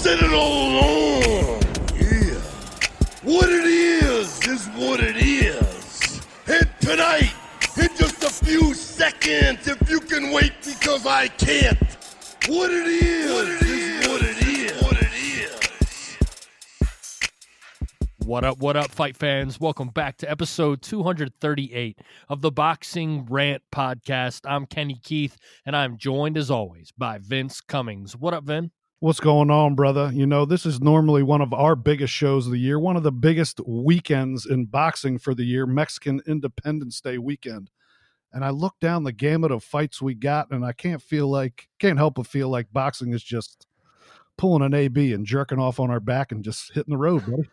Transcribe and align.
said 0.00 0.18
it 0.18 0.32
all 0.32 0.70
along. 0.70 1.60
Yeah. 1.94 2.40
What 3.22 3.50
it 3.50 3.66
is 3.66 4.48
is 4.48 4.66
what 4.68 4.98
it 4.98 5.16
is. 5.18 6.22
And 6.46 6.66
tonight, 6.80 7.34
in 7.76 7.88
just 7.98 8.22
a 8.22 8.30
few 8.30 8.72
seconds, 8.72 9.68
if 9.68 9.90
you 9.90 10.00
can 10.00 10.30
wait 10.32 10.54
because 10.64 11.04
I 11.04 11.28
can't. 11.28 11.78
What 12.48 12.70
it 12.70 12.86
is, 12.86 13.30
what 13.30 13.48
it 13.48 13.62
is, 13.62 14.08
what 14.08 14.22
it 14.22 14.48
is, 14.48 14.82
what 14.82 15.02
it 15.02 15.12
is. 15.12 16.88
What 18.24 18.44
up, 18.44 18.58
what 18.58 18.78
up, 18.78 18.90
fight 18.90 19.18
fans? 19.18 19.60
Welcome 19.60 19.88
back 19.88 20.16
to 20.18 20.30
episode 20.30 20.80
238 20.80 21.98
of 22.30 22.40
the 22.40 22.50
Boxing 22.50 23.26
Rant 23.26 23.62
Podcast. 23.70 24.48
I'm 24.48 24.64
Kenny 24.64 24.98
Keith, 25.04 25.36
and 25.66 25.76
I'm 25.76 25.98
joined 25.98 26.38
as 26.38 26.50
always 26.50 26.90
by 26.96 27.18
Vince 27.18 27.60
Cummings. 27.60 28.16
What 28.16 28.32
up, 28.32 28.44
Vin? 28.44 28.70
What's 29.02 29.18
going 29.18 29.50
on, 29.50 29.76
brother? 29.76 30.10
You 30.12 30.26
know, 30.26 30.44
this 30.44 30.66
is 30.66 30.82
normally 30.82 31.22
one 31.22 31.40
of 31.40 31.54
our 31.54 31.74
biggest 31.74 32.12
shows 32.12 32.44
of 32.44 32.52
the 32.52 32.58
year, 32.58 32.78
one 32.78 32.98
of 32.98 33.02
the 33.02 33.10
biggest 33.10 33.58
weekends 33.66 34.44
in 34.44 34.66
boxing 34.66 35.18
for 35.18 35.34
the 35.34 35.42
year, 35.44 35.64
Mexican 35.64 36.20
Independence 36.26 37.00
Day 37.00 37.16
weekend. 37.16 37.70
And 38.30 38.44
I 38.44 38.50
look 38.50 38.74
down 38.78 39.04
the 39.04 39.12
gamut 39.12 39.52
of 39.52 39.64
fights 39.64 40.02
we 40.02 40.14
got, 40.14 40.50
and 40.50 40.66
I 40.66 40.72
can't 40.72 41.00
feel 41.00 41.30
like, 41.30 41.66
can't 41.78 41.96
help 41.96 42.16
but 42.16 42.26
feel 42.26 42.50
like 42.50 42.74
boxing 42.74 43.14
is 43.14 43.22
just 43.22 43.66
pulling 44.36 44.62
an 44.62 44.74
AB 44.74 45.14
and 45.14 45.24
jerking 45.24 45.58
off 45.58 45.80
on 45.80 45.90
our 45.90 45.98
back 45.98 46.30
and 46.30 46.44
just 46.44 46.70
hitting 46.74 46.92
the 46.92 46.98
road, 46.98 47.24
buddy. 47.24 47.48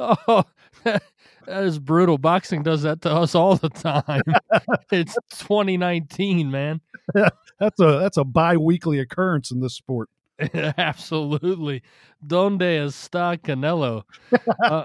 oh, 0.00 0.42
that 1.46 1.64
is 1.64 1.78
brutal. 1.78 2.18
Boxing 2.18 2.62
does 2.62 2.82
that 2.82 3.02
to 3.02 3.10
us 3.10 3.34
all 3.34 3.56
the 3.56 3.68
time. 3.68 4.22
it's 4.92 5.14
2019, 5.30 6.50
man. 6.50 6.80
that's 7.14 7.80
a 7.80 7.98
that's 7.98 8.16
a 8.16 8.24
bi-weekly 8.24 8.98
occurrence 8.98 9.50
in 9.50 9.60
this 9.60 9.74
sport. 9.74 10.08
Absolutely. 10.54 11.82
Donde 12.26 12.60
está 12.60 13.38
Canelo? 13.38 14.02
uh, 14.64 14.84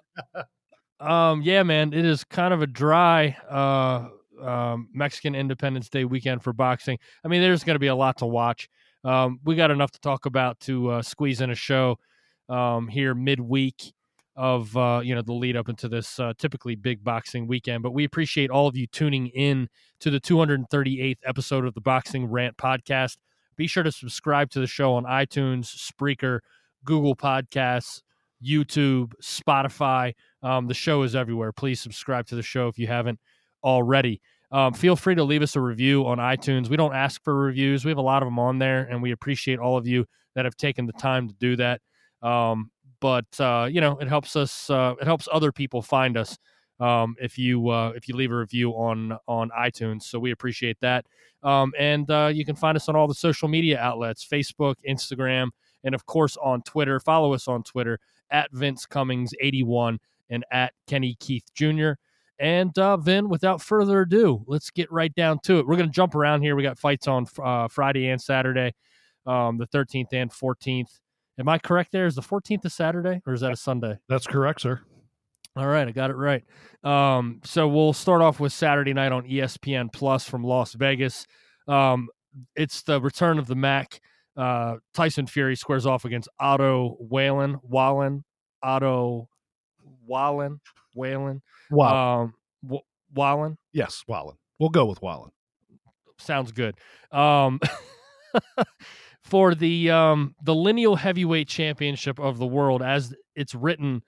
um, 0.99 1.41
yeah, 1.41 1.63
man, 1.63 1.93
it 1.93 2.05
is 2.05 2.23
kind 2.23 2.53
of 2.53 2.61
a 2.61 2.67
dry 2.67 3.35
uh, 3.49 4.07
um, 4.45 4.89
Mexican 4.93 5.35
Independence 5.35 5.89
Day 5.89 6.05
weekend 6.05 6.43
for 6.43 6.53
boxing. 6.53 6.97
I 7.23 7.27
mean, 7.27 7.41
there's 7.41 7.63
going 7.63 7.75
to 7.75 7.79
be 7.79 7.87
a 7.87 7.95
lot 7.95 8.17
to 8.19 8.25
watch. 8.25 8.69
Um, 9.03 9.39
we 9.43 9.55
got 9.55 9.71
enough 9.71 9.91
to 9.91 9.99
talk 9.99 10.25
about 10.25 10.59
to 10.61 10.89
uh, 10.91 11.01
squeeze 11.01 11.41
in 11.41 11.49
a 11.49 11.55
show 11.55 11.97
um, 12.49 12.87
here 12.87 13.15
midweek 13.15 13.93
of 14.35 14.75
uh, 14.77 15.01
you 15.03 15.13
know 15.13 15.21
the 15.21 15.33
lead 15.33 15.57
up 15.57 15.69
into 15.69 15.87
this 15.87 16.19
uh, 16.19 16.33
typically 16.37 16.75
big 16.75 17.03
boxing 17.03 17.47
weekend. 17.47 17.83
But 17.83 17.91
we 17.91 18.03
appreciate 18.03 18.49
all 18.49 18.67
of 18.67 18.75
you 18.75 18.87
tuning 18.87 19.27
in 19.27 19.67
to 19.99 20.09
the 20.09 20.19
238th 20.19 21.17
episode 21.25 21.65
of 21.65 21.73
the 21.73 21.81
Boxing 21.81 22.25
Rant 22.25 22.57
podcast. 22.57 23.17
Be 23.55 23.67
sure 23.67 23.83
to 23.83 23.91
subscribe 23.91 24.49
to 24.51 24.59
the 24.59 24.67
show 24.67 24.93
on 24.93 25.03
iTunes, 25.03 25.65
Spreaker, 25.65 26.39
Google 26.85 27.15
Podcasts, 27.15 28.01
YouTube, 28.43 29.13
Spotify. 29.21 30.13
Um, 30.41 30.67
the 30.67 30.73
show 30.73 31.03
is 31.03 31.15
everywhere. 31.15 31.51
Please 31.51 31.79
subscribe 31.79 32.25
to 32.27 32.35
the 32.35 32.41
show 32.41 32.67
if 32.67 32.79
you 32.79 32.87
haven't 32.87 33.19
already. 33.63 34.21
Um, 34.51 34.73
feel 34.73 34.95
free 34.95 35.15
to 35.15 35.23
leave 35.23 35.41
us 35.41 35.55
a 35.55 35.61
review 35.61 36.05
on 36.05 36.17
iTunes. 36.17 36.69
We 36.69 36.77
don't 36.77 36.93
ask 36.93 37.23
for 37.23 37.35
reviews. 37.35 37.85
We 37.85 37.91
have 37.91 37.97
a 37.97 38.01
lot 38.01 38.21
of 38.21 38.27
them 38.27 38.39
on 38.39 38.59
there, 38.59 38.87
and 38.89 39.01
we 39.01 39.11
appreciate 39.11 39.59
all 39.59 39.77
of 39.77 39.87
you 39.87 40.05
that 40.35 40.45
have 40.45 40.57
taken 40.57 40.85
the 40.85 40.93
time 40.93 41.27
to 41.27 41.33
do 41.35 41.55
that. 41.57 41.81
Um, 42.21 42.70
but 43.01 43.25
uh, 43.41 43.67
you 43.69 43.81
know, 43.81 43.97
it 43.97 44.07
helps 44.07 44.37
us. 44.37 44.69
Uh, 44.69 44.95
it 45.01 45.05
helps 45.05 45.27
other 45.31 45.51
people 45.51 45.81
find 45.81 46.15
us 46.15 46.37
um, 46.79 47.15
if 47.19 47.37
you 47.37 47.67
uh, 47.69 47.91
if 47.95 48.07
you 48.07 48.15
leave 48.15 48.31
a 48.31 48.37
review 48.37 48.71
on 48.71 49.17
on 49.27 49.49
iTunes. 49.59 50.03
So 50.03 50.19
we 50.19 50.31
appreciate 50.31 50.77
that. 50.79 51.05
Um, 51.43 51.73
and 51.77 52.09
uh, 52.09 52.31
you 52.33 52.45
can 52.45 52.55
find 52.55 52.77
us 52.77 52.87
on 52.87 52.95
all 52.95 53.07
the 53.07 53.13
social 53.15 53.49
media 53.49 53.79
outlets: 53.79 54.25
Facebook, 54.25 54.75
Instagram, 54.87 55.49
and 55.83 55.93
of 55.93 56.05
course 56.05 56.37
on 56.37 56.61
Twitter. 56.61 56.99
Follow 57.01 57.33
us 57.33 57.49
on 57.49 57.63
Twitter 57.63 57.99
at 58.29 58.49
Vince 58.53 58.85
Cummings 58.85 59.33
eighty 59.41 59.63
one 59.63 59.99
and 60.29 60.45
at 60.51 60.73
Kenny 60.87 61.17
Keith 61.19 61.45
Jr. 61.53 61.91
And 62.39 62.75
uh, 62.79 62.97
Vin, 62.97 63.29
without 63.29 63.61
further 63.61 64.01
ado, 64.01 64.43
let's 64.47 64.71
get 64.71 64.91
right 64.91 65.13
down 65.13 65.39
to 65.43 65.59
it. 65.59 65.67
We're 65.67 65.75
going 65.75 65.89
to 65.89 65.93
jump 65.93 66.15
around 66.15 66.41
here. 66.41 66.55
We 66.55 66.63
got 66.63 66.79
fights 66.79 67.07
on 67.07 67.27
uh, 67.37 67.67
Friday 67.67 68.07
and 68.07 68.19
Saturday, 68.19 68.73
um, 69.27 69.59
the 69.59 69.67
13th 69.67 70.11
and 70.13 70.31
14th. 70.31 70.99
Am 71.41 71.49
I 71.49 71.57
correct 71.57 71.91
there? 71.91 72.05
Is 72.05 72.13
the 72.15 72.21
14th 72.21 72.63
a 72.65 72.69
Saturday 72.69 73.21
or 73.25 73.33
is 73.33 73.41
that 73.41 73.51
a 73.51 73.55
Sunday? 73.55 73.97
That's 74.07 74.27
correct, 74.27 74.61
sir. 74.61 74.79
All 75.55 75.65
right, 75.67 75.87
I 75.87 75.91
got 75.91 76.11
it 76.11 76.15
right. 76.15 76.43
Um, 76.83 77.41
so 77.43 77.67
we'll 77.67 77.93
start 77.93 78.21
off 78.21 78.39
with 78.39 78.53
Saturday 78.53 78.93
night 78.93 79.11
on 79.11 79.23
ESPN 79.23 79.91
Plus 79.91 80.23
from 80.29 80.43
Las 80.43 80.73
Vegas. 80.73 81.25
Um, 81.67 82.09
it's 82.55 82.83
the 82.83 83.01
return 83.01 83.39
of 83.39 83.47
the 83.47 83.55
Mac. 83.55 83.99
Uh, 84.37 84.75
Tyson 84.93 85.25
Fury 85.25 85.55
squares 85.55 85.85
off 85.87 86.05
against 86.05 86.29
Otto 86.39 86.95
Whalen, 86.99 87.57
Wallen, 87.63 88.23
Otto 88.63 89.27
Wallen, 90.05 90.61
Whalen, 90.95 91.41
Wow. 91.71 92.21
um, 92.21 92.33
w- 92.63 92.83
Wallen. 93.13 93.57
yes, 93.73 94.03
Wallen. 94.07 94.37
We'll 94.59 94.69
go 94.69 94.85
with 94.85 95.01
Wallen. 95.01 95.31
Sounds 96.19 96.51
good. 96.51 96.75
Um, 97.11 97.59
for 99.23 99.55
the 99.55 99.91
um, 99.91 100.35
the 100.43 100.55
lineal 100.55 100.95
heavyweight 100.95 101.47
championship 101.47 102.19
of 102.19 102.37
the 102.37 102.47
world, 102.47 102.81
as 102.81 103.13
it's 103.35 103.55
written 103.55 104.03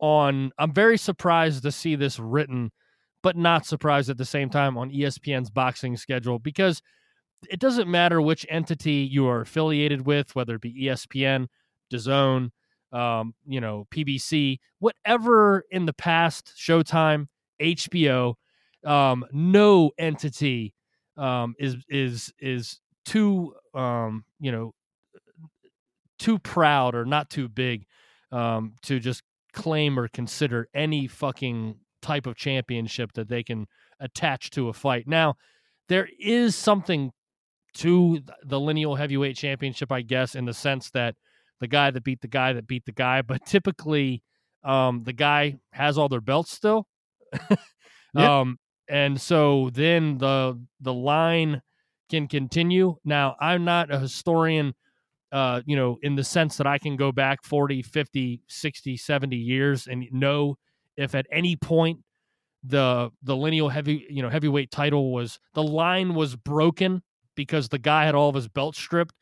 on, 0.00 0.52
I'm 0.58 0.72
very 0.72 0.98
surprised 0.98 1.62
to 1.62 1.72
see 1.72 1.96
this 1.96 2.18
written, 2.18 2.70
but 3.22 3.36
not 3.36 3.66
surprised 3.66 4.10
at 4.10 4.18
the 4.18 4.24
same 4.24 4.50
time 4.50 4.76
on 4.76 4.90
ESPN's 4.90 5.50
boxing 5.50 5.96
schedule 5.96 6.38
because 6.38 6.82
it 7.50 7.60
doesn't 7.60 7.88
matter 7.88 8.20
which 8.20 8.46
entity 8.48 9.08
you 9.10 9.26
are 9.26 9.40
affiliated 9.40 10.06
with, 10.06 10.34
whether 10.34 10.56
it 10.56 10.60
be 10.60 10.84
ESPN, 10.84 11.46
DAZN, 11.92 12.50
um, 12.92 13.34
you 13.46 13.60
know, 13.60 13.86
PBC, 13.90 14.58
whatever 14.78 15.64
in 15.70 15.86
the 15.86 15.92
past, 15.92 16.52
Showtime, 16.56 17.26
HBO, 17.60 18.34
um, 18.84 19.24
no 19.32 19.90
entity 19.98 20.74
um, 21.16 21.54
is 21.58 21.76
is 21.88 22.32
is 22.38 22.80
too 23.04 23.54
um, 23.78 24.24
you 24.40 24.52
know 24.52 24.74
too 26.18 26.38
proud 26.38 26.94
or 26.94 27.04
not 27.04 27.30
too 27.30 27.48
big 27.48 27.86
um, 28.32 28.74
to 28.82 28.98
just 28.98 29.22
claim 29.52 29.98
or 29.98 30.08
consider 30.08 30.68
any 30.74 31.06
fucking 31.06 31.76
type 32.02 32.26
of 32.26 32.36
championship 32.36 33.12
that 33.12 33.28
they 33.28 33.42
can 33.42 33.66
attach 34.00 34.50
to 34.50 34.68
a 34.68 34.72
fight. 34.72 35.06
Now, 35.06 35.36
there 35.88 36.08
is 36.18 36.56
something 36.56 37.12
to 37.74 38.20
the 38.44 38.58
lineal 38.58 38.96
heavyweight 38.96 39.36
championship, 39.36 39.92
I 39.92 40.02
guess, 40.02 40.34
in 40.34 40.44
the 40.44 40.54
sense 40.54 40.90
that 40.90 41.14
the 41.60 41.68
guy 41.68 41.90
that 41.90 42.04
beat 42.04 42.20
the 42.20 42.28
guy 42.28 42.52
that 42.52 42.66
beat 42.66 42.84
the 42.84 42.92
guy, 42.92 43.22
but 43.22 43.46
typically 43.46 44.22
um, 44.64 45.04
the 45.04 45.12
guy 45.12 45.58
has 45.72 45.96
all 45.96 46.08
their 46.08 46.20
belts 46.20 46.50
still. 46.50 46.86
Yeah. 48.14 48.40
Um, 48.40 48.58
and 48.88 49.20
so 49.20 49.68
then 49.74 50.16
the 50.16 50.58
the 50.80 50.94
line 50.94 51.60
can 52.08 52.28
continue. 52.28 52.96
Now, 53.04 53.36
I'm 53.40 53.64
not 53.64 53.92
a 53.92 53.98
historian 53.98 54.74
uh, 55.32 55.60
you 55.66 55.76
know, 55.76 55.98
in 56.02 56.14
the 56.14 56.24
sense 56.24 56.56
that 56.56 56.66
I 56.66 56.78
can 56.78 56.96
go 56.96 57.12
back 57.12 57.44
40, 57.44 57.82
50, 57.82 58.40
60, 58.46 58.96
70 58.96 59.36
years 59.36 59.86
and 59.86 60.06
know 60.10 60.56
if 60.96 61.14
at 61.14 61.26
any 61.30 61.56
point 61.56 62.00
the 62.64 63.10
the 63.22 63.36
lineal 63.36 63.68
heavy, 63.68 64.06
you 64.10 64.22
know, 64.22 64.28
heavyweight 64.28 64.70
title 64.70 65.12
was 65.12 65.38
the 65.54 65.62
line 65.62 66.14
was 66.14 66.34
broken 66.34 67.02
because 67.34 67.68
the 67.68 67.78
guy 67.78 68.04
had 68.04 68.14
all 68.14 68.28
of 68.28 68.34
his 68.34 68.48
belts 68.48 68.78
stripped. 68.78 69.14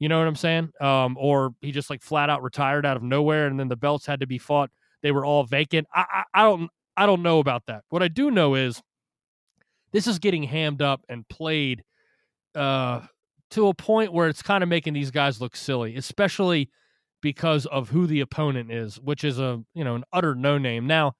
You 0.00 0.08
know 0.08 0.18
what 0.18 0.26
I'm 0.26 0.36
saying? 0.36 0.70
Um, 0.80 1.16
or 1.18 1.54
he 1.60 1.72
just 1.72 1.88
like 1.88 2.02
flat 2.02 2.28
out 2.28 2.42
retired 2.42 2.84
out 2.84 2.96
of 2.96 3.02
nowhere, 3.02 3.46
and 3.46 3.58
then 3.58 3.68
the 3.68 3.76
belts 3.76 4.04
had 4.04 4.20
to 4.20 4.26
be 4.26 4.38
fought. 4.38 4.70
They 5.02 5.12
were 5.12 5.24
all 5.24 5.44
vacant. 5.44 5.86
I, 5.94 6.04
I, 6.12 6.24
I 6.34 6.42
don't 6.42 6.70
I 6.96 7.06
don't 7.06 7.22
know 7.22 7.38
about 7.38 7.64
that. 7.66 7.84
What 7.88 8.02
I 8.02 8.08
do 8.08 8.30
know 8.30 8.54
is 8.54 8.82
this 9.92 10.06
is 10.06 10.18
getting 10.18 10.42
hammed 10.42 10.82
up 10.82 11.02
and 11.08 11.26
played 11.28 11.84
uh, 12.54 13.00
to 13.50 13.68
a 13.68 13.74
point 13.74 14.12
where 14.12 14.28
it's 14.28 14.42
kind 14.42 14.62
of 14.62 14.68
making 14.68 14.94
these 14.94 15.10
guys 15.10 15.40
look 15.40 15.56
silly, 15.56 15.96
especially 15.96 16.70
because 17.22 17.66
of 17.66 17.88
who 17.90 18.06
the 18.06 18.20
opponent 18.20 18.70
is, 18.70 19.00
which 19.00 19.24
is 19.24 19.38
a 19.38 19.62
you 19.74 19.84
know 19.84 19.94
an 19.94 20.04
utter 20.12 20.34
no 20.34 20.58
name. 20.58 20.86
Now, 20.86 21.14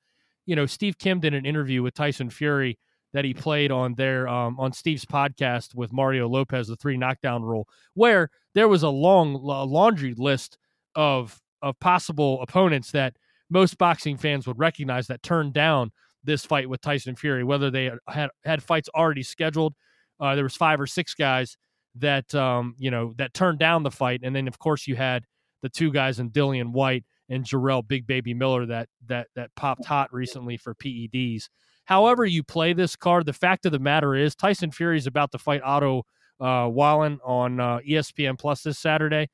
you 0.46 0.56
know 0.56 0.66
Steve 0.66 0.98
Kim 0.98 1.20
did 1.20 1.34
an 1.34 1.46
interview 1.46 1.82
with 1.82 1.94
Tyson 1.94 2.30
Fury 2.30 2.78
that 3.12 3.24
he 3.24 3.32
played 3.32 3.70
on 3.70 3.94
their 3.94 4.28
um, 4.28 4.58
on 4.58 4.72
Steve's 4.72 5.04
podcast 5.04 5.74
with 5.74 5.92
Mario 5.92 6.28
Lopez, 6.28 6.66
the 6.66 6.76
three 6.76 6.96
knockdown 6.96 7.42
rule, 7.42 7.68
where 7.94 8.28
there 8.54 8.68
was 8.68 8.82
a 8.82 8.88
long 8.88 9.34
a 9.34 9.64
laundry 9.64 10.14
list 10.14 10.58
of 10.94 11.40
of 11.62 11.78
possible 11.80 12.42
opponents 12.42 12.90
that 12.90 13.16
most 13.48 13.78
boxing 13.78 14.16
fans 14.16 14.46
would 14.46 14.58
recognize 14.58 15.06
that 15.06 15.22
turned 15.22 15.54
down 15.54 15.92
this 16.24 16.44
fight 16.44 16.68
with 16.68 16.80
Tyson 16.80 17.14
Fury, 17.14 17.44
whether 17.44 17.70
they 17.70 17.90
had 18.08 18.30
had 18.44 18.62
fights 18.62 18.88
already 18.94 19.22
scheduled. 19.22 19.74
Uh, 20.20 20.34
there 20.34 20.44
was 20.44 20.56
five 20.56 20.80
or 20.80 20.86
six 20.86 21.14
guys 21.14 21.56
that 21.96 22.34
um, 22.34 22.74
you 22.78 22.90
know 22.90 23.12
that 23.18 23.34
turned 23.34 23.58
down 23.58 23.82
the 23.82 23.90
fight, 23.90 24.20
and 24.22 24.34
then 24.34 24.48
of 24.48 24.58
course 24.58 24.86
you 24.86 24.96
had 24.96 25.24
the 25.62 25.68
two 25.68 25.92
guys 25.92 26.18
in 26.18 26.30
Dillian 26.30 26.72
Whyte 26.72 27.04
and 27.28 27.44
Jarrell 27.44 27.86
Big 27.86 28.06
Baby 28.06 28.34
Miller 28.34 28.66
that 28.66 28.88
that 29.06 29.28
that 29.34 29.50
popped 29.56 29.84
hot 29.86 30.12
recently 30.12 30.56
for 30.56 30.74
PEDs. 30.74 31.48
However, 31.84 32.24
you 32.24 32.42
play 32.42 32.72
this 32.72 32.96
card, 32.96 33.26
the 33.26 33.32
fact 33.32 33.66
of 33.66 33.72
the 33.72 33.78
matter 33.78 34.14
is 34.14 34.34
Tyson 34.34 34.70
Fury 34.70 34.96
is 34.96 35.06
about 35.06 35.32
to 35.32 35.38
fight 35.38 35.62
Otto 35.62 36.04
uh, 36.40 36.68
Wallin 36.70 37.18
on 37.24 37.60
uh, 37.60 37.78
ESPN 37.86 38.38
Plus 38.38 38.62
this 38.62 38.78
Saturday, 38.78 39.28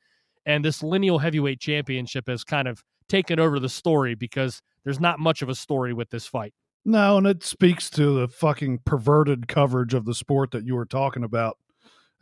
and 0.45 0.65
this 0.65 0.83
lineal 0.83 1.19
heavyweight 1.19 1.61
championship 1.61 2.29
has 2.29 2.45
kind 2.45 2.69
of 2.69 2.83
taken 3.09 3.39
over 3.39 3.59
the 3.59 3.69
story 3.69 4.15
because 4.15 4.61
there's 4.85 5.01
not 5.01 5.19
much 5.19 5.43
of 5.43 5.49
a 5.49 5.55
story 5.55 5.93
with 5.93 6.11
this 6.11 6.27
fight. 6.27 6.55
No, 6.85 7.19
and 7.19 7.27
it 7.27 7.45
speaks 7.45 7.91
to 7.91 8.21
the 8.21 8.29
fucking 8.29 8.81
perverted 8.85 9.49
coverage 9.49 9.93
of 9.93 10.07
the 10.07 10.15
sport 10.15 10.51
that 10.53 10.65
you 10.65 10.75
were 10.75 10.87
talking 10.87 11.25
about 11.25 11.59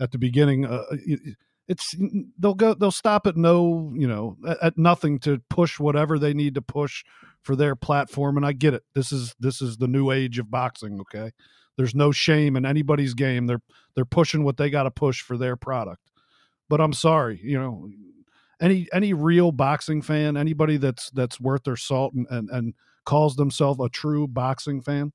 at 0.01 0.11
the 0.11 0.19
beginning. 0.19 0.67
Uh, 0.67 0.83
it's 1.69 1.95
they'll 2.39 2.55
go 2.55 2.75
they'll 2.75 2.91
stop 2.91 3.27
at 3.27 3.37
no 3.37 3.93
you 3.95 4.09
know 4.09 4.37
at, 4.49 4.59
at, 4.63 4.79
nothing 4.79 5.19
to 5.21 5.39
push 5.51 5.79
whatever 5.79 6.19
they 6.19 6.33
need 6.33 6.55
to 6.55 6.63
push 6.63 7.05
for 7.43 7.55
their 7.55 7.77
platform 7.77 8.37
and 8.37 8.47
i 8.47 8.53
get 8.53 8.75
it. 8.75 8.83
This 8.95 9.13
is 9.13 9.35
this 9.39 9.61
is 9.61 9.77
the 9.77 9.87
new 9.87 10.11
age 10.11 10.39
of 10.39 10.51
boxing 10.51 11.01
okay? 11.03 11.31
There's 11.77 11.95
no 11.95 12.11
shame 12.11 12.57
in 12.57 12.67
anybody's 12.67 13.15
game. 13.15 13.47
They're 13.47 13.63
they're 13.95 14.05
pushing 14.05 14.43
what 14.43 14.57
they 14.57 14.71
got 14.71 14.85
to 14.85 14.91
push 14.91 15.21
for 15.21 15.37
their 15.37 15.57
product. 15.57 16.03
But 16.69 16.81
i'm 16.81 16.93
sorry 16.93 17.41
you 17.43 17.59
know 17.59 17.89
any 18.61 18.89
any 18.93 19.13
real 19.13 19.53
boxing 19.53 20.03
fan 20.03 20.37
anybody 20.37 20.79
that's 20.79 21.11
that's 21.11 21.41
worth 21.41 21.65
their 21.65 21.77
salt 21.77 22.15
and 22.15 22.27
and, 22.31 22.51
and 22.51 22.75
calls 23.09 23.37
themselves 23.37 23.81
a 23.83 23.89
true 23.89 24.29
boxing 24.29 24.81
fan 24.81 25.13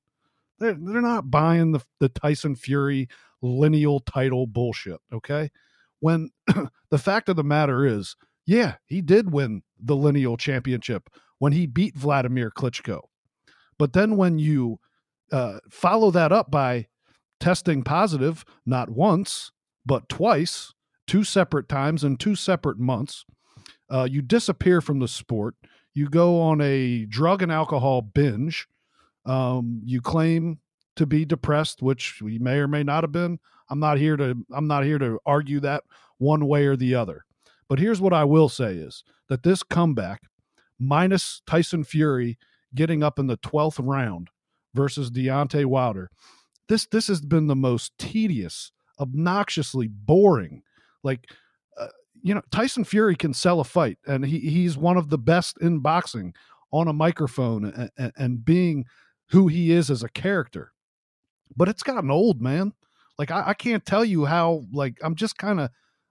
they're, 0.58 0.76
they're 0.78 1.00
not 1.00 1.30
buying 1.30 1.72
the, 1.72 1.80
the 2.00 2.08
tyson 2.08 2.54
fury 2.54 3.08
lineal 3.40 4.00
title 4.00 4.46
bullshit 4.46 5.00
okay 5.12 5.50
when 6.04 6.28
the 6.90 6.98
fact 6.98 7.30
of 7.30 7.36
the 7.36 7.42
matter 7.42 7.86
is, 7.86 8.14
yeah, 8.44 8.74
he 8.84 9.00
did 9.00 9.32
win 9.32 9.62
the 9.82 9.96
lineal 9.96 10.36
championship 10.36 11.08
when 11.38 11.52
he 11.52 11.66
beat 11.66 11.96
Vladimir 11.96 12.50
Klitschko. 12.50 13.00
But 13.78 13.94
then 13.94 14.18
when 14.18 14.38
you 14.38 14.80
uh, 15.32 15.60
follow 15.70 16.10
that 16.10 16.30
up 16.30 16.50
by 16.50 16.88
testing 17.40 17.82
positive 17.82 18.44
not 18.66 18.90
once, 18.90 19.50
but 19.86 20.10
twice, 20.10 20.74
two 21.06 21.24
separate 21.24 21.70
times 21.70 22.04
in 22.04 22.18
two 22.18 22.34
separate 22.34 22.78
months, 22.78 23.24
uh, 23.90 24.06
you 24.10 24.20
disappear 24.20 24.82
from 24.82 24.98
the 24.98 25.08
sport. 25.08 25.54
You 25.94 26.08
go 26.08 26.40
on 26.40 26.60
a 26.60 27.06
drug 27.06 27.42
and 27.42 27.52
alcohol 27.52 28.02
binge. 28.02 28.66
Um, 29.24 29.80
you 29.84 30.00
claim 30.00 30.58
to 30.96 31.06
be 31.06 31.24
depressed, 31.24 31.82
which 31.82 32.20
we 32.20 32.38
may 32.38 32.58
or 32.58 32.68
may 32.68 32.82
not 32.82 33.04
have 33.04 33.12
been. 33.12 33.38
I'm 33.70 33.80
not 33.80 33.98
here 33.98 34.16
to 34.16 34.36
I'm 34.52 34.66
not 34.66 34.84
here 34.84 34.98
to 34.98 35.18
argue 35.24 35.60
that 35.60 35.84
one 36.18 36.46
way 36.46 36.66
or 36.66 36.76
the 36.76 36.94
other. 36.94 37.24
But 37.68 37.78
here's 37.78 38.00
what 38.00 38.12
I 38.12 38.24
will 38.24 38.48
say 38.48 38.74
is 38.74 39.04
that 39.28 39.42
this 39.42 39.62
comeback 39.62 40.22
minus 40.78 41.42
Tyson 41.46 41.84
Fury 41.84 42.38
getting 42.74 43.02
up 43.02 43.18
in 43.18 43.26
the 43.26 43.38
12th 43.38 43.78
round 43.80 44.28
versus 44.74 45.10
Deontay 45.10 45.64
Wilder. 45.64 46.10
This 46.68 46.86
this 46.86 47.06
has 47.06 47.20
been 47.20 47.46
the 47.46 47.56
most 47.56 47.96
tedious, 47.98 48.72
obnoxiously 48.98 49.88
boring. 49.88 50.62
Like 51.02 51.30
you 52.24 52.34
know, 52.34 52.40
Tyson 52.50 52.84
Fury 52.84 53.14
can 53.14 53.34
sell 53.34 53.60
a 53.60 53.64
fight 53.64 53.98
and 54.06 54.24
he 54.24 54.40
he's 54.40 54.78
one 54.78 54.96
of 54.96 55.10
the 55.10 55.18
best 55.18 55.58
in 55.60 55.80
boxing 55.80 56.34
on 56.72 56.88
a 56.88 56.92
microphone 56.92 57.66
and, 57.66 57.90
and, 57.98 58.12
and 58.16 58.44
being 58.44 58.86
who 59.28 59.46
he 59.46 59.70
is 59.70 59.90
as 59.90 60.02
a 60.02 60.08
character. 60.08 60.72
But 61.54 61.68
it's 61.68 61.82
gotten 61.82 62.10
old, 62.10 62.40
man. 62.40 62.72
Like 63.18 63.30
I, 63.30 63.48
I 63.48 63.54
can't 63.54 63.84
tell 63.84 64.04
you 64.04 64.24
how. 64.24 64.64
Like 64.72 64.98
I'm 65.02 65.14
just 65.14 65.36
kind 65.36 65.60
of, 65.60 65.68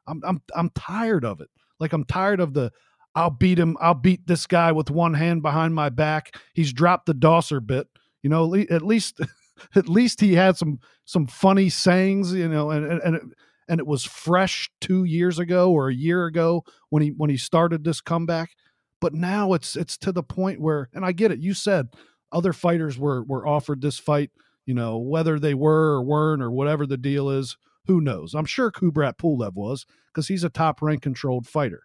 I'm 0.07 0.21
I'm 0.23 0.41
I'm 0.55 0.69
tired 0.69 1.25
of 1.25 1.41
it. 1.41 1.49
Like 1.79 1.91
I'm 1.91 2.05
tired 2.05 2.39
of 2.39 2.53
the. 2.53 2.71
I'll 3.15 3.31
beat 3.31 3.59
him. 3.59 3.75
I'll 3.81 3.93
beat 3.95 4.25
this 4.27 4.45
guy 4.45 4.71
with 4.71 4.91
one 4.91 5.15
hand 5.15 5.41
behind 5.41 5.73
my 5.73 5.89
back. 5.89 6.37
He's 6.53 6.73
dropped 6.73 7.07
the 7.07 7.13
Dosser 7.13 7.59
bit. 7.59 7.87
You 8.21 8.29
know, 8.29 8.53
at 8.53 8.83
least 8.83 9.19
at 9.75 9.89
least 9.89 10.21
he 10.21 10.35
had 10.35 10.57
some 10.57 10.79
some 11.05 11.25
funny 11.25 11.69
sayings. 11.69 12.33
You 12.33 12.49
know, 12.49 12.69
and 12.69 12.85
and. 12.85 13.15
It, 13.15 13.21
and 13.67 13.79
it 13.79 13.87
was 13.87 14.03
fresh 14.03 14.69
two 14.81 15.03
years 15.03 15.39
ago 15.39 15.71
or 15.71 15.89
a 15.89 15.93
year 15.93 16.25
ago 16.25 16.63
when 16.89 17.03
he 17.03 17.09
when 17.09 17.29
he 17.29 17.37
started 17.37 17.83
this 17.83 18.01
comeback 18.01 18.51
but 18.99 19.13
now 19.13 19.53
it's 19.53 19.75
it's 19.75 19.97
to 19.97 20.11
the 20.11 20.23
point 20.23 20.59
where 20.59 20.89
and 20.93 21.05
i 21.05 21.11
get 21.11 21.31
it 21.31 21.39
you 21.39 21.53
said 21.53 21.87
other 22.31 22.53
fighters 22.53 22.97
were 22.97 23.23
were 23.23 23.47
offered 23.47 23.81
this 23.81 23.99
fight 23.99 24.31
you 24.65 24.73
know, 24.73 24.97
whether 24.97 25.39
they 25.39 25.53
were 25.53 25.95
or 25.95 26.03
weren't 26.03 26.41
or 26.41 26.51
whatever 26.51 26.85
the 26.85 26.97
deal 26.97 27.29
is, 27.29 27.57
who 27.85 27.99
knows? 27.99 28.33
I'm 28.33 28.45
sure 28.45 28.71
Kubrat 28.71 29.17
Pulev 29.17 29.53
was 29.55 29.85
because 30.07 30.27
he's 30.27 30.43
a 30.43 30.49
top 30.49 30.81
rank 30.81 31.01
controlled 31.01 31.47
fighter. 31.47 31.83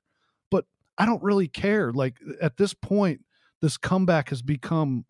But 0.50 0.64
I 0.96 1.06
don't 1.06 1.22
really 1.22 1.48
care. 1.48 1.92
Like 1.92 2.19
at 2.40 2.56
this 2.56 2.74
point, 2.74 3.22
this 3.60 3.76
comeback 3.76 4.28
has 4.28 4.42
become 4.42 5.04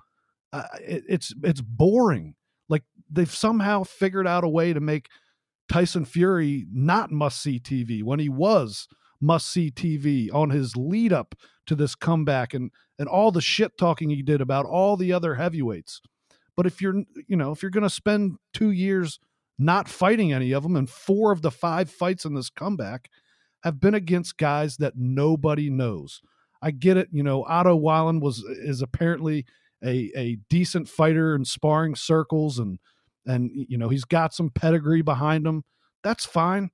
uh, 0.53 0.65
it, 0.81 1.05
it's 1.09 1.35
it's 1.43 1.61
boring. 1.61 2.35
Like 2.71 2.85
they've 3.11 3.31
somehow 3.31 3.83
figured 3.83 4.27
out 4.27 4.45
a 4.45 4.49
way 4.49 4.73
to 4.73 4.81
make 4.81 5.09
Tyson 5.69 6.05
Fury 6.05 6.67
not 6.73 7.11
must 7.11 7.43
see 7.43 7.61
TV 7.61 8.03
when 8.03 8.19
he 8.19 8.29
was 8.29 8.89
must 9.21 9.49
see 9.49 9.71
TV 9.71 10.33
on 10.33 10.51
his 10.51 10.77
lead 10.77 11.13
up 11.13 11.35
to 11.67 11.75
this 11.75 11.95
comeback 11.95 12.55
and 12.55 12.71
and 12.99 13.09
all 13.09 13.31
the 13.31 13.41
shit 13.41 13.77
talking 13.79 14.11
he 14.11 14.23
did 14.23 14.41
about 14.41 14.67
all 14.67 14.97
the 14.97 15.13
other 15.13 15.35
heavyweights. 15.35 16.01
But 16.57 16.67
if 16.67 16.83
you're, 16.83 17.05
you 17.29 17.37
know, 17.37 17.53
if 17.53 17.63
you're 17.63 17.71
going 17.71 17.85
to 17.85 17.91
spend 17.91 18.37
two 18.53 18.73
years 18.73 19.21
not 19.59 19.89
fighting 19.89 20.33
any 20.33 20.53
of 20.53 20.63
them, 20.63 20.77
and 20.77 20.89
four 20.89 21.33
of 21.33 21.43
the 21.43 21.51
five 21.51 21.91
fights 21.91 22.25
in 22.25 22.35
this 22.35 22.51
comeback 22.51 23.09
have 23.63 23.81
been 23.81 23.95
against 23.95 24.39
guys 24.39 24.77
that 24.79 24.95
nobody 24.97 25.71
knows. 25.71 26.21
I 26.63 26.71
get 26.71 26.97
it. 26.97 27.09
You 27.13 27.23
know, 27.23 27.45
Otto 27.45 27.77
Wallin 27.77 28.21
was 28.21 28.39
is 28.39 28.83
apparently 28.83 29.47
a 29.85 30.11
a 30.17 30.39
decent 30.49 30.89
fighter 30.89 31.35
in 31.35 31.45
sparring 31.45 31.95
circles, 31.95 32.59
and 32.59 32.79
and 33.27 33.51
you 33.53 33.79
know 33.79 33.89
he's 33.89 34.05
got 34.05 34.35
some 34.35 34.51
pedigree 34.51 35.03
behind 35.03 35.47
him. 35.47 35.65
That's 36.03 36.25
fine, 36.25 36.71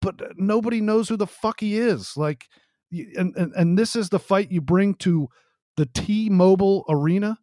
but 0.00 0.20
uh, 0.20 0.28
nobody 0.36 0.80
knows 0.80 1.08
who 1.08 1.16
the 1.16 1.26
fuck 1.26 1.60
he 1.60 1.76
is. 1.76 2.16
Like, 2.16 2.46
and 2.90 3.36
and, 3.36 3.52
and 3.54 3.78
this 3.78 3.96
is 3.96 4.08
the 4.08 4.18
fight 4.18 4.50
you 4.50 4.60
bring 4.60 4.94
to 4.96 5.28
the 5.76 5.86
T-Mobile 5.86 6.84
Arena 6.88 7.38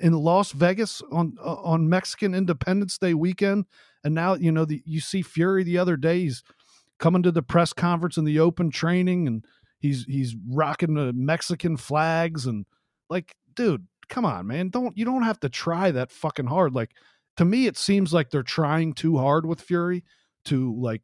in 0.00 0.12
Las 0.12 0.52
Vegas 0.52 1.02
on 1.12 1.36
on 1.42 1.88
Mexican 1.88 2.34
Independence 2.34 2.98
Day 2.98 3.14
weekend, 3.14 3.66
and 4.04 4.14
now 4.14 4.34
you 4.34 4.52
know 4.52 4.64
the, 4.64 4.82
you 4.84 5.00
see 5.00 5.22
Fury 5.22 5.64
the 5.64 5.78
other 5.78 5.96
day. 5.96 6.20
He's 6.20 6.42
coming 6.98 7.22
to 7.22 7.32
the 7.32 7.42
press 7.42 7.72
conference 7.72 8.16
in 8.16 8.24
the 8.24 8.40
open 8.40 8.70
training, 8.70 9.26
and 9.26 9.44
he's 9.78 10.04
he's 10.04 10.36
rocking 10.50 10.94
the 10.94 11.12
Mexican 11.12 11.76
flags 11.76 12.46
and 12.46 12.66
like, 13.08 13.36
dude, 13.54 13.86
come 14.08 14.24
on, 14.24 14.46
man, 14.46 14.68
don't 14.68 14.96
you 14.96 15.04
don't 15.04 15.22
have 15.22 15.40
to 15.40 15.48
try 15.48 15.90
that 15.90 16.10
fucking 16.10 16.46
hard. 16.46 16.74
Like 16.74 16.90
to 17.36 17.44
me, 17.44 17.66
it 17.66 17.76
seems 17.76 18.12
like 18.12 18.30
they're 18.30 18.42
trying 18.42 18.92
too 18.92 19.18
hard 19.18 19.46
with 19.46 19.60
Fury 19.60 20.04
to 20.46 20.74
like 20.80 21.02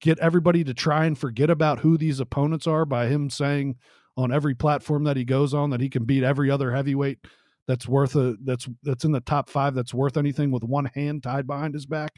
get 0.00 0.18
everybody 0.18 0.62
to 0.64 0.74
try 0.74 1.06
and 1.06 1.18
forget 1.18 1.50
about 1.50 1.80
who 1.80 1.96
these 1.96 2.20
opponents 2.20 2.66
are 2.66 2.84
by 2.84 3.06
him 3.06 3.30
saying 3.30 3.76
on 4.16 4.32
every 4.32 4.54
platform 4.54 5.04
that 5.04 5.16
he 5.16 5.24
goes 5.24 5.54
on 5.54 5.70
that 5.70 5.80
he 5.80 5.88
can 5.88 6.04
beat 6.04 6.22
every 6.22 6.50
other 6.50 6.72
heavyweight 6.72 7.18
that's 7.66 7.88
worth 7.88 8.14
a 8.16 8.36
that's 8.44 8.68
that's 8.82 9.04
in 9.04 9.12
the 9.12 9.20
top 9.20 9.48
five 9.48 9.74
that's 9.74 9.94
worth 9.94 10.16
anything 10.16 10.50
with 10.50 10.62
one 10.62 10.86
hand 10.94 11.22
tied 11.22 11.46
behind 11.46 11.74
his 11.74 11.86
back. 11.86 12.12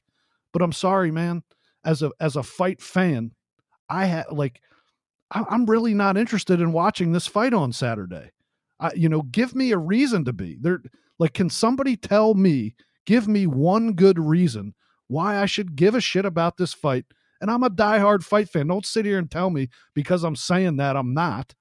But 0.52 0.62
I'm 0.62 0.72
sorry, 0.72 1.10
man. 1.10 1.42
As 1.84 2.02
a 2.02 2.10
as 2.20 2.36
a 2.36 2.42
fight 2.42 2.82
fan, 2.82 3.32
I 3.88 4.06
had 4.06 4.26
like 4.30 4.60
I'm 5.30 5.66
really 5.66 5.94
not 5.94 6.16
interested 6.16 6.60
in 6.60 6.72
watching 6.72 7.12
this 7.12 7.26
fight 7.26 7.52
on 7.52 7.72
Saturday. 7.72 8.30
I, 8.80 8.92
you 8.94 9.08
know, 9.08 9.22
give 9.22 9.54
me 9.54 9.72
a 9.72 9.78
reason 9.78 10.24
to 10.24 10.32
be 10.32 10.56
there. 10.60 10.80
Like, 11.18 11.34
can 11.34 11.50
somebody 11.50 11.96
tell 11.96 12.34
me, 12.34 12.76
give 13.08 13.26
me 13.26 13.46
one 13.46 13.94
good 13.94 14.18
reason 14.18 14.74
why 15.06 15.38
I 15.38 15.46
should 15.46 15.76
give 15.76 15.94
a 15.94 16.00
shit 16.00 16.26
about 16.26 16.58
this 16.58 16.74
fight? 16.74 17.06
And 17.40 17.50
I'm 17.50 17.62
a 17.62 17.70
diehard 17.70 18.22
fight 18.22 18.50
fan. 18.50 18.66
Don't 18.66 18.84
sit 18.84 19.06
here 19.06 19.16
and 19.16 19.30
tell 19.30 19.48
me 19.48 19.70
because 19.94 20.24
I'm 20.24 20.36
saying 20.36 20.76
that 20.76 20.94
I'm 20.94 21.14
not. 21.14 21.54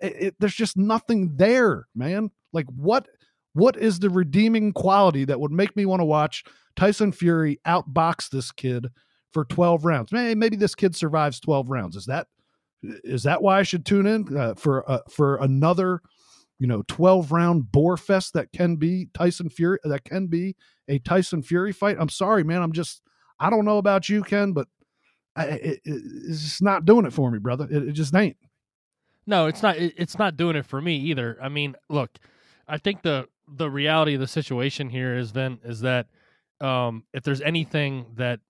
It, 0.00 0.16
it, 0.18 0.34
there's 0.40 0.54
just 0.54 0.78
nothing 0.78 1.36
there, 1.36 1.86
man. 1.94 2.30
Like, 2.54 2.64
what 2.74 3.08
what 3.52 3.76
is 3.76 3.98
the 3.98 4.08
redeeming 4.08 4.72
quality 4.72 5.26
that 5.26 5.38
would 5.38 5.52
make 5.52 5.76
me 5.76 5.84
want 5.84 6.00
to 6.00 6.06
watch 6.06 6.44
Tyson 6.76 7.12
Fury 7.12 7.60
outbox 7.66 8.30
this 8.30 8.50
kid 8.50 8.88
for 9.32 9.44
12 9.44 9.84
rounds? 9.84 10.12
Maybe, 10.12 10.34
maybe 10.34 10.56
this 10.56 10.74
kid 10.74 10.96
survives 10.96 11.40
12 11.40 11.68
rounds. 11.68 11.96
Is 11.96 12.06
that 12.06 12.28
is 12.82 13.24
that 13.24 13.42
why 13.42 13.58
I 13.58 13.64
should 13.64 13.84
tune 13.84 14.06
in 14.06 14.34
uh, 14.34 14.54
for 14.54 14.90
uh, 14.90 15.00
for 15.10 15.36
another 15.36 16.00
you 16.58 16.66
know 16.66 16.82
12 16.88 17.32
round 17.32 17.70
boar 17.70 17.96
fest 17.96 18.32
that 18.34 18.52
can 18.52 18.76
be 18.76 19.08
Tyson 19.14 19.50
Fury 19.50 19.78
that 19.84 20.04
can 20.04 20.26
be 20.26 20.56
a 20.88 20.98
Tyson 20.98 21.42
Fury 21.42 21.72
fight? 21.72 21.96
I'm 21.98 22.08
sorry, 22.08 22.44
man. 22.44 22.62
I'm 22.62 22.72
just 22.72 23.02
I 23.38 23.50
don't 23.50 23.64
know 23.64 23.78
about 23.78 24.08
you, 24.08 24.22
Ken, 24.22 24.52
but 24.52 24.68
I, 25.36 25.44
it, 25.44 25.80
it's 25.84 26.42
just 26.42 26.62
not 26.62 26.84
doing 26.84 27.04
it 27.04 27.12
for 27.12 27.30
me, 27.30 27.38
brother. 27.38 27.68
It, 27.70 27.88
it 27.88 27.92
just 27.92 28.14
ain't. 28.14 28.36
No, 29.26 29.46
it's 29.46 29.62
not. 29.62 29.76
It, 29.76 29.94
it's 29.96 30.18
not 30.18 30.36
doing 30.36 30.56
it 30.56 30.66
for 30.66 30.80
me 30.80 30.96
either. 30.96 31.36
I 31.42 31.48
mean, 31.48 31.76
look, 31.90 32.18
I 32.68 32.78
think 32.78 33.02
the 33.02 33.28
the 33.48 33.70
reality 33.70 34.14
of 34.14 34.20
the 34.20 34.26
situation 34.26 34.88
here 34.88 35.16
is 35.16 35.32
then 35.32 35.58
is 35.64 35.80
that 35.80 36.06
um, 36.60 37.04
if 37.12 37.22
there's 37.22 37.40
anything 37.40 38.06
that 38.14 38.40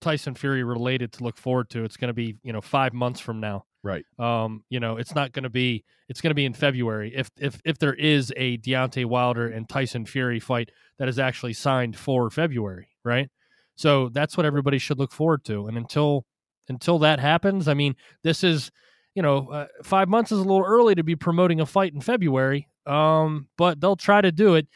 Tyson 0.00 0.34
Fury 0.34 0.64
related 0.64 1.12
to 1.12 1.24
look 1.24 1.36
forward 1.36 1.70
to, 1.70 1.84
it's 1.84 1.96
going 1.96 2.08
to 2.08 2.14
be 2.14 2.36
you 2.42 2.52
know 2.52 2.60
five 2.60 2.92
months 2.92 3.20
from 3.20 3.40
now. 3.40 3.64
Right. 3.84 4.04
Um, 4.18 4.64
you 4.70 4.80
know, 4.80 4.96
it's 4.96 5.14
not 5.14 5.32
going 5.32 5.42
to 5.42 5.50
be. 5.50 5.84
It's 6.08 6.20
going 6.20 6.30
to 6.30 6.34
be 6.34 6.46
in 6.46 6.54
February. 6.54 7.12
If 7.14 7.30
if 7.38 7.60
if 7.64 7.78
there 7.78 7.94
is 7.94 8.32
a 8.36 8.58
Deontay 8.58 9.04
Wilder 9.04 9.48
and 9.48 9.68
Tyson 9.68 10.06
Fury 10.06 10.40
fight 10.40 10.70
that 10.98 11.08
is 11.08 11.18
actually 11.18 11.52
signed 11.52 11.96
for 11.96 12.30
February, 12.30 12.88
right? 13.04 13.28
So 13.76 14.08
that's 14.08 14.36
what 14.36 14.46
everybody 14.46 14.78
should 14.78 14.98
look 14.98 15.12
forward 15.12 15.44
to. 15.44 15.66
And 15.66 15.76
until 15.76 16.24
until 16.68 16.98
that 17.00 17.20
happens, 17.20 17.68
I 17.68 17.74
mean, 17.74 17.94
this 18.22 18.42
is 18.42 18.70
you 19.14 19.22
know, 19.22 19.48
uh, 19.48 19.66
five 19.82 20.08
months 20.08 20.32
is 20.32 20.38
a 20.38 20.42
little 20.42 20.64
early 20.64 20.94
to 20.94 21.04
be 21.04 21.14
promoting 21.14 21.60
a 21.60 21.66
fight 21.66 21.94
in 21.94 22.00
February. 22.00 22.68
Um, 22.86 23.48
but 23.56 23.80
they'll 23.80 23.96
try 23.96 24.20
to 24.20 24.32
do 24.32 24.54
it. 24.54 24.66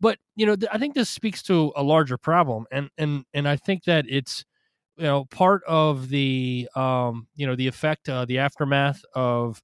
But 0.00 0.18
you 0.36 0.46
know, 0.46 0.56
th- 0.56 0.70
I 0.72 0.78
think 0.78 0.94
this 0.94 1.08
speaks 1.08 1.42
to 1.44 1.72
a 1.76 1.82
larger 1.82 2.18
problem, 2.18 2.66
and 2.70 2.90
and 2.98 3.24
and 3.32 3.48
I 3.48 3.56
think 3.56 3.84
that 3.84 4.04
it's 4.08 4.44
you 4.96 5.04
know 5.04 5.24
part 5.26 5.62
of 5.66 6.08
the 6.08 6.68
um 6.76 7.26
you 7.36 7.46
know 7.46 7.56
the 7.56 7.66
effect, 7.68 8.08
uh, 8.08 8.24
the 8.24 8.38
aftermath 8.38 9.02
of 9.14 9.62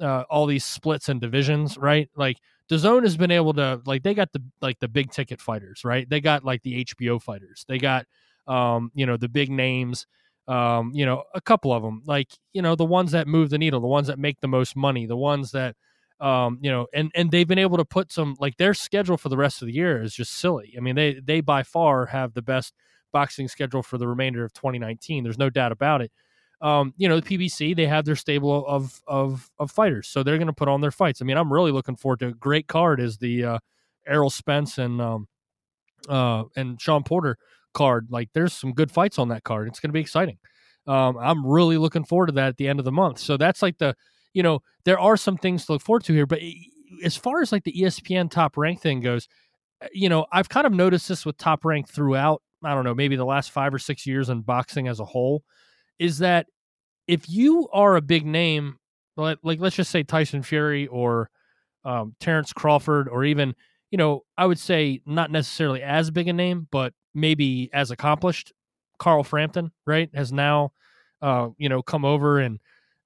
uh, 0.00 0.24
all 0.30 0.46
these 0.46 0.64
splits 0.64 1.08
and 1.08 1.20
divisions, 1.20 1.76
right? 1.78 2.08
Like 2.16 2.38
DAZN 2.70 3.02
has 3.02 3.16
been 3.16 3.30
able 3.30 3.52
to 3.54 3.80
like 3.86 4.02
they 4.02 4.14
got 4.14 4.32
the 4.32 4.42
like 4.60 4.78
the 4.80 4.88
big 4.88 5.10
ticket 5.10 5.40
fighters, 5.40 5.84
right? 5.84 6.08
They 6.08 6.20
got 6.20 6.44
like 6.44 6.62
the 6.62 6.80
HBO 6.84 7.18
fighters. 7.18 7.64
They 7.68 7.78
got 7.78 8.06
um, 8.46 8.90
you 8.94 9.06
know, 9.06 9.16
the 9.16 9.28
big 9.28 9.50
names, 9.50 10.06
um, 10.48 10.90
you 10.94 11.06
know, 11.06 11.22
a 11.34 11.40
couple 11.40 11.72
of 11.72 11.82
them, 11.82 12.02
like, 12.06 12.28
you 12.52 12.62
know, 12.62 12.74
the 12.74 12.84
ones 12.84 13.12
that 13.12 13.28
move 13.28 13.50
the 13.50 13.58
needle, 13.58 13.80
the 13.80 13.86
ones 13.86 14.08
that 14.08 14.18
make 14.18 14.40
the 14.40 14.48
most 14.48 14.74
money, 14.74 15.06
the 15.06 15.16
ones 15.16 15.52
that 15.52 15.76
um, 16.20 16.58
you 16.60 16.70
know, 16.70 16.86
and 16.92 17.10
and 17.14 17.30
they've 17.30 17.48
been 17.48 17.58
able 17.58 17.78
to 17.78 17.84
put 17.84 18.12
some 18.12 18.36
like 18.38 18.56
their 18.58 18.74
schedule 18.74 19.16
for 19.16 19.30
the 19.30 19.38
rest 19.38 19.62
of 19.62 19.66
the 19.66 19.74
year 19.74 20.02
is 20.02 20.14
just 20.14 20.32
silly. 20.32 20.74
I 20.76 20.80
mean, 20.80 20.94
they 20.94 21.14
they 21.14 21.40
by 21.40 21.62
far 21.62 22.06
have 22.06 22.34
the 22.34 22.42
best 22.42 22.74
boxing 23.12 23.48
schedule 23.48 23.82
for 23.82 23.98
the 23.98 24.08
remainder 24.08 24.44
of 24.44 24.52
2019. 24.52 25.24
There's 25.24 25.38
no 25.38 25.50
doubt 25.50 25.72
about 25.72 26.02
it 26.02 26.12
um, 26.60 26.92
you 26.98 27.08
know, 27.08 27.18
the 27.18 27.38
PBC, 27.38 27.74
they 27.74 27.86
have 27.86 28.04
their 28.04 28.16
stable 28.16 28.66
of 28.66 29.00
of 29.06 29.50
of 29.58 29.70
fighters, 29.70 30.08
so 30.08 30.22
they're 30.22 30.36
going 30.36 30.46
to 30.46 30.52
put 30.52 30.68
on 30.68 30.80
their 30.80 30.90
fights. 30.90 31.22
I 31.22 31.24
mean, 31.24 31.36
I'm 31.36 31.52
really 31.52 31.72
looking 31.72 31.96
forward 31.96 32.20
to 32.20 32.28
a 32.28 32.32
great 32.32 32.66
card 32.66 33.00
is 33.00 33.16
the 33.18 33.44
uh, 33.44 33.58
Errol 34.06 34.30
Spence 34.30 34.76
and 34.76 35.00
um, 35.00 35.26
uh, 36.08 36.44
and 36.56 36.80
Shawn 36.80 37.02
Porter 37.02 37.38
card. 37.72 38.08
Like, 38.10 38.28
there's 38.34 38.52
some 38.52 38.72
good 38.72 38.90
fights 38.90 39.18
on 39.18 39.28
that 39.28 39.42
card. 39.42 39.68
It's 39.68 39.80
going 39.80 39.88
to 39.88 39.94
be 39.94 40.00
exciting. 40.00 40.38
Um, 40.86 41.16
I'm 41.18 41.46
really 41.46 41.78
looking 41.78 42.04
forward 42.04 42.26
to 42.26 42.32
that 42.32 42.48
at 42.48 42.56
the 42.58 42.68
end 42.68 42.78
of 42.78 42.84
the 42.84 42.92
month. 42.92 43.18
So 43.20 43.36
that's 43.36 43.62
like 43.62 43.78
the, 43.78 43.94
you 44.34 44.42
know, 44.42 44.60
there 44.84 44.98
are 44.98 45.16
some 45.16 45.36
things 45.36 45.66
to 45.66 45.72
look 45.72 45.82
forward 45.82 46.04
to 46.04 46.12
here. 46.12 46.26
But 46.26 46.40
as 47.04 47.16
far 47.16 47.42
as 47.42 47.52
like 47.52 47.64
the 47.64 47.72
ESPN 47.72 48.30
top 48.30 48.56
rank 48.56 48.80
thing 48.80 49.00
goes, 49.00 49.28
uh, 49.82 49.86
you 49.92 50.08
know, 50.08 50.26
I've 50.32 50.48
kind 50.48 50.66
of 50.66 50.72
noticed 50.72 51.08
this 51.08 51.24
with 51.24 51.38
top 51.38 51.64
rank 51.64 51.88
throughout. 51.88 52.42
I 52.64 52.74
don't 52.74 52.84
know, 52.84 52.94
maybe 52.94 53.16
the 53.16 53.24
last 53.24 53.50
five 53.50 53.72
or 53.72 53.78
six 53.78 54.06
years 54.06 54.28
in 54.28 54.42
boxing 54.42 54.88
as 54.88 55.00
a 55.00 55.04
whole 55.04 55.42
is 55.98 56.18
that 56.18 56.46
if 57.06 57.28
you 57.28 57.68
are 57.72 57.96
a 57.96 58.02
big 58.02 58.26
name, 58.26 58.78
like, 59.16 59.38
like 59.42 59.60
let's 59.60 59.76
just 59.76 59.90
say 59.90 60.02
Tyson 60.02 60.42
Fury 60.42 60.86
or 60.86 61.30
um, 61.84 62.14
Terrence 62.20 62.52
Crawford, 62.52 63.08
or 63.08 63.24
even, 63.24 63.54
you 63.90 63.98
know, 63.98 64.22
I 64.36 64.46
would 64.46 64.58
say 64.58 65.00
not 65.06 65.30
necessarily 65.30 65.82
as 65.82 66.10
big 66.10 66.28
a 66.28 66.32
name, 66.32 66.68
but 66.70 66.92
maybe 67.14 67.70
as 67.72 67.90
accomplished, 67.90 68.52
Carl 68.98 69.24
Frampton, 69.24 69.72
right, 69.86 70.10
has 70.14 70.32
now, 70.32 70.72
uh, 71.22 71.48
you 71.56 71.68
know, 71.68 71.82
come 71.82 72.04
over 72.04 72.38
and 72.38 72.60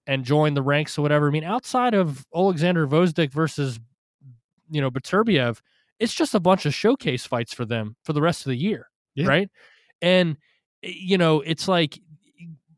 and 0.07 0.25
joined 0.25 0.57
the 0.57 0.63
ranks 0.63 0.99
or 0.99 1.03
whatever. 1.03 1.29
I 1.29 1.31
mean, 1.31 1.45
outside 1.45 1.95
of 1.95 2.27
Alexander 2.35 2.87
Gvozdyk 2.87 3.33
versus, 3.33 3.81
you 4.71 4.81
know, 4.81 4.91
Beterbiev, 4.91 5.61
it's 5.99 6.15
just 6.15 6.35
a 6.35 6.41
bunch 6.41 6.67
of 6.67 6.75
showcase 6.75 7.25
fights 7.25 7.55
for 7.55 7.65
them 7.65 7.97
for 8.05 8.13
the 8.13 8.21
rest 8.21 8.45
of 8.45 8.51
the 8.51 8.57
year, 8.57 8.89
yeah. 9.15 9.27
right? 9.27 9.49
And 10.03 10.37
you 10.83 11.19
know, 11.19 11.41
it's 11.41 11.69
like 11.69 11.99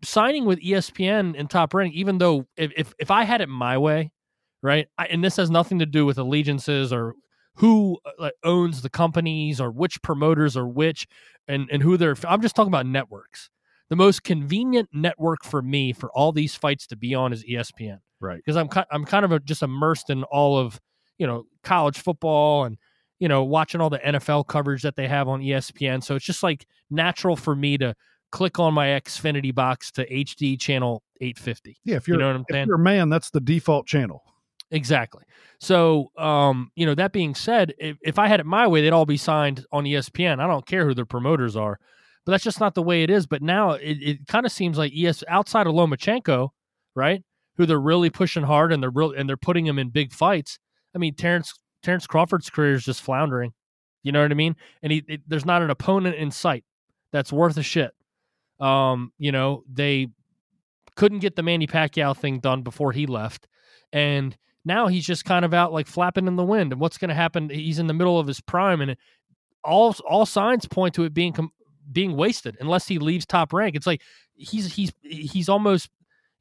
signing 0.03 0.45
with 0.45 0.61
ESPN 0.61 1.39
and 1.39 1.51
Top 1.51 1.75
Rank, 1.75 1.95
even 1.95 2.19
though 2.19 2.47
if 2.57 2.73
if, 2.77 2.95
if 2.99 3.11
I 3.11 3.25
had 3.25 3.41
it 3.41 3.49
my 3.49 3.79
way, 3.79 4.13
right, 4.63 4.89
I, 4.99 5.07
and 5.07 5.23
this 5.23 5.37
has 5.37 5.51
nothing 5.51 5.79
to 5.81 5.87
do 5.87 6.07
with 6.07 6.19
allegiances 6.19 6.93
or 6.93 7.15
who 7.57 7.99
uh, 8.19 8.31
owns 8.45 8.83
the 8.83 8.91
companies 8.91 9.61
or 9.61 9.71
which 9.71 10.01
promoters 10.03 10.57
are 10.57 10.69
which, 10.69 11.07
and 11.49 11.69
and 11.71 11.83
who 11.83 11.97
they're. 11.97 12.17
I'm 12.27 12.43
just 12.43 12.55
talking 12.55 12.73
about 12.73 12.87
networks. 12.87 13.51
The 13.89 13.97
most 13.97 14.25
convenient 14.25 14.89
network 14.93 15.45
for 15.45 15.63
me 15.63 15.93
for 15.93 16.11
all 16.13 16.33
these 16.33 16.55
fights 16.55 16.87
to 16.89 16.97
be 16.97 17.15
on 17.15 17.33
is 17.33 17.45
ESPN, 17.45 18.01
right? 18.21 18.37
Because 18.37 18.57
I'm 18.57 18.69
I'm 18.91 19.05
kind 19.05 19.25
of 19.25 19.33
a, 19.33 19.41
just 19.41 19.63
immersed 19.63 20.11
in 20.11 20.25
all 20.25 20.59
of 20.59 20.81
you 21.19 21.27
know 21.27 21.45
college 21.63 21.99
football 21.99 22.65
and 22.65 22.79
you 23.19 23.29
know 23.29 23.45
watching 23.45 23.81
all 23.81 23.91
the 23.91 23.99
NFL 23.99 24.47
coverage 24.47 24.83
that 24.83 24.97
they 24.97 25.09
have 25.09 25.29
on 25.29 25.41
ESPN. 25.41 26.03
So 26.03 26.15
it's 26.15 26.25
just 26.25 26.43
like 26.43 26.67
natural 26.91 27.37
for 27.37 27.55
me 27.55 27.79
to 27.79 27.95
click 28.33 28.59
on 28.59 28.75
my 28.75 28.87
Xfinity 28.89 29.55
box 29.55 29.91
to 29.93 30.09
HD 30.09 30.61
channel 30.61 31.03
850. 31.21 31.79
Yeah, 31.85 31.97
if 31.97 32.09
you're, 32.09 32.17
you 32.17 32.21
know 32.21 32.29
what 32.29 32.37
I'm 32.37 32.45
saying? 32.51 32.63
if 32.63 32.69
you're 32.69 32.77
a 32.77 32.81
man, 32.81 33.09
that's 33.09 33.31
the 33.31 33.41
default 33.41 33.87
channel. 33.87 34.23
Exactly. 34.71 35.23
So, 35.61 36.11
um, 36.19 36.71
you 36.75 36.87
know, 36.87 36.95
that 36.95 37.13
being 37.13 37.35
said, 37.35 37.73
if, 37.79 37.97
if 38.03 38.19
I 38.19 38.27
had 38.27 38.41
it 38.41 38.47
my 38.47 38.67
way, 38.67 38.83
they'd 38.83 38.93
all 38.93 39.07
be 39.07 39.17
signed 39.17 39.65
on 39.73 39.85
ESPN. 39.85 40.41
I 40.41 40.47
don't 40.47 40.67
care 40.67 40.85
who 40.85 40.95
their 40.95 41.07
promoters 41.07 41.57
are, 41.57 41.79
but 42.25 42.33
that's 42.33 42.45
just 42.45 42.61
not 42.61 42.75
the 42.75 42.83
way 42.83 43.03
it 43.03 43.11
is. 43.11 43.27
But 43.27 43.43
now 43.43 43.73
it, 43.73 43.99
it 44.03 44.27
kind 44.27 44.45
of 44.45 44.53
seems 44.53 44.77
like 44.77 44.93
ES 44.95 45.23
outside 45.29 45.67
of 45.67 45.75
Lomachenko, 45.75 46.51
right? 46.95 47.23
Who 47.57 47.67
they're 47.67 47.81
really 47.81 48.11
pushing 48.11 48.43
hard 48.43 48.73
and 48.73 48.83
they're 48.83 48.91
real 48.91 49.13
and 49.13 49.29
they're 49.29 49.37
putting 49.37 49.67
him 49.67 49.79
in 49.79 49.91
big 49.91 50.13
fights. 50.13 50.59
I 50.95 50.99
mean, 50.99 51.15
Terrence 51.15 51.55
Terrence 51.87 52.07
Crawford's 52.09 52.51
career 52.51 52.75
is 52.75 52.85
just 52.85 53.01
floundering. 53.01 53.53
You 54.03 54.11
know 54.11 54.21
what 54.21 54.33
I 54.33 54.35
mean? 54.35 54.57
And 54.83 54.93
he 54.93 55.05
it, 55.07 55.21
there's 55.29 55.45
not 55.45 55.63
an 55.63 55.71
opponent 55.71 56.17
in 56.17 56.33
sight 56.33 56.65
that's 57.13 57.33
worth 57.33 57.57
a 57.57 57.63
shit. 57.63 57.93
Um, 58.59 59.13
you 59.19 59.31
know, 59.31 59.63
they 59.73 60.09
couldn't 60.97 61.21
get 61.21 61.37
the 61.37 61.45
Manny 61.45 61.69
Pacquiao 61.69 62.17
thing 62.17 62.41
done 62.41 62.63
before 62.63 62.91
he 62.91 63.07
left. 63.07 63.47
And 63.93 64.37
now 64.65 64.89
he's 64.89 65.07
just 65.07 65.25
kind 65.25 65.45
of 65.45 65.55
out 65.55 65.73
like 65.73 65.87
flapping 65.87 66.27
in 66.27 66.35
the 66.35 66.45
wind. 66.45 66.73
And 66.73 66.81
what's 66.81 66.99
going 66.99 67.11
to 67.11 67.15
happen? 67.15 67.51
He's 67.51 67.79
in 67.79 67.87
the 67.87 67.95
middle 67.95 68.19
of 68.19 68.27
his 68.27 68.41
prime, 68.41 68.81
and 68.81 68.97
all 69.63 69.95
all 70.09 70.27
signs 70.27 70.67
point 70.67 70.95
to 70.95 71.05
it 71.05 71.15
being 71.15 71.33
com- 71.33 71.53
being 71.93 72.17
wasted 72.17 72.57
unless 72.59 72.89
he 72.89 72.99
leaves 72.99 73.27
top 73.27 73.53
rank. 73.53 73.77
It's 73.77 73.87
like 73.87 74.03
he's 74.35 74.75
he's 74.75 74.93
he's 75.03 75.49
almost 75.49 75.89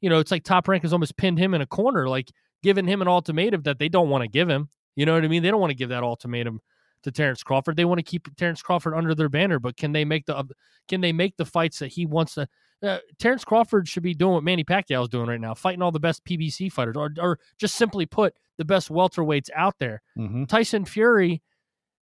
you 0.00 0.10
know 0.10 0.18
it's 0.18 0.32
like 0.32 0.42
top 0.42 0.66
rank 0.66 0.82
has 0.82 0.92
almost 0.92 1.16
pinned 1.16 1.38
him 1.38 1.54
in 1.54 1.60
a 1.60 1.66
corner, 1.66 2.08
like 2.08 2.32
giving 2.64 2.88
him 2.88 3.00
an 3.00 3.06
ultimatum 3.06 3.62
that 3.62 3.78
they 3.78 3.88
don't 3.88 4.10
want 4.10 4.22
to 4.22 4.28
give 4.28 4.48
him. 4.48 4.68
You 4.96 5.06
know 5.06 5.14
what 5.14 5.24
I 5.24 5.28
mean? 5.28 5.42
They 5.42 5.50
don't 5.50 5.60
want 5.60 5.70
to 5.70 5.76
give 5.76 5.90
that 5.90 6.02
ultimatum 6.02 6.60
to 7.02 7.12
Terrence 7.12 7.42
Crawford. 7.42 7.76
They 7.76 7.84
want 7.84 7.98
to 7.98 8.02
keep 8.02 8.34
Terrence 8.36 8.62
Crawford 8.62 8.94
under 8.94 9.14
their 9.14 9.28
banner, 9.28 9.58
but 9.58 9.76
can 9.76 9.92
they 9.92 10.04
make 10.04 10.26
the 10.26 10.44
can 10.88 11.00
they 11.00 11.12
make 11.12 11.36
the 11.36 11.44
fights 11.44 11.78
that 11.78 11.88
he 11.88 12.06
wants 12.06 12.34
to? 12.34 12.48
Uh, 12.82 12.98
Terrence 13.18 13.44
Crawford 13.44 13.88
should 13.88 14.02
be 14.02 14.14
doing 14.14 14.34
what 14.34 14.44
Manny 14.44 14.64
Pacquiao 14.64 15.02
is 15.02 15.08
doing 15.08 15.28
right 15.28 15.40
now, 15.40 15.54
fighting 15.54 15.82
all 15.82 15.92
the 15.92 16.00
best 16.00 16.24
PBC 16.24 16.70
fighters, 16.70 16.96
or, 16.96 17.10
or 17.18 17.38
just 17.58 17.76
simply 17.76 18.04
put, 18.04 18.34
the 18.58 18.64
best 18.64 18.90
welterweights 18.90 19.48
out 19.54 19.74
there. 19.78 20.02
Mm-hmm. 20.18 20.44
Tyson 20.44 20.84
Fury, 20.84 21.42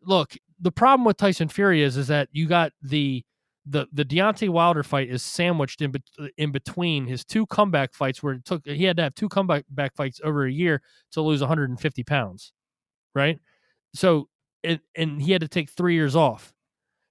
look, 0.03 0.35
the 0.61 0.73
problem 0.73 1.05
with 1.05 1.17
Tyson 1.17 1.49
Fury 1.49 1.83
is 1.83 1.97
is 1.97 2.09
that 2.09 2.29
you 2.33 2.47
got 2.47 2.73
the 2.83 3.25
the 3.67 3.87
the 3.93 4.05
Deontay 4.05 4.49
Wilder 4.49 4.83
fight 4.83 5.09
is 5.09 5.23
sandwiched 5.23 5.83
in 5.83 5.93
be, 5.93 6.03
in 6.37 6.53
between 6.53 7.07
his 7.07 7.25
two 7.25 7.47
comeback 7.47 7.95
fights, 7.95 8.23
where 8.23 8.35
it 8.35 8.45
took 8.45 8.67
he 8.67 8.85
had 8.85 8.97
to 8.97 9.03
have 9.05 9.15
two 9.15 9.29
comeback 9.29 9.65
back 9.71 9.95
fights 9.95 10.21
over 10.25 10.45
a 10.45 10.53
year 10.53 10.83
to 11.13 11.21
lose 11.21 11.41
150 11.41 12.05
pounds, 12.05 12.53
right? 13.15 13.39
So 13.95 14.29
and, 14.65 14.81
and 14.95 15.21
he 15.21 15.33
had 15.33 15.41
to 15.41 15.49
take 15.49 15.71
three 15.71 15.95
years 15.95 16.17
off. 16.17 16.53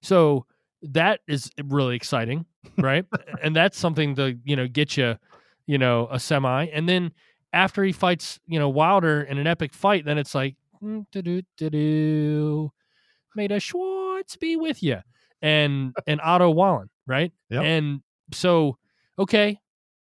So 0.02 0.46
that 0.82 1.20
is 1.28 1.50
really 1.64 1.96
exciting, 1.96 2.46
right? 2.78 3.04
and 3.42 3.54
that's 3.54 3.78
something 3.78 4.14
to 4.16 4.38
you 4.44 4.56
know 4.56 4.66
get 4.66 4.96
you, 4.96 5.16
you 5.66 5.78
know, 5.78 6.08
a 6.10 6.18
semi. 6.18 6.66
And 6.66 6.88
then 6.88 7.12
after 7.52 7.84
he 7.84 7.92
fights, 7.92 8.40
you 8.46 8.58
know, 8.58 8.68
Wilder 8.68 9.22
in 9.22 9.38
an 9.38 9.46
epic 9.46 9.74
fight, 9.74 10.04
then 10.04 10.18
it's 10.18 10.34
like, 10.34 10.56
mm, 10.82 11.06
do 11.12 12.70
may 13.34 13.46
the 13.46 13.60
Schwartz 13.60 14.36
be 14.36 14.56
with 14.56 14.82
you, 14.82 14.98
and 15.40 15.94
and 16.06 16.20
Otto 16.22 16.50
Wallin, 16.50 16.90
right? 17.06 17.32
Yep. 17.50 17.62
And 17.64 18.02
so, 18.32 18.78
okay, 19.18 19.58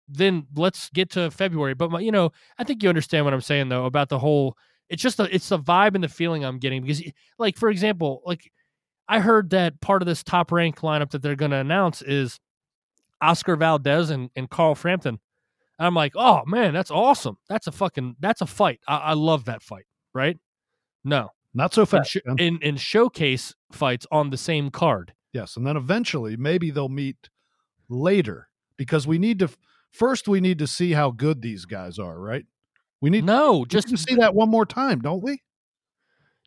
then 0.07 0.47
let's 0.55 0.89
get 0.89 1.11
to 1.11 1.31
February. 1.31 1.73
But 1.73 1.91
my, 1.91 1.99
you 1.99 2.11
know, 2.11 2.31
I 2.57 2.63
think 2.63 2.83
you 2.83 2.89
understand 2.89 3.25
what 3.25 3.33
I'm 3.33 3.41
saying 3.41 3.69
though 3.69 3.85
about 3.85 4.09
the 4.09 4.19
whole 4.19 4.57
it's 4.89 5.01
just 5.01 5.17
the 5.17 5.33
it's 5.33 5.49
the 5.49 5.59
vibe 5.59 5.95
and 5.95 6.03
the 6.03 6.09
feeling 6.09 6.43
I'm 6.43 6.59
getting 6.59 6.81
because 6.81 7.03
like 7.37 7.57
for 7.57 7.69
example, 7.69 8.21
like 8.25 8.51
I 9.07 9.19
heard 9.19 9.49
that 9.51 9.81
part 9.81 10.01
of 10.01 10.07
this 10.07 10.23
top 10.23 10.51
rank 10.51 10.79
lineup 10.79 11.11
that 11.11 11.21
they're 11.21 11.35
going 11.35 11.51
to 11.51 11.57
announce 11.57 12.01
is 12.01 12.39
Oscar 13.21 13.55
Valdez 13.55 14.09
and, 14.09 14.29
and 14.35 14.49
Carl 14.49 14.75
Frampton. 14.75 15.19
And 15.79 15.87
I'm 15.87 15.95
like, 15.95 16.13
oh 16.15 16.43
man, 16.45 16.73
that's 16.73 16.91
awesome. 16.91 17.37
That's 17.49 17.67
a 17.67 17.71
fucking 17.71 18.17
that's 18.19 18.41
a 18.41 18.45
fight. 18.45 18.79
I, 18.87 18.97
I 18.97 19.13
love 19.13 19.45
that 19.45 19.61
fight. 19.61 19.85
Right? 20.13 20.37
No, 21.03 21.29
not 21.53 21.73
so 21.73 21.85
fast. 21.85 22.17
In, 22.25 22.39
in, 22.39 22.59
in 22.61 22.77
showcase 22.77 23.55
fights 23.71 24.05
on 24.11 24.29
the 24.29 24.37
same 24.37 24.69
card. 24.69 25.13
Yes, 25.33 25.57
and 25.57 25.65
then 25.65 25.75
eventually 25.75 26.37
maybe 26.37 26.69
they'll 26.69 26.89
meet 26.89 27.29
later 27.89 28.49
because 28.77 29.07
we 29.07 29.17
need 29.17 29.39
to 29.39 29.49
first 29.91 30.27
we 30.27 30.39
need 30.39 30.59
to 30.59 30.67
see 30.67 30.91
how 30.91 31.11
good 31.11 31.41
these 31.41 31.65
guys 31.65 31.97
are, 31.97 32.19
right? 32.19 32.45
We 33.03 33.09
need 33.09 33.25
no, 33.25 33.65
just 33.65 33.89
to 33.89 33.97
see 33.97 34.15
that 34.15 34.33
one 34.33 34.47
more 34.47 34.65
time, 34.65 34.99
don't 35.01 35.21
we? 35.21 35.41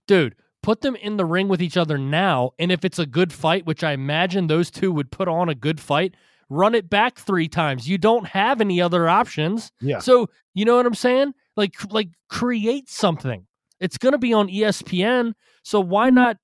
Dude, 0.06 0.36
put 0.62 0.80
them 0.80 0.96
in 0.96 1.18
the 1.18 1.26
ring 1.26 1.48
with 1.48 1.60
each 1.60 1.76
other 1.76 1.98
now, 1.98 2.52
and 2.58 2.72
if 2.72 2.82
it's 2.82 2.98
a 2.98 3.04
good 3.04 3.30
fight, 3.30 3.66
which 3.66 3.84
I 3.84 3.92
imagine 3.92 4.46
those 4.46 4.70
two 4.70 4.90
would 4.90 5.10
put 5.10 5.28
on 5.28 5.50
a 5.50 5.54
good 5.54 5.78
fight, 5.78 6.14
run 6.48 6.75
it 6.75 6.88
back 6.88 7.18
three 7.18 7.46
times. 7.46 7.90
You 7.90 7.98
don't 7.98 8.28
have 8.28 8.62
any 8.62 8.80
other 8.80 9.06
options. 9.06 9.70
Yeah. 9.82 9.98
So 9.98 10.30
you 10.54 10.64
know 10.64 10.76
what 10.76 10.86
I'm 10.86 10.94
saying? 10.94 11.34
Like, 11.58 11.75
like 11.92 12.08
create 12.30 12.88
something. 12.88 13.46
It's 13.78 13.98
going 13.98 14.12
to 14.12 14.18
be 14.18 14.32
on 14.32 14.48
ESPN, 14.48 15.34
so 15.62 15.78
why 15.78 16.06
mm-hmm. 16.06 16.14
not? 16.14 16.36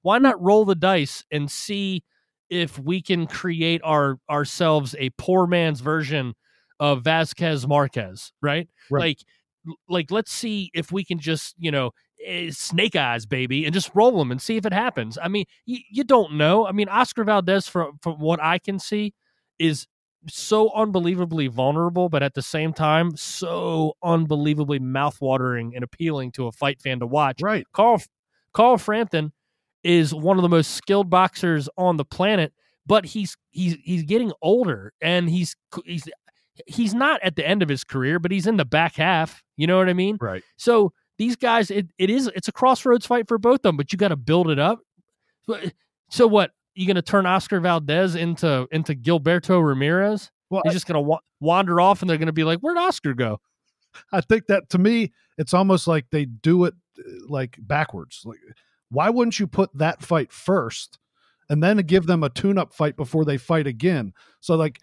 Why 0.00 0.16
not 0.16 0.40
roll 0.40 0.64
the 0.64 0.74
dice 0.74 1.22
and 1.30 1.50
see 1.50 2.02
if 2.48 2.78
we 2.78 3.02
can 3.02 3.26
create 3.26 3.82
our 3.84 4.16
ourselves 4.30 4.96
a 4.98 5.10
poor 5.18 5.46
man's 5.46 5.80
version 5.80 6.34
of 6.78 7.02
Vazquez 7.02 7.68
Marquez, 7.68 8.32
right? 8.40 8.70
Right. 8.90 9.00
Like, 9.00 9.18
like 9.88 10.10
let's 10.10 10.32
see 10.32 10.70
if 10.74 10.92
we 10.92 11.04
can 11.04 11.18
just 11.18 11.54
you 11.58 11.70
know 11.70 11.90
eh, 12.24 12.50
snake 12.50 12.96
eyes, 12.96 13.26
baby, 13.26 13.64
and 13.64 13.74
just 13.74 13.90
roll 13.94 14.18
them 14.18 14.30
and 14.30 14.40
see 14.40 14.56
if 14.56 14.66
it 14.66 14.72
happens. 14.72 15.18
I 15.20 15.28
mean, 15.28 15.44
you, 15.66 15.78
you 15.90 16.04
don't 16.04 16.34
know. 16.34 16.66
I 16.66 16.72
mean, 16.72 16.88
Oscar 16.88 17.24
Valdez, 17.24 17.68
from 17.68 17.98
from 18.02 18.18
what 18.18 18.42
I 18.42 18.58
can 18.58 18.78
see, 18.78 19.14
is 19.58 19.86
so 20.28 20.70
unbelievably 20.74 21.48
vulnerable, 21.48 22.08
but 22.08 22.22
at 22.22 22.34
the 22.34 22.42
same 22.42 22.72
time, 22.72 23.16
so 23.16 23.94
unbelievably 24.02 24.80
mouthwatering 24.80 25.70
and 25.74 25.82
appealing 25.82 26.32
to 26.32 26.46
a 26.46 26.52
fight 26.52 26.80
fan 26.80 27.00
to 27.00 27.06
watch. 27.06 27.40
Right. 27.42 27.66
Carl 27.72 28.02
Carl 28.52 28.78
Frampton 28.78 29.32
is 29.82 30.14
one 30.14 30.36
of 30.36 30.42
the 30.42 30.48
most 30.48 30.72
skilled 30.72 31.08
boxers 31.08 31.68
on 31.78 31.96
the 31.96 32.04
planet, 32.04 32.52
but 32.86 33.06
he's 33.06 33.36
he's 33.50 33.76
he's 33.82 34.02
getting 34.02 34.32
older 34.42 34.92
and 35.00 35.30
he's 35.30 35.56
he's 35.84 36.08
he's 36.66 36.94
not 36.94 37.20
at 37.22 37.36
the 37.36 37.46
end 37.46 37.62
of 37.62 37.68
his 37.68 37.84
career, 37.84 38.18
but 38.18 38.30
he's 38.30 38.46
in 38.46 38.56
the 38.56 38.64
back 38.64 38.96
half. 38.96 39.42
You 39.56 39.66
know 39.66 39.78
what 39.78 39.88
I 39.88 39.92
mean? 39.92 40.18
Right. 40.20 40.42
So 40.56 40.92
these 41.18 41.36
guys, 41.36 41.70
it, 41.70 41.88
it 41.98 42.10
is 42.10 42.30
it's 42.34 42.48
a 42.48 42.52
crossroads 42.52 43.06
fight 43.06 43.28
for 43.28 43.38
both 43.38 43.56
of 43.56 43.62
them, 43.62 43.76
but 43.76 43.92
you 43.92 43.98
got 43.98 44.08
to 44.08 44.16
build 44.16 44.50
it 44.50 44.58
up. 44.58 44.80
So 46.10 46.26
what? 46.26 46.52
You 46.74 46.86
going 46.86 46.96
to 46.96 47.02
turn 47.02 47.26
Oscar 47.26 47.60
Valdez 47.60 48.14
into 48.14 48.66
into 48.70 48.94
Gilberto 48.94 49.64
Ramirez? 49.64 50.30
Well, 50.50 50.62
He's 50.64 50.72
just 50.72 50.86
going 50.86 50.94
to 50.94 51.00
wa- 51.00 51.20
wander 51.40 51.80
off, 51.80 52.00
and 52.00 52.08
they're 52.10 52.16
going 52.16 52.26
to 52.26 52.32
be 52.32 52.44
like, 52.44 52.60
"Where'd 52.60 52.78
Oscar 52.78 53.14
go?" 53.14 53.40
I 54.12 54.20
think 54.20 54.46
that 54.46 54.70
to 54.70 54.78
me, 54.78 55.12
it's 55.36 55.52
almost 55.54 55.86
like 55.86 56.06
they 56.10 56.24
do 56.24 56.64
it 56.64 56.74
uh, 56.98 57.02
like 57.28 57.56
backwards. 57.60 58.22
Like, 58.24 58.38
why 58.90 59.10
wouldn't 59.10 59.38
you 59.38 59.46
put 59.46 59.70
that 59.76 60.02
fight 60.02 60.32
first 60.32 60.98
and 61.48 61.62
then 61.62 61.76
give 61.78 62.06
them 62.06 62.22
a 62.22 62.30
tune 62.30 62.58
up 62.58 62.72
fight 62.72 62.96
before 62.96 63.24
they 63.24 63.36
fight 63.36 63.66
again? 63.66 64.12
So, 64.40 64.54
like, 64.54 64.78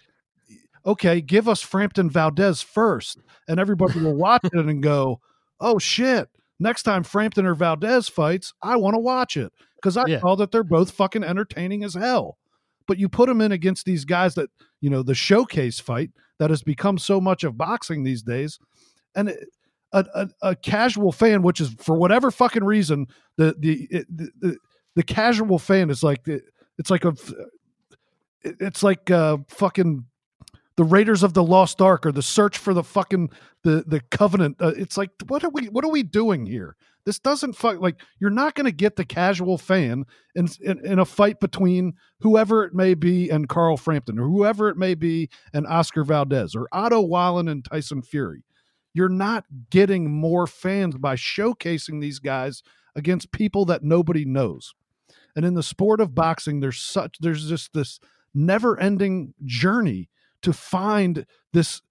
okay, 0.85 1.21
give 1.21 1.47
us 1.47 1.61
Frampton 1.61 2.09
Valdez 2.09 2.61
first, 2.61 3.19
and 3.47 3.59
everybody 3.59 3.99
will 3.99 4.15
watch 4.15 4.41
it 4.45 4.53
and 4.53 4.81
go, 4.83 5.19
oh 5.59 5.79
shit. 5.79 6.29
Next 6.59 6.83
time 6.83 7.03
Frampton 7.03 7.45
or 7.45 7.53
Valdez 7.53 8.09
fights, 8.09 8.53
I 8.63 8.77
want 8.77 8.95
to 8.95 8.99
watch 8.99 9.37
it 9.37 9.51
because 9.75 9.95
I 9.95 10.05
Yeah. 10.07 10.19
saw 10.19 10.35
that 10.37 10.51
they're 10.51 10.63
both 10.63 10.91
fucking 10.91 11.23
entertaining 11.23 11.83
as 11.83 11.93
hell. 11.93 12.37
But 12.87 12.97
you 12.97 13.09
put 13.09 13.27
them 13.27 13.41
in 13.41 13.51
against 13.51 13.85
these 13.85 14.05
guys 14.05 14.33
that, 14.35 14.49
you 14.81 14.89
know, 14.89 15.03
the 15.03 15.13
showcase 15.13 15.79
fight 15.79 16.09
that 16.39 16.49
has 16.49 16.63
become 16.63 16.97
so 16.97 17.19
much 17.21 17.43
of 17.43 17.57
boxing 17.57 18.03
these 18.03 18.23
days. 18.23 18.59
And 19.15 19.29
it- 19.29 19.49
a, 19.93 20.05
a, 20.13 20.29
a 20.49 20.55
casual 20.57 21.13
fan, 21.13 21.41
which 21.43 21.61
is 21.61 21.73
for 21.79 21.95
whatever 21.97 22.29
fucking 22.29 22.65
reason, 22.65 23.07
the 23.37 23.55
the 23.57 23.87
it, 23.89 24.05
the, 24.17 24.29
the, 24.39 24.57
the 24.97 25.03
casual 25.03 25.57
fan 25.59 25.89
is 25.89 26.03
like 26.03 26.25
the, 26.25 26.41
it's 26.77 26.89
like 26.91 27.05
a 27.05 27.13
it's 28.43 28.83
like 28.83 29.09
uh 29.09 29.37
fucking 29.47 30.05
the 30.77 30.83
Raiders 30.83 31.23
of 31.23 31.33
the 31.33 31.43
Lost 31.43 31.81
Ark 31.81 32.05
or 32.05 32.11
the 32.11 32.21
search 32.21 32.57
for 32.57 32.73
the 32.73 32.83
fucking 32.83 33.31
the 33.63 33.83
the 33.85 33.99
covenant. 34.11 34.57
Uh, 34.61 34.73
it's 34.77 34.97
like 34.97 35.09
what 35.27 35.43
are 35.43 35.49
we 35.49 35.65
what 35.65 35.83
are 35.83 35.91
we 35.91 36.03
doing 36.03 36.45
here? 36.45 36.77
This 37.03 37.19
doesn't 37.19 37.53
fuck 37.53 37.81
like 37.81 37.99
you're 38.19 38.29
not 38.29 38.53
going 38.53 38.65
to 38.65 38.71
get 38.71 38.95
the 38.95 39.05
casual 39.05 39.57
fan 39.57 40.05
in, 40.35 40.47
in 40.61 40.85
in 40.85 40.99
a 40.99 41.05
fight 41.05 41.39
between 41.39 41.93
whoever 42.21 42.63
it 42.63 42.73
may 42.73 42.93
be 42.93 43.29
and 43.29 43.49
Carl 43.49 43.75
Frampton 43.75 44.19
or 44.19 44.27
whoever 44.27 44.69
it 44.69 44.77
may 44.77 44.93
be 44.93 45.29
and 45.51 45.65
Oscar 45.67 46.03
Valdez 46.03 46.55
or 46.55 46.67
Otto 46.71 47.01
Wallin 47.01 47.47
and 47.47 47.65
Tyson 47.65 48.01
Fury. 48.03 48.43
You're 48.93 49.09
not 49.09 49.45
getting 49.69 50.11
more 50.11 50.47
fans 50.47 50.97
by 50.97 51.15
showcasing 51.15 52.01
these 52.01 52.19
guys 52.19 52.61
against 52.95 53.31
people 53.31 53.65
that 53.65 53.83
nobody 53.83 54.25
knows. 54.25 54.73
And 55.35 55.45
in 55.45 55.53
the 55.53 55.63
sport 55.63 56.01
of 56.01 56.15
boxing, 56.15 56.59
there's 56.59 56.81
such 56.81 57.17
there's 57.19 57.47
just 57.49 57.73
this 57.73 57.99
never-ending 58.33 59.33
journey 59.45 60.09
to 60.47 60.53
find 60.53 61.25
this 61.51 61.81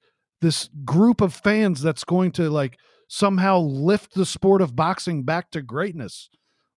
this 0.40 0.70
group 0.82 1.20
of 1.20 1.34
fans 1.34 1.82
that's 1.82 2.04
going 2.04 2.32
to 2.32 2.48
like 2.48 2.78
somehow 3.06 3.58
lift 3.58 4.14
the 4.14 4.24
sport 4.24 4.62
of 4.62 4.74
boxing 4.74 5.24
back 5.24 5.50
to 5.50 5.60
greatness. 5.60 6.30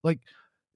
Like 0.04 0.20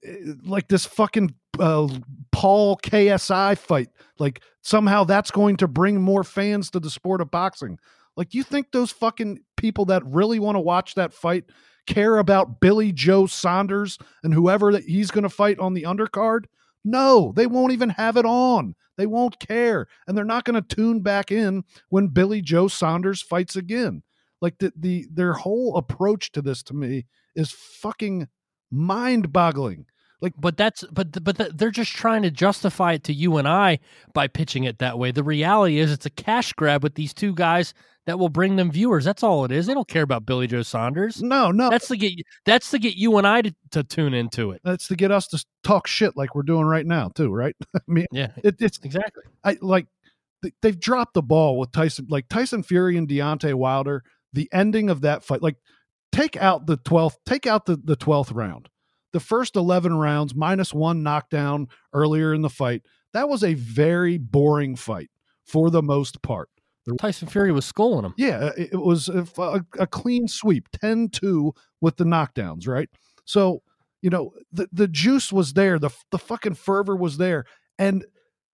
eh, 0.03 0.33
like 0.43 0.67
this 0.67 0.87
fucking 0.87 1.35
uh, 1.59 1.87
Paul 2.31 2.77
KSI 2.77 3.55
fight. 3.55 3.89
Like 4.17 4.41
somehow 4.63 5.03
that's 5.03 5.29
going 5.29 5.57
to 5.57 5.67
bring 5.67 6.01
more 6.01 6.23
fans 6.23 6.71
to 6.71 6.79
the 6.79 6.89
sport 6.89 7.21
of 7.21 7.29
boxing. 7.29 7.77
Like 8.17 8.33
you 8.33 8.41
think 8.41 8.71
those 8.71 8.91
fucking 8.91 9.41
people 9.57 9.85
that 9.85 10.03
really 10.07 10.39
want 10.39 10.55
to 10.55 10.61
watch 10.61 10.95
that 10.95 11.13
fight 11.13 11.45
care 11.85 12.17
about 12.17 12.59
Billy 12.59 12.91
Joe 12.91 13.27
Saunders 13.27 13.99
and 14.23 14.33
whoever 14.33 14.71
that 14.71 14.85
he's 14.85 15.11
going 15.11 15.21
to 15.21 15.29
fight 15.29 15.59
on 15.59 15.75
the 15.75 15.83
undercard? 15.83 16.45
No, 16.85 17.33
they 17.35 17.47
won't 17.47 17.73
even 17.73 17.89
have 17.89 18.15
it 18.15 18.25
on. 18.25 18.75
They 18.95 19.07
won't 19.07 19.39
care. 19.39 19.87
And 20.07 20.15
they're 20.15 20.23
not 20.23 20.45
going 20.45 20.61
to 20.61 20.75
tune 20.75 21.01
back 21.01 21.31
in 21.31 21.63
when 21.89 22.07
Billy 22.07 22.41
Joe 22.41 22.67
Saunders 22.67 23.21
fights 23.21 23.55
again. 23.55 24.03
Like 24.41 24.59
the, 24.59 24.71
the 24.77 25.07
their 25.11 25.33
whole 25.33 25.75
approach 25.75 26.31
to 26.33 26.41
this 26.41 26.61
to 26.63 26.73
me 26.73 27.07
is 27.35 27.51
fucking 27.51 28.27
mind-boggling. 28.71 29.87
Like, 30.21 30.33
But 30.37 30.57
that's 30.57 30.83
but 30.91 31.23
but 31.23 31.37
th- 31.37 31.51
they're 31.55 31.71
just 31.71 31.91
trying 31.91 32.21
to 32.21 32.31
justify 32.31 32.93
it 32.93 33.03
to 33.05 33.13
you 33.13 33.37
and 33.37 33.47
I 33.47 33.79
by 34.13 34.27
pitching 34.27 34.63
it 34.63 34.79
that 34.79 34.97
way. 34.99 35.11
The 35.11 35.23
reality 35.23 35.79
is, 35.79 35.91
it's 35.91 36.05
a 36.05 36.11
cash 36.11 36.53
grab 36.53 36.83
with 36.83 36.95
these 36.95 37.13
two 37.13 37.33
guys 37.33 37.73
that 38.05 38.19
will 38.19 38.29
bring 38.29 38.55
them 38.55 38.71
viewers. 38.71 39.03
That's 39.03 39.23
all 39.23 39.45
it 39.45 39.51
is. 39.51 39.65
They 39.65 39.73
don't 39.73 39.87
care 39.87 40.03
about 40.03 40.25
Billy 40.25 40.47
Joe 40.47 40.61
Saunders. 40.61 41.23
No, 41.23 41.51
no. 41.51 41.69
That's 41.69 41.87
to 41.87 41.97
get 41.97 42.13
that's 42.45 42.69
to 42.71 42.79
get 42.79 42.95
you 42.95 43.17
and 43.17 43.25
I 43.25 43.41
to, 43.41 43.55
to 43.71 43.83
tune 43.83 44.13
into 44.13 44.51
it. 44.51 44.61
That's 44.63 44.87
to 44.89 44.95
get 44.95 45.11
us 45.11 45.27
to 45.29 45.43
talk 45.63 45.87
shit 45.87 46.15
like 46.15 46.35
we're 46.35 46.43
doing 46.43 46.65
right 46.65 46.85
now, 46.85 47.09
too, 47.09 47.31
right? 47.31 47.55
I 47.75 47.79
mean, 47.87 48.05
Yeah, 48.11 48.31
it, 48.43 48.55
it's 48.59 48.79
exactly. 48.83 49.23
I 49.43 49.57
like 49.61 49.87
they've 50.61 50.79
dropped 50.79 51.15
the 51.15 51.23
ball 51.23 51.57
with 51.57 51.71
Tyson, 51.71 52.07
like 52.09 52.29
Tyson 52.29 52.63
Fury 52.63 52.97
and 52.97 53.07
Deontay 53.07 53.53
Wilder. 53.53 54.03
The 54.33 54.49
ending 54.53 54.89
of 54.89 55.01
that 55.01 55.23
fight, 55.23 55.41
like 55.41 55.55
take 56.11 56.37
out 56.37 56.67
the 56.67 56.77
twelfth, 56.77 57.17
take 57.25 57.47
out 57.47 57.65
the 57.65 57.77
the 57.77 57.95
twelfth 57.95 58.31
round. 58.31 58.69
The 59.13 59.19
first 59.19 59.55
eleven 59.55 59.95
rounds, 59.95 60.35
minus 60.35 60.73
one 60.73 61.01
knockdown 61.01 61.69
earlier 61.93 62.33
in 62.33 62.41
the 62.41 62.49
fight. 62.49 62.83
That 63.13 63.29
was 63.29 63.43
a 63.43 63.53
very 63.53 64.17
boring 64.17 64.75
fight 64.75 65.09
for 65.45 65.71
the 65.71 65.81
most 65.81 66.21
part. 66.21 66.49
Tyson 66.99 67.27
Fury 67.27 67.51
was 67.51 67.65
schooling 67.65 68.05
him. 68.05 68.13
Yeah, 68.17 68.37
uh, 68.37 68.51
it, 68.57 68.73
it 68.73 68.77
was 68.77 69.09
a, 69.09 69.27
a, 69.37 69.61
a 69.79 69.87
clean 69.87 70.27
sweep, 70.27 70.69
10-2 70.71 71.51
with 71.81 71.97
the 71.97 72.03
knockdowns, 72.03 72.67
right? 72.67 72.89
So, 73.25 73.63
you 74.01 74.09
know, 74.11 74.33
the 74.51 74.67
the 74.71 74.87
juice 74.87 75.33
was 75.33 75.53
there, 75.53 75.79
the 75.79 75.89
the 76.11 76.19
fucking 76.19 76.53
fervor 76.53 76.95
was 76.95 77.17
there, 77.17 77.45
and 77.79 78.05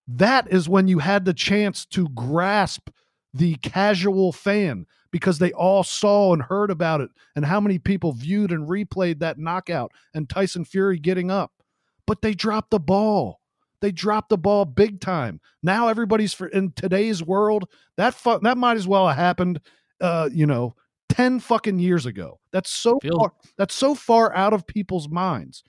that 0.08 0.50
is 0.50 0.68
when 0.68 0.88
you 0.88 0.98
had 0.98 1.26
the 1.26 1.34
chance 1.34 1.84
to 1.86 2.08
grasp 2.08 2.88
the 3.34 3.56
casual 3.56 4.32
fan 4.32 4.86
because 5.10 5.38
they 5.38 5.52
all 5.52 5.84
saw 5.84 6.32
and 6.32 6.42
heard 6.42 6.70
about 6.70 7.00
it 7.00 7.10
and 7.36 7.44
how 7.44 7.60
many 7.60 7.78
people 7.78 8.12
viewed 8.12 8.50
and 8.50 8.68
replayed 8.68 9.18
that 9.18 9.38
knockout 9.38 9.92
and 10.14 10.28
Tyson 10.28 10.64
Fury 10.64 10.98
getting 10.98 11.30
up. 11.30 11.52
But 12.06 12.22
they 12.22 12.34
dropped 12.34 12.70
the 12.70 12.80
ball. 12.80 13.40
They 13.82 13.92
dropped 13.92 14.30
the 14.30 14.38
ball 14.38 14.64
big 14.64 15.00
time. 15.00 15.40
Now 15.62 15.88
everybody's 15.88 16.32
for 16.32 16.46
in 16.46 16.72
today's 16.72 17.22
world 17.22 17.68
that 17.98 18.14
fu- 18.14 18.38
that 18.40 18.56
might 18.56 18.78
as 18.78 18.88
well 18.88 19.06
have 19.08 19.16
happened 19.18 19.60
uh 20.00 20.30
you 20.32 20.46
know 20.46 20.74
10 21.10 21.40
fucking 21.40 21.78
years 21.78 22.06
ago. 22.06 22.40
That's 22.52 22.70
so 22.70 22.98
Feels- 23.02 23.18
far 23.18 23.32
that's 23.58 23.74
so 23.74 23.94
far 23.94 24.34
out 24.34 24.54
of 24.54 24.66
people's 24.66 25.08
minds. 25.10 25.62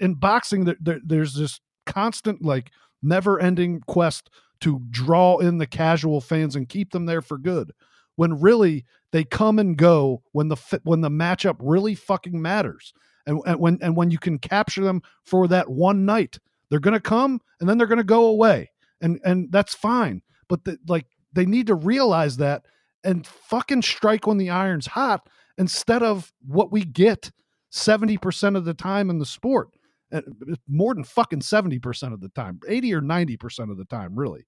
In 0.00 0.14
boxing 0.14 0.64
there, 0.64 0.76
there, 0.80 1.00
there's 1.04 1.34
this 1.34 1.60
constant 1.86 2.42
like 2.42 2.70
never-ending 3.02 3.82
quest 3.86 4.30
to 4.62 4.80
draw 4.90 5.38
in 5.38 5.58
the 5.58 5.66
casual 5.66 6.20
fans 6.20 6.56
and 6.56 6.68
keep 6.68 6.90
them 6.92 7.06
there 7.06 7.22
for 7.22 7.36
good. 7.38 7.72
When 8.16 8.40
really 8.40 8.84
they 9.12 9.24
come 9.24 9.58
and 9.58 9.76
go 9.76 10.22
when 10.32 10.48
the 10.48 10.56
when 10.84 11.02
the 11.02 11.10
matchup 11.10 11.56
really 11.60 11.94
fucking 11.94 12.40
matters. 12.40 12.92
And, 13.26 13.40
and 13.46 13.60
when 13.60 13.78
and 13.82 13.94
when 13.94 14.10
you 14.10 14.18
can 14.18 14.38
capture 14.38 14.82
them 14.82 15.02
for 15.24 15.46
that 15.48 15.68
one 15.68 16.06
night, 16.06 16.38
they're 16.70 16.80
going 16.80 16.94
to 16.94 17.00
come 17.00 17.40
and 17.60 17.68
then 17.68 17.76
they're 17.76 17.86
going 17.86 17.98
to 17.98 18.04
go 18.04 18.26
away. 18.26 18.70
And 19.00 19.20
and 19.24 19.50
that's 19.50 19.74
fine. 19.74 20.22
But 20.48 20.64
the, 20.64 20.78
like 20.88 21.06
they 21.32 21.46
need 21.46 21.66
to 21.68 21.74
realize 21.74 22.36
that 22.38 22.64
and 23.04 23.26
fucking 23.26 23.82
strike 23.82 24.26
when 24.26 24.38
the 24.38 24.50
iron's 24.50 24.86
hot 24.86 25.26
instead 25.58 26.02
of 26.02 26.32
what 26.46 26.72
we 26.72 26.84
get 26.84 27.30
70% 27.72 28.56
of 28.56 28.64
the 28.64 28.74
time 28.74 29.10
in 29.10 29.18
the 29.18 29.26
sport. 29.26 29.68
Uh, 30.12 30.22
More 30.68 30.94
than 30.94 31.04
fucking 31.04 31.40
70% 31.40 32.12
of 32.12 32.20
the 32.20 32.30
time, 32.30 32.58
80 32.68 32.94
or 32.94 33.00
90% 33.00 33.70
of 33.70 33.76
the 33.78 33.84
time, 33.84 34.16
really. 34.16 34.44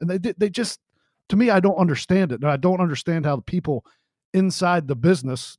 And 0.00 0.08
they 0.08 0.32
they 0.38 0.48
just 0.48 0.80
to 1.28 1.36
me 1.36 1.50
I 1.50 1.60
don't 1.60 1.76
understand 1.76 2.32
it. 2.32 2.40
And 2.42 2.50
I 2.50 2.56
don't 2.56 2.80
understand 2.80 3.26
how 3.26 3.36
the 3.36 3.42
people 3.42 3.84
inside 4.32 4.86
the 4.86 4.96
business 4.96 5.58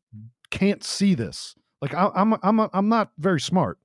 can't 0.50 0.84
see 0.84 1.16
this. 1.16 1.56
Like 1.82 1.94
I, 1.94 2.10
I'm 2.16 2.34
I'm 2.44 2.60
I'm 2.74 2.90
not 2.90 3.12
very 3.18 3.40
smart. 3.40 3.78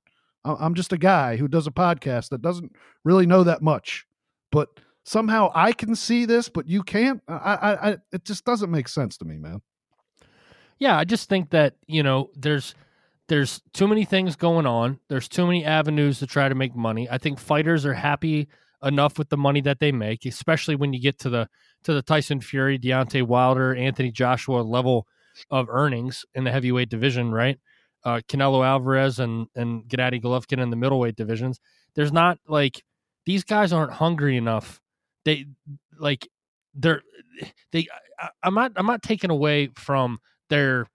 I'm 0.55 0.73
just 0.73 0.93
a 0.93 0.97
guy 0.97 1.37
who 1.37 1.47
does 1.47 1.67
a 1.67 1.71
podcast 1.71 2.29
that 2.29 2.41
doesn't 2.41 2.71
really 3.03 3.25
know 3.25 3.43
that 3.43 3.61
much, 3.61 4.05
but 4.51 4.69
somehow 5.03 5.51
I 5.55 5.71
can 5.71 5.95
see 5.95 6.25
this, 6.25 6.49
but 6.49 6.67
you 6.67 6.83
can't. 6.83 7.21
I, 7.27 7.33
I, 7.33 7.89
I 7.89 7.97
it 8.11 8.25
just 8.25 8.45
doesn't 8.45 8.71
make 8.71 8.87
sense 8.87 9.17
to 9.17 9.25
me, 9.25 9.37
man. 9.37 9.61
Yeah, 10.79 10.97
I 10.97 11.05
just 11.05 11.29
think 11.29 11.49
that 11.51 11.75
you 11.87 12.03
know 12.03 12.29
there's 12.35 12.75
there's 13.27 13.61
too 13.73 13.87
many 13.87 14.05
things 14.05 14.35
going 14.35 14.65
on. 14.65 14.99
There's 15.09 15.27
too 15.27 15.45
many 15.45 15.65
avenues 15.65 16.19
to 16.19 16.27
try 16.27 16.49
to 16.49 16.55
make 16.55 16.75
money. 16.75 17.09
I 17.09 17.17
think 17.17 17.39
fighters 17.39 17.85
are 17.85 17.93
happy 17.93 18.47
enough 18.83 19.17
with 19.17 19.29
the 19.29 19.37
money 19.37 19.61
that 19.61 19.79
they 19.79 19.91
make, 19.91 20.25
especially 20.25 20.75
when 20.75 20.93
you 20.93 21.01
get 21.01 21.19
to 21.19 21.29
the 21.29 21.49
to 21.83 21.93
the 21.93 22.01
Tyson 22.01 22.41
Fury, 22.41 22.77
Deontay 22.77 23.23
Wilder, 23.23 23.75
Anthony 23.75 24.11
Joshua 24.11 24.61
level 24.61 25.07
of 25.49 25.67
earnings 25.69 26.25
in 26.33 26.43
the 26.43 26.51
heavyweight 26.51 26.89
division, 26.89 27.31
right? 27.31 27.59
Uh, 28.07 28.21
Canelo 28.29 28.65
Alvarez 28.65 29.19
and 29.19 29.47
and 29.53 29.83
Gennady 29.83 30.21
Golovkin 30.21 30.61
in 30.61 30.69
the 30.69 30.77
middleweight 30.77 31.17
divisions. 31.17 31.59
There's 31.93 32.13
not 32.13 32.39
like 32.47 32.81
these 33.25 33.43
guys 33.43 33.73
aren't 33.73 33.91
hungry 33.91 34.37
enough. 34.37 34.79
They 35.25 35.47
like 35.99 36.25
they're 36.73 37.01
they. 37.73 37.87
I, 38.17 38.29
I'm 38.43 38.53
not 38.53 38.71
I'm 38.77 38.85
not 38.85 39.03
taking 39.03 39.29
away 39.29 39.71
from 39.75 40.19
their 40.49 40.87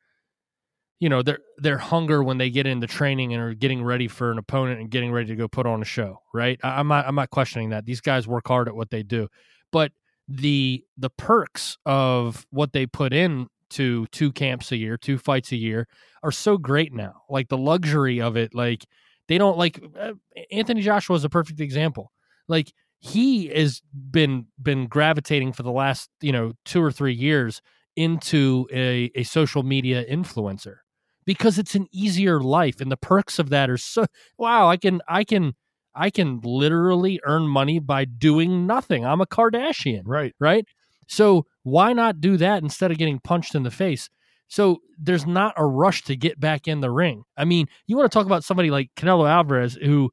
you 1.01 1.11
know 1.11 1.21
their 1.21 1.41
their 1.59 1.77
hunger 1.77 2.23
when 2.23 2.39
they 2.39 2.49
get 2.49 2.67
into 2.67 2.87
training 2.87 3.35
and 3.35 3.43
are 3.43 3.53
getting 3.53 3.85
ready 3.85 4.09
for 4.09 4.33
an 4.33 4.39
opponent 4.39 4.81
and 4.81 4.91
getting 4.91 5.13
ready 5.13 5.27
to 5.27 5.37
go 5.37 5.49
put 5.49 5.67
on 5.67 5.83
a 5.83 5.85
show 5.85 6.17
right 6.33 6.59
I, 6.63 6.79
am 6.79 6.89
not 6.89 7.07
i'm 7.09 7.17
not 7.17 7.31
questioning 7.31 7.71
that 7.71 7.85
these 7.85 8.01
guys 8.01 8.29
work 8.29 8.47
hard 8.47 8.69
at 8.69 8.77
what 8.77 8.91
they 8.91 9.03
do 9.03 9.29
but 9.73 9.91
the 10.29 10.85
the 10.97 11.11
perks 11.11 11.77
of 11.85 12.47
what 12.51 12.73
they 12.73 12.87
put 12.87 13.13
in 13.13 13.49
to 13.73 14.07
two 14.07 14.33
camps 14.33 14.73
a 14.73 14.77
year 14.77 14.97
two 14.97 15.19
fights 15.19 15.53
a 15.53 15.57
year 15.57 15.87
are 16.23 16.33
so 16.33 16.57
great 16.57 16.93
now. 16.93 17.23
Like 17.29 17.49
the 17.49 17.59
luxury 17.59 18.21
of 18.21 18.37
it 18.37 18.55
like 18.55 18.87
they 19.29 19.39
don't 19.39 19.59
like 19.59 19.83
uh, 19.99 20.13
anthony 20.51 20.83
joshua 20.83 21.17
is 21.17 21.25
a 21.25 21.29
perfect 21.29 21.61
example. 21.61 22.13
Like 22.49 22.73
he 23.03 23.49
has 23.49 23.83
been 23.93 24.47
been 24.63 24.87
gravitating 24.87 25.53
for 25.53 25.65
the 25.65 25.73
last 25.73 26.09
you 26.21 26.33
know 26.33 26.53
two 26.65 26.83
or 26.83 26.93
three 26.93 27.15
years 27.15 27.61
into 27.97 28.67
a, 28.73 29.11
a 29.15 29.25
social 29.25 29.63
media 29.63 30.05
influencer 30.05 30.77
because 31.25 31.59
it's 31.59 31.75
an 31.75 31.87
easier 31.93 32.41
life 32.41 32.81
and 32.81 32.91
the 32.91 32.97
perks 32.97 33.39
of 33.39 33.51
that 33.51 33.69
are 33.69 33.77
so 33.77 34.07
wow 34.39 34.69
i 34.69 34.77
can 34.77 35.03
i 35.09 35.25
can 35.25 35.53
i 35.95 36.09
can 36.09 36.41
literally 36.43 37.21
earn 37.25 37.47
money 37.47 37.79
by 37.79 38.05
doing 38.05 38.67
nothing. 38.67 39.05
I'm 39.05 39.21
a 39.21 39.27
kardashian 39.27 40.03
right. 40.07 40.35
right 40.39 40.65
so 41.07 41.47
why 41.63 41.93
not 41.93 42.21
do 42.21 42.37
that 42.37 42.63
instead 42.63 42.91
of 42.91 42.99
getting 42.99 43.19
punched 43.19 43.55
in 43.55 43.63
the 43.63 43.71
face? 43.71 44.09
So 44.49 44.83
there's 44.99 45.27
not 45.27 45.55
a 45.57 45.65
rush 45.65 46.03
to 46.05 46.17
get 46.17 46.39
back 46.39 46.69
in 46.69 46.81
the 46.81 46.91
ring. 46.91 47.25
I 47.37 47.45
mean 47.45 47.67
you 47.87 47.97
want 47.97 48.11
to 48.11 48.17
talk 48.17 48.27
about 48.27 48.45
somebody 48.45 48.71
like 48.71 48.91
canelo 48.97 49.29
alvarez 49.29 49.75
who 49.75 50.11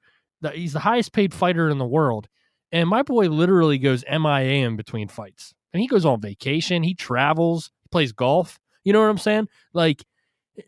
he's 0.53 0.73
the 0.73 0.79
highest 0.79 1.13
paid 1.13 1.33
fighter 1.33 1.69
in 1.69 1.77
the 1.77 1.85
world 1.85 2.27
and 2.71 2.87
my 2.87 3.03
boy 3.03 3.27
literally 3.27 3.77
goes 3.77 4.03
mia 4.09 4.65
in 4.65 4.77
between 4.77 5.07
fights. 5.07 5.53
And 5.73 5.81
he 5.81 5.87
goes 5.87 6.05
on 6.05 6.21
vacation 6.21 6.83
he 6.83 6.93
travels 6.93 7.71
he 7.81 7.89
plays 7.89 8.11
golf. 8.11 8.59
You 8.83 8.93
know 8.93 9.01
what 9.01 9.09
i'm 9.09 9.17
saying? 9.17 9.49
Like 9.73 10.05
eh, 10.57 10.63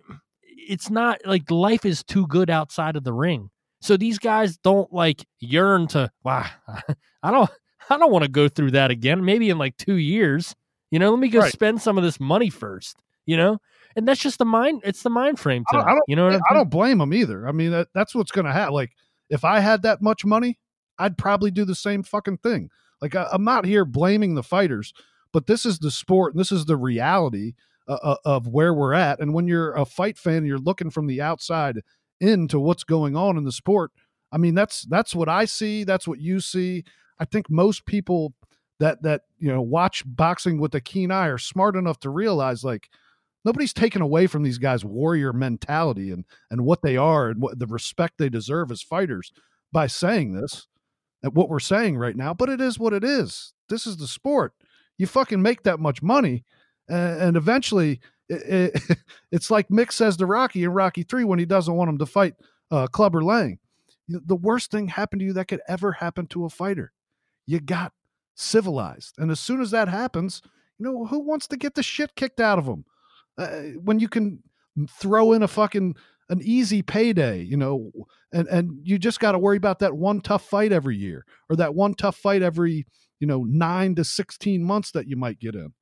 it's 0.45 0.89
not 0.89 1.19
like 1.25 1.49
life 1.49 1.85
is 1.85 2.03
too 2.03 2.27
good 2.27 2.49
outside 2.49 2.95
of 2.95 3.03
the 3.03 3.13
ring. 3.13 3.49
So 3.81 3.97
these 3.97 4.19
guys 4.19 4.57
don't 4.57 4.93
like 4.93 5.25
yearn 5.39 5.87
to 5.87 6.11
wow, 6.23 6.45
I 7.23 7.31
don't 7.31 7.49
I 7.91 7.97
don't 7.97 8.11
want 8.11 8.23
to 8.23 8.31
go 8.31 8.47
through 8.47 8.71
that 8.71 8.91
again. 8.91 9.23
Maybe 9.23 9.49
in 9.49 9.57
like 9.57 9.77
2 9.77 9.95
years. 9.95 10.55
You 10.89 10.99
know, 10.99 11.09
let 11.11 11.19
me 11.19 11.29
go 11.29 11.39
right. 11.39 11.51
spend 11.51 11.81
some 11.81 11.97
of 11.97 12.03
this 12.03 12.19
money 12.19 12.49
first, 12.49 12.97
you 13.25 13.37
know? 13.37 13.59
And 13.95 14.07
that's 14.07 14.21
just 14.21 14.39
the 14.39 14.45
mind 14.45 14.81
it's 14.85 15.03
the 15.03 15.09
mind 15.09 15.39
frame 15.39 15.63
to 15.71 15.77
I 15.77 15.79
don't, 15.79 15.87
I 15.87 15.91
don't, 15.91 16.03
you 16.07 16.15
know 16.15 16.29
I, 16.29 16.39
I 16.49 16.53
don't 16.53 16.69
blame 16.69 16.99
them 16.99 17.13
either. 17.13 17.47
I 17.47 17.51
mean 17.51 17.71
that, 17.71 17.89
that's 17.93 18.15
what's 18.15 18.31
going 18.31 18.45
to 18.45 18.53
happen. 18.53 18.73
Like 18.73 18.91
if 19.29 19.43
I 19.43 19.59
had 19.59 19.83
that 19.83 20.01
much 20.01 20.25
money, 20.25 20.59
I'd 20.97 21.17
probably 21.17 21.51
do 21.51 21.65
the 21.65 21.75
same 21.75 22.03
fucking 22.03 22.37
thing. 22.37 22.69
Like 23.01 23.15
I, 23.15 23.27
I'm 23.31 23.43
not 23.43 23.65
here 23.65 23.85
blaming 23.85 24.35
the 24.35 24.43
fighters, 24.43 24.93
but 25.33 25.47
this 25.47 25.65
is 25.65 25.79
the 25.79 25.91
sport 25.91 26.33
and 26.33 26.39
this 26.39 26.51
is 26.51 26.65
the 26.65 26.77
reality 26.77 27.53
uh, 27.87 28.15
of 28.23 28.47
where 28.47 28.73
we're 28.73 28.93
at. 28.93 29.19
And 29.19 29.33
when 29.33 29.47
you're 29.47 29.73
a 29.73 29.85
fight 29.85 30.17
fan, 30.17 30.45
you're 30.45 30.57
looking 30.57 30.89
from 30.89 31.07
the 31.07 31.21
outside 31.21 31.79
into 32.19 32.59
what's 32.59 32.83
going 32.83 33.15
on 33.15 33.37
in 33.37 33.43
the 33.43 33.51
sport. 33.51 33.91
I 34.31 34.37
mean, 34.37 34.55
that's 34.55 34.83
that's 34.83 35.13
what 35.13 35.27
I 35.27 35.45
see. 35.45 35.83
That's 35.83 36.07
what 36.07 36.19
you 36.19 36.39
see. 36.39 36.85
I 37.21 37.25
think 37.25 37.49
most 37.49 37.85
people 37.85 38.33
that 38.79 39.03
that 39.03 39.21
you 39.39 39.53
know 39.53 39.61
watch 39.61 40.03
boxing 40.05 40.59
with 40.59 40.75
a 40.75 40.81
keen 40.81 41.11
eye 41.11 41.27
are 41.27 41.37
smart 41.37 41.75
enough 41.75 41.99
to 42.01 42.09
realize 42.09 42.63
like 42.63 42.89
nobody's 43.45 43.73
taken 43.73 44.01
away 44.01 44.27
from 44.27 44.43
these 44.43 44.57
guys' 44.57 44.83
warrior 44.83 45.31
mentality 45.31 46.11
and 46.11 46.25
and 46.49 46.65
what 46.65 46.81
they 46.81 46.97
are 46.97 47.29
and 47.29 47.41
what 47.41 47.59
the 47.59 47.67
respect 47.67 48.15
they 48.17 48.29
deserve 48.29 48.71
as 48.71 48.81
fighters 48.81 49.31
by 49.71 49.87
saying 49.87 50.33
this 50.33 50.67
at 51.23 51.33
what 51.35 51.47
we're 51.47 51.59
saying 51.59 51.97
right 51.97 52.17
now. 52.17 52.33
But 52.33 52.49
it 52.49 52.59
is 52.59 52.79
what 52.79 52.93
it 52.93 53.03
is. 53.03 53.53
This 53.69 53.85
is 53.85 53.97
the 53.97 54.07
sport. 54.07 54.53
You 54.97 55.07
fucking 55.07 55.41
make 55.41 55.63
that 55.63 55.79
much 55.79 56.01
money 56.01 56.43
and 56.89 57.37
eventually 57.37 58.01
it, 58.29 58.73
it, 58.75 58.97
it's 59.31 59.51
like 59.51 59.69
Mick 59.69 59.91
says 59.91 60.17
to 60.17 60.25
Rocky 60.25 60.63
in 60.63 60.71
Rocky 60.71 61.03
Three 61.03 61.23
when 61.23 61.39
he 61.39 61.45
doesn't 61.45 61.73
want 61.75 61.89
him 61.89 61.99
to 61.99 62.05
fight 62.07 62.33
uh, 62.71 62.87
Clubber 62.87 63.23
Lang. 63.23 63.59
The 64.09 64.35
worst 64.35 64.71
thing 64.71 64.87
happened 64.87 65.21
to 65.21 65.25
you 65.25 65.33
that 65.33 65.47
could 65.47 65.61
ever 65.69 65.93
happen 65.93 66.27
to 66.27 66.45
a 66.45 66.49
fighter. 66.49 66.91
You 67.45 67.59
got 67.59 67.93
civilized, 68.35 69.15
and 69.17 69.31
as 69.31 69.39
soon 69.39 69.61
as 69.61 69.71
that 69.71 69.87
happens, 69.87 70.41
you 70.77 70.85
know 70.85 71.05
who 71.05 71.19
wants 71.19 71.47
to 71.47 71.57
get 71.57 71.75
the 71.75 71.83
shit 71.83 72.15
kicked 72.15 72.39
out 72.39 72.59
of 72.59 72.65
them 72.65 72.85
uh, 73.37 73.61
when 73.83 73.99
you 73.99 74.07
can 74.07 74.43
throw 74.89 75.33
in 75.33 75.43
a 75.43 75.47
fucking 75.47 75.95
an 76.29 76.41
easy 76.43 76.81
payday, 76.81 77.41
you 77.41 77.57
know, 77.57 77.91
and 78.31 78.47
and 78.47 78.79
you 78.83 78.97
just 78.97 79.19
got 79.19 79.33
to 79.33 79.39
worry 79.39 79.57
about 79.57 79.79
that 79.79 79.95
one 79.95 80.21
tough 80.21 80.47
fight 80.47 80.71
every 80.71 80.95
year 80.95 81.25
or 81.49 81.55
that 81.57 81.75
one 81.75 81.93
tough 81.93 82.15
fight 82.15 82.41
every 82.41 82.85
you 83.19 83.27
know 83.27 83.43
nine 83.43 83.95
to 83.95 84.03
sixteen 84.03 84.63
months 84.63 84.91
that 84.91 85.07
you 85.07 85.15
might 85.15 85.39
get 85.39 85.55
in. 85.55 85.73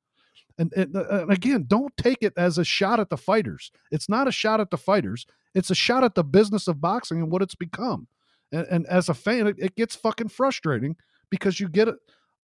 And, 0.58 0.74
and, 0.74 0.94
uh, 0.94 1.22
and, 1.22 1.32
again, 1.32 1.64
don't 1.66 1.96
take 1.96 2.18
it 2.20 2.34
as 2.36 2.58
a 2.58 2.64
shot 2.64 3.00
at 3.00 3.08
the 3.08 3.16
fighters. 3.16 3.72
It's 3.90 4.10
not 4.10 4.28
a 4.28 4.32
shot 4.32 4.60
at 4.60 4.68
the 4.68 4.76
fighters. 4.76 5.24
It's 5.54 5.70
a 5.70 5.74
shot 5.74 6.04
at 6.04 6.14
the 6.14 6.22
business 6.22 6.68
of 6.68 6.82
boxing 6.82 7.22
and 7.22 7.30
what 7.30 7.40
it's 7.40 7.54
become. 7.54 8.08
And, 8.52 8.66
and 8.66 8.86
as 8.86 9.08
a 9.08 9.14
fan, 9.14 9.46
it, 9.46 9.56
it, 9.58 9.74
gets 9.74 9.96
fucking 9.96 10.28
frustrating 10.28 10.96
because 11.30 11.60
you 11.60 11.68
get 11.68 11.88
a, 11.88 11.96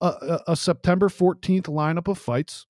a, 0.01 0.41
a, 0.49 0.57
September 0.57 1.09
14th 1.09 1.65
lineup 1.65 2.09
of 2.09 2.19
fights 2.19 2.67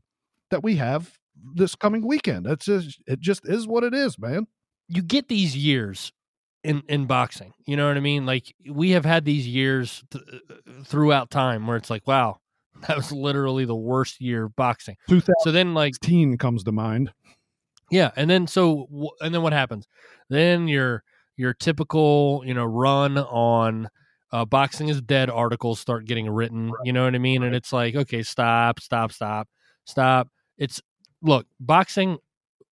that 0.50 0.62
we 0.62 0.76
have 0.76 1.18
this 1.54 1.74
coming 1.74 2.06
weekend. 2.06 2.46
It's 2.46 2.66
just, 2.66 3.02
it 3.06 3.20
just 3.20 3.48
is 3.48 3.66
what 3.66 3.84
it 3.84 3.94
is, 3.94 4.18
man. 4.18 4.46
You 4.88 5.02
get 5.02 5.28
these 5.28 5.56
years 5.56 6.12
in 6.62 6.82
in 6.88 7.06
boxing. 7.06 7.52
You 7.66 7.76
know 7.76 7.88
what 7.88 7.96
I 7.96 8.00
mean? 8.00 8.26
Like 8.26 8.54
we 8.70 8.90
have 8.90 9.04
had 9.04 9.24
these 9.24 9.46
years 9.46 10.04
th- 10.10 10.24
uh, 10.50 10.54
throughout 10.84 11.30
time 11.30 11.66
where 11.66 11.76
it's 11.76 11.90
like, 11.90 12.06
wow, 12.06 12.38
That 12.88 12.96
was 12.96 13.12
literally 13.12 13.64
the 13.64 13.74
worst 13.74 14.20
year 14.20 14.44
of 14.44 14.56
boxing. 14.56 14.96
So 15.40 15.52
then, 15.52 15.74
like, 15.74 15.94
teen 16.00 16.36
comes 16.38 16.64
to 16.64 16.72
mind. 16.72 17.12
Yeah, 17.90 18.10
and 18.16 18.28
then 18.28 18.46
so 18.46 18.88
and 19.20 19.34
then 19.34 19.42
what 19.42 19.52
happens? 19.52 19.86
Then 20.28 20.68
your 20.68 21.04
your 21.36 21.54
typical 21.54 22.42
you 22.44 22.54
know 22.54 22.64
run 22.64 23.18
on 23.18 23.88
uh, 24.34 24.44
boxing 24.44 24.88
is 24.88 25.00
dead 25.00 25.30
articles 25.30 25.78
start 25.78 26.06
getting 26.06 26.28
written. 26.28 26.66
Right. 26.66 26.74
You 26.84 26.92
know 26.92 27.04
what 27.04 27.14
I 27.14 27.18
mean? 27.18 27.42
Right. 27.42 27.46
And 27.46 27.56
it's 27.56 27.72
like, 27.72 27.94
okay, 27.94 28.24
stop, 28.24 28.80
stop, 28.80 29.12
stop, 29.12 29.48
stop. 29.84 30.28
It's 30.58 30.82
look, 31.22 31.46
boxing 31.60 32.18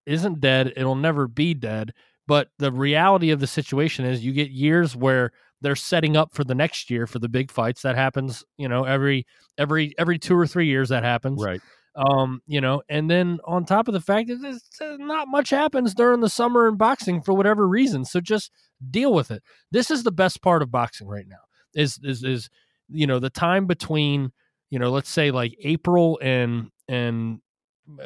isn't 0.04 0.40
dead. 0.40 0.72
It'll 0.76 0.96
never 0.96 1.28
be 1.28 1.54
dead. 1.54 1.92
But 2.26 2.48
the 2.58 2.72
reality 2.72 3.30
of 3.30 3.38
the 3.38 3.46
situation 3.46 4.04
is, 4.04 4.24
you 4.24 4.32
get 4.32 4.50
years 4.50 4.96
where 4.96 5.30
they're 5.60 5.76
setting 5.76 6.16
up 6.16 6.34
for 6.34 6.42
the 6.42 6.54
next 6.54 6.90
year 6.90 7.06
for 7.06 7.20
the 7.20 7.28
big 7.28 7.50
fights 7.50 7.82
that 7.82 7.94
happens 7.94 8.44
you 8.58 8.68
know 8.68 8.84
every 8.84 9.24
every 9.56 9.94
every 9.96 10.18
two 10.18 10.36
or 10.36 10.46
three 10.46 10.66
years 10.66 10.88
that 10.88 11.04
happens 11.04 11.40
right 11.40 11.60
um 11.94 12.42
you 12.46 12.60
know 12.60 12.82
and 12.88 13.08
then 13.08 13.38
on 13.44 13.64
top 13.64 13.86
of 13.86 13.94
the 13.94 14.00
fact 14.00 14.28
that 14.28 14.96
not 14.98 15.28
much 15.28 15.50
happens 15.50 15.94
during 15.94 16.20
the 16.20 16.28
summer 16.28 16.68
in 16.68 16.76
boxing 16.76 17.22
for 17.22 17.32
whatever 17.32 17.66
reason 17.68 18.04
so 18.04 18.20
just 18.20 18.50
deal 18.90 19.12
with 19.12 19.30
it 19.30 19.42
this 19.70 19.90
is 19.90 20.02
the 20.02 20.12
best 20.12 20.42
part 20.42 20.62
of 20.62 20.70
boxing 20.70 21.06
right 21.06 21.26
now 21.28 21.36
is 21.74 21.98
is 22.02 22.22
is 22.24 22.50
you 22.88 23.06
know 23.06 23.18
the 23.18 23.30
time 23.30 23.66
between 23.66 24.32
you 24.70 24.78
know 24.78 24.90
let's 24.90 25.10
say 25.10 25.30
like 25.30 25.54
april 25.62 26.18
and 26.22 26.70
and 26.88 27.40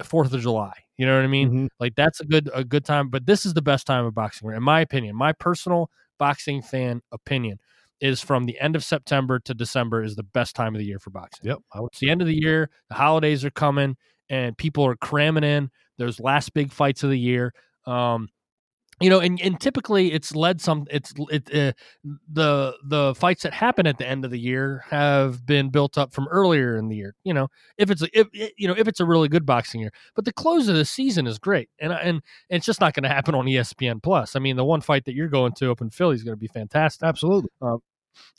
fourth 0.04 0.32
of 0.32 0.40
july 0.40 0.72
you 0.96 1.06
know 1.06 1.14
what 1.16 1.24
i 1.24 1.28
mean 1.28 1.48
mm-hmm. 1.48 1.66
like 1.78 1.94
that's 1.94 2.20
a 2.20 2.24
good 2.24 2.50
a 2.54 2.64
good 2.64 2.84
time 2.84 3.08
but 3.08 3.26
this 3.26 3.44
is 3.44 3.54
the 3.54 3.62
best 3.62 3.86
time 3.86 4.04
of 4.04 4.14
boxing 4.14 4.50
in 4.50 4.62
my 4.62 4.80
opinion 4.80 5.14
my 5.14 5.32
personal 5.32 5.90
boxing 6.18 6.62
fan 6.62 7.02
opinion 7.12 7.58
is 8.00 8.20
from 8.20 8.44
the 8.44 8.58
end 8.60 8.76
of 8.76 8.84
September 8.84 9.38
to 9.38 9.54
December 9.54 10.02
is 10.02 10.16
the 10.16 10.22
best 10.22 10.54
time 10.54 10.74
of 10.74 10.78
the 10.78 10.84
year 10.84 10.98
for 10.98 11.10
boxing. 11.10 11.46
Yep. 11.46 11.58
It's 11.76 11.98
the 11.98 12.10
end 12.10 12.20
of 12.20 12.26
the 12.26 12.34
year, 12.34 12.70
the 12.88 12.94
holidays 12.94 13.44
are 13.44 13.50
coming, 13.50 13.96
and 14.28 14.56
people 14.56 14.84
are 14.84 14.96
cramming 14.96 15.44
in 15.44 15.70
those 15.98 16.20
last 16.20 16.52
big 16.52 16.72
fights 16.72 17.02
of 17.02 17.10
the 17.10 17.18
year. 17.18 17.54
Um, 17.86 18.28
you 19.00 19.10
know, 19.10 19.20
and, 19.20 19.38
and 19.42 19.60
typically 19.60 20.12
it's 20.12 20.34
led 20.34 20.60
some. 20.60 20.86
It's 20.90 21.12
it 21.30 21.54
uh, 21.54 21.72
the 22.32 22.74
the 22.82 23.14
fights 23.14 23.42
that 23.42 23.52
happen 23.52 23.86
at 23.86 23.98
the 23.98 24.06
end 24.06 24.24
of 24.24 24.30
the 24.30 24.38
year 24.38 24.84
have 24.88 25.44
been 25.44 25.68
built 25.68 25.98
up 25.98 26.14
from 26.14 26.26
earlier 26.28 26.76
in 26.76 26.88
the 26.88 26.96
year. 26.96 27.14
You 27.22 27.34
know, 27.34 27.48
if 27.76 27.90
it's 27.90 28.02
a, 28.02 28.18
if 28.18 28.28
you 28.32 28.66
know 28.66 28.74
if 28.76 28.88
it's 28.88 29.00
a 29.00 29.04
really 29.04 29.28
good 29.28 29.44
boxing 29.44 29.82
year, 29.82 29.92
but 30.14 30.24
the 30.24 30.32
close 30.32 30.68
of 30.68 30.76
the 30.76 30.86
season 30.86 31.26
is 31.26 31.38
great, 31.38 31.68
and 31.78 31.92
and, 31.92 32.08
and 32.08 32.22
it's 32.48 32.64
just 32.64 32.80
not 32.80 32.94
going 32.94 33.02
to 33.02 33.10
happen 33.10 33.34
on 33.34 33.44
ESPN 33.44 34.02
Plus. 34.02 34.34
I 34.34 34.38
mean, 34.38 34.56
the 34.56 34.64
one 34.64 34.80
fight 34.80 35.04
that 35.04 35.14
you're 35.14 35.28
going 35.28 35.52
to 35.54 35.70
up 35.70 35.82
in 35.82 35.90
Philly 35.90 36.14
is 36.14 36.22
going 36.22 36.36
to 36.36 36.40
be 36.40 36.48
fantastic. 36.48 37.06
Absolutely. 37.06 37.50
Um, 37.60 37.80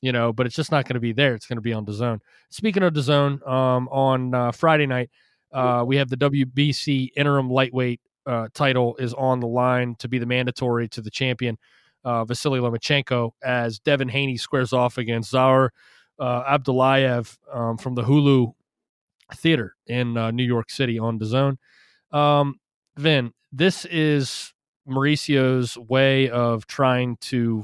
you 0.02 0.12
know, 0.12 0.34
but 0.34 0.48
it's 0.48 0.56
just 0.56 0.72
not 0.72 0.86
going 0.86 0.96
to 0.96 1.00
be 1.00 1.14
there. 1.14 1.36
It's 1.36 1.46
going 1.46 1.58
to 1.58 1.62
be 1.62 1.74
on 1.74 1.86
DAZN. 1.86 2.20
Speaking 2.50 2.82
of 2.82 2.94
DAZN, 2.94 3.48
um, 3.48 3.88
on 3.90 4.34
uh, 4.34 4.52
Friday 4.52 4.88
night, 4.88 5.12
uh, 5.54 5.84
we 5.86 5.98
have 5.98 6.10
the 6.10 6.18
WBC 6.18 7.10
interim 7.16 7.48
lightweight 7.48 8.02
uh, 8.28 8.48
title 8.54 8.96
is 8.98 9.14
on 9.14 9.40
the 9.40 9.48
line 9.48 9.96
to 10.00 10.08
be 10.08 10.20
the 10.20 10.26
mandatory 10.26 10.88
to 10.90 11.02
the 11.02 11.10
champion, 11.10 11.58
uh, 12.04 12.26
Vasily 12.26 12.60
Lomachenko, 12.60 13.32
as 13.42 13.80
Devin 13.80 14.10
Haney 14.10 14.38
squares 14.38 14.74
off 14.74 14.98
against 14.98 15.34
Zaur 15.34 15.70
uh, 16.20 16.58
Abdullayev 16.58 17.38
um, 17.54 17.78
from 17.78 17.96
the 17.96 18.04
Hulu 18.04 18.54
Theater 19.36 19.76
in 19.88 20.18
uh, 20.18 20.32
New 20.32 20.44
York 20.44 20.70
City 20.70 21.00
on 21.00 21.18
the 21.18 21.26
Zone. 21.26 21.58
Um, 22.12 22.60
Vin, 22.98 23.34
this 23.52 23.86
is 23.86 24.54
Mauricio's 24.88 25.78
way 25.78 26.30
of 26.30 26.68
trying 26.68 27.18
to, 27.18 27.64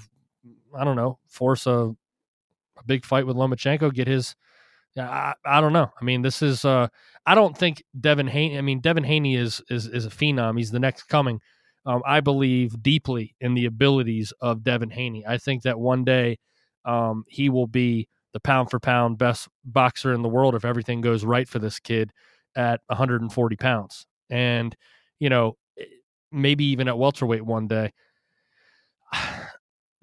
I 0.75 0.83
don't 0.83 0.95
know, 0.95 1.19
force 1.27 1.65
a, 1.67 1.95
a 2.77 2.83
big 2.85 3.05
fight 3.05 3.25
with 3.25 3.35
Lomachenko, 3.35 3.93
get 3.93 4.07
his. 4.07 4.35
I, 4.95 5.33
I 5.43 5.59
don't 5.59 5.73
know. 5.73 5.91
I 5.99 6.03
mean, 6.03 6.21
this 6.21 6.41
is. 6.41 6.63
Uh, 6.63 6.87
I 7.25 7.35
don't 7.35 7.57
think 7.57 7.83
Devin 7.99 8.27
Haney. 8.27 8.57
I 8.57 8.61
mean, 8.61 8.79
Devin 8.79 9.03
Haney 9.03 9.35
is 9.35 9.61
is 9.69 9.87
is 9.87 10.05
a 10.05 10.09
phenom. 10.09 10.57
He's 10.57 10.71
the 10.71 10.79
next 10.79 11.03
coming. 11.03 11.39
Um, 11.85 12.01
I 12.05 12.21
believe 12.21 12.81
deeply 12.81 13.35
in 13.41 13.55
the 13.55 13.65
abilities 13.65 14.33
of 14.41 14.63
Devin 14.63 14.89
Haney. 14.89 15.25
I 15.27 15.37
think 15.37 15.63
that 15.63 15.79
one 15.79 16.03
day 16.05 16.37
um, 16.85 17.25
he 17.27 17.49
will 17.49 17.67
be 17.67 18.07
the 18.33 18.39
pound 18.39 18.69
for 18.71 18.79
pound 18.79 19.17
best 19.17 19.47
boxer 19.63 20.13
in 20.13 20.21
the 20.21 20.29
world 20.29 20.55
if 20.55 20.65
everything 20.65 21.01
goes 21.01 21.23
right 21.23 21.47
for 21.47 21.59
this 21.59 21.79
kid 21.79 22.11
at 22.55 22.81
140 22.87 23.55
pounds. 23.57 24.05
And, 24.29 24.75
you 25.19 25.29
know, 25.29 25.57
eh, 25.79 25.85
maybe 26.31 26.65
even 26.65 26.87
at 26.87 26.97
welterweight 26.97 27.45
one 27.45 27.67
day. 27.67 27.91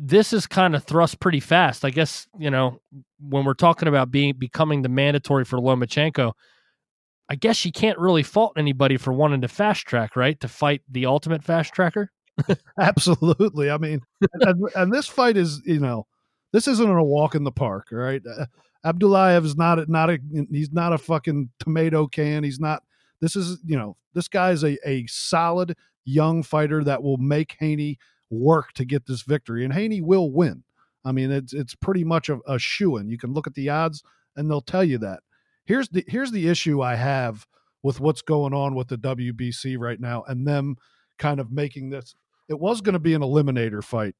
This 0.02 0.32
is 0.32 0.46
kind 0.46 0.74
of 0.74 0.84
thrust 0.84 1.20
pretty 1.20 1.40
fast. 1.40 1.84
I 1.84 1.90
guess, 1.90 2.26
you 2.38 2.50
know, 2.50 2.80
when 3.18 3.44
we're 3.44 3.52
talking 3.52 3.86
about 3.86 4.10
being 4.10 4.32
becoming 4.32 4.80
the 4.80 4.88
mandatory 4.88 5.44
for 5.44 5.58
Lomachenko, 5.58 6.32
I 7.30 7.36
guess 7.36 7.64
you 7.64 7.70
can't 7.70 7.98
really 7.98 8.24
fault 8.24 8.54
anybody 8.56 8.96
for 8.96 9.12
wanting 9.12 9.40
to 9.42 9.48
fast 9.48 9.86
track, 9.86 10.16
right? 10.16 10.38
To 10.40 10.48
fight 10.48 10.82
the 10.90 11.06
ultimate 11.06 11.44
fast 11.44 11.72
tracker. 11.72 12.10
Absolutely. 12.80 13.70
I 13.70 13.78
mean, 13.78 14.00
and, 14.34 14.68
and, 14.74 14.92
this 14.92 15.06
fight 15.06 15.36
is, 15.36 15.62
you 15.64 15.78
know, 15.78 16.06
this 16.52 16.66
isn't 16.66 16.90
a 16.90 17.04
walk 17.04 17.36
in 17.36 17.44
the 17.44 17.52
park, 17.52 17.88
right? 17.92 18.20
Uh, 18.26 18.46
Abdullayev 18.84 19.44
is 19.44 19.56
not 19.56 19.78
a, 19.78 19.90
not 19.90 20.10
a 20.10 20.18
he's 20.50 20.72
not 20.72 20.92
a 20.92 20.98
fucking 20.98 21.50
tomato 21.58 22.06
can. 22.06 22.42
He's 22.42 22.58
not. 22.58 22.82
This 23.20 23.36
is 23.36 23.58
you 23.64 23.76
know 23.76 23.96
this 24.14 24.26
guy 24.26 24.50
is 24.52 24.64
a 24.64 24.78
a 24.88 25.06
solid 25.06 25.76
young 26.04 26.42
fighter 26.42 26.82
that 26.84 27.02
will 27.02 27.18
make 27.18 27.56
Haney 27.60 27.98
work 28.30 28.72
to 28.72 28.84
get 28.84 29.06
this 29.06 29.22
victory, 29.22 29.64
and 29.64 29.74
Haney 29.74 30.00
will 30.00 30.30
win. 30.30 30.64
I 31.04 31.12
mean, 31.12 31.30
it's 31.30 31.52
it's 31.52 31.74
pretty 31.74 32.04
much 32.04 32.30
a, 32.30 32.38
a 32.46 32.58
shoe 32.58 32.96
in. 32.96 33.10
You 33.10 33.18
can 33.18 33.34
look 33.34 33.46
at 33.46 33.54
the 33.54 33.68
odds, 33.68 34.02
and 34.34 34.50
they'll 34.50 34.62
tell 34.62 34.84
you 34.84 34.98
that. 34.98 35.20
Here's 35.70 35.88
the 35.88 36.04
here's 36.08 36.32
the 36.32 36.48
issue 36.48 36.82
I 36.82 36.96
have 36.96 37.46
with 37.84 38.00
what's 38.00 38.22
going 38.22 38.52
on 38.52 38.74
with 38.74 38.88
the 38.88 38.98
WBC 38.98 39.78
right 39.78 40.00
now, 40.00 40.24
and 40.26 40.44
them 40.44 40.74
kind 41.16 41.38
of 41.38 41.52
making 41.52 41.90
this. 41.90 42.16
It 42.48 42.58
was 42.58 42.80
going 42.80 42.94
to 42.94 42.98
be 42.98 43.14
an 43.14 43.22
eliminator 43.22 43.80
fight 43.84 44.16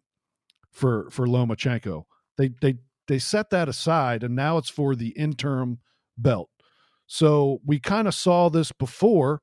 for 0.70 1.10
for 1.10 1.26
Lomachenko. 1.26 2.04
They 2.38 2.50
they 2.62 2.76
they 3.08 3.18
set 3.18 3.50
that 3.50 3.68
aside, 3.68 4.22
and 4.22 4.36
now 4.36 4.58
it's 4.58 4.68
for 4.68 4.94
the 4.94 5.08
interim 5.08 5.80
belt. 6.16 6.50
So 7.08 7.60
we 7.66 7.80
kind 7.80 8.06
of 8.06 8.14
saw 8.14 8.48
this 8.48 8.70
before 8.70 9.42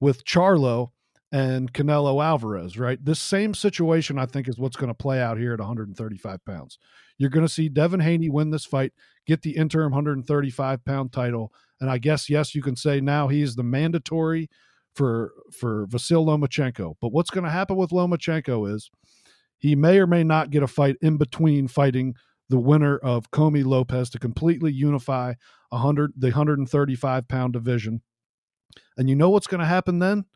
with 0.00 0.24
Charlo 0.24 0.92
and 1.32 1.72
Canelo 1.72 2.22
Alvarez, 2.22 2.78
right? 2.78 3.02
This 3.02 3.18
same 3.18 3.54
situation, 3.54 4.18
I 4.18 4.26
think, 4.26 4.48
is 4.48 4.58
what's 4.58 4.76
going 4.76 4.90
to 4.90 4.94
play 4.94 5.20
out 5.20 5.38
here 5.38 5.54
at 5.54 5.60
135 5.60 6.44
pounds. 6.44 6.78
You're 7.16 7.30
going 7.30 7.46
to 7.46 7.52
see 7.52 7.70
Devin 7.70 8.00
Haney 8.00 8.28
win 8.28 8.50
this 8.50 8.66
fight, 8.66 8.92
get 9.26 9.40
the 9.40 9.56
interim 9.56 9.92
135 9.92 10.84
pound 10.84 11.12
title, 11.12 11.52
and 11.80 11.90
I 11.90 11.98
guess 11.98 12.28
yes, 12.28 12.54
you 12.54 12.62
can 12.62 12.76
say 12.76 13.00
now 13.00 13.28
he's 13.28 13.56
the 13.56 13.62
mandatory 13.62 14.50
for 14.94 15.32
for 15.50 15.86
Vasil 15.86 16.26
Lomachenko. 16.26 16.96
But 17.00 17.12
what's 17.12 17.30
going 17.30 17.44
to 17.44 17.50
happen 17.50 17.76
with 17.76 17.90
Lomachenko 17.90 18.72
is 18.74 18.90
he 19.58 19.74
may 19.74 19.98
or 19.98 20.06
may 20.06 20.24
not 20.24 20.50
get 20.50 20.62
a 20.62 20.66
fight 20.66 20.96
in 21.00 21.16
between 21.16 21.66
fighting 21.66 22.14
the 22.50 22.58
winner 22.58 22.98
of 22.98 23.30
Commey 23.30 23.64
Lopez 23.64 24.10
to 24.10 24.18
completely 24.18 24.72
unify 24.72 25.34
100 25.70 26.12
the 26.16 26.26
135 26.28 27.26
pound 27.26 27.54
division. 27.54 28.02
And 28.98 29.08
you 29.08 29.16
know 29.16 29.30
what's 29.30 29.46
going 29.46 29.60
to 29.60 29.66
happen 29.66 29.98
then? 29.98 30.26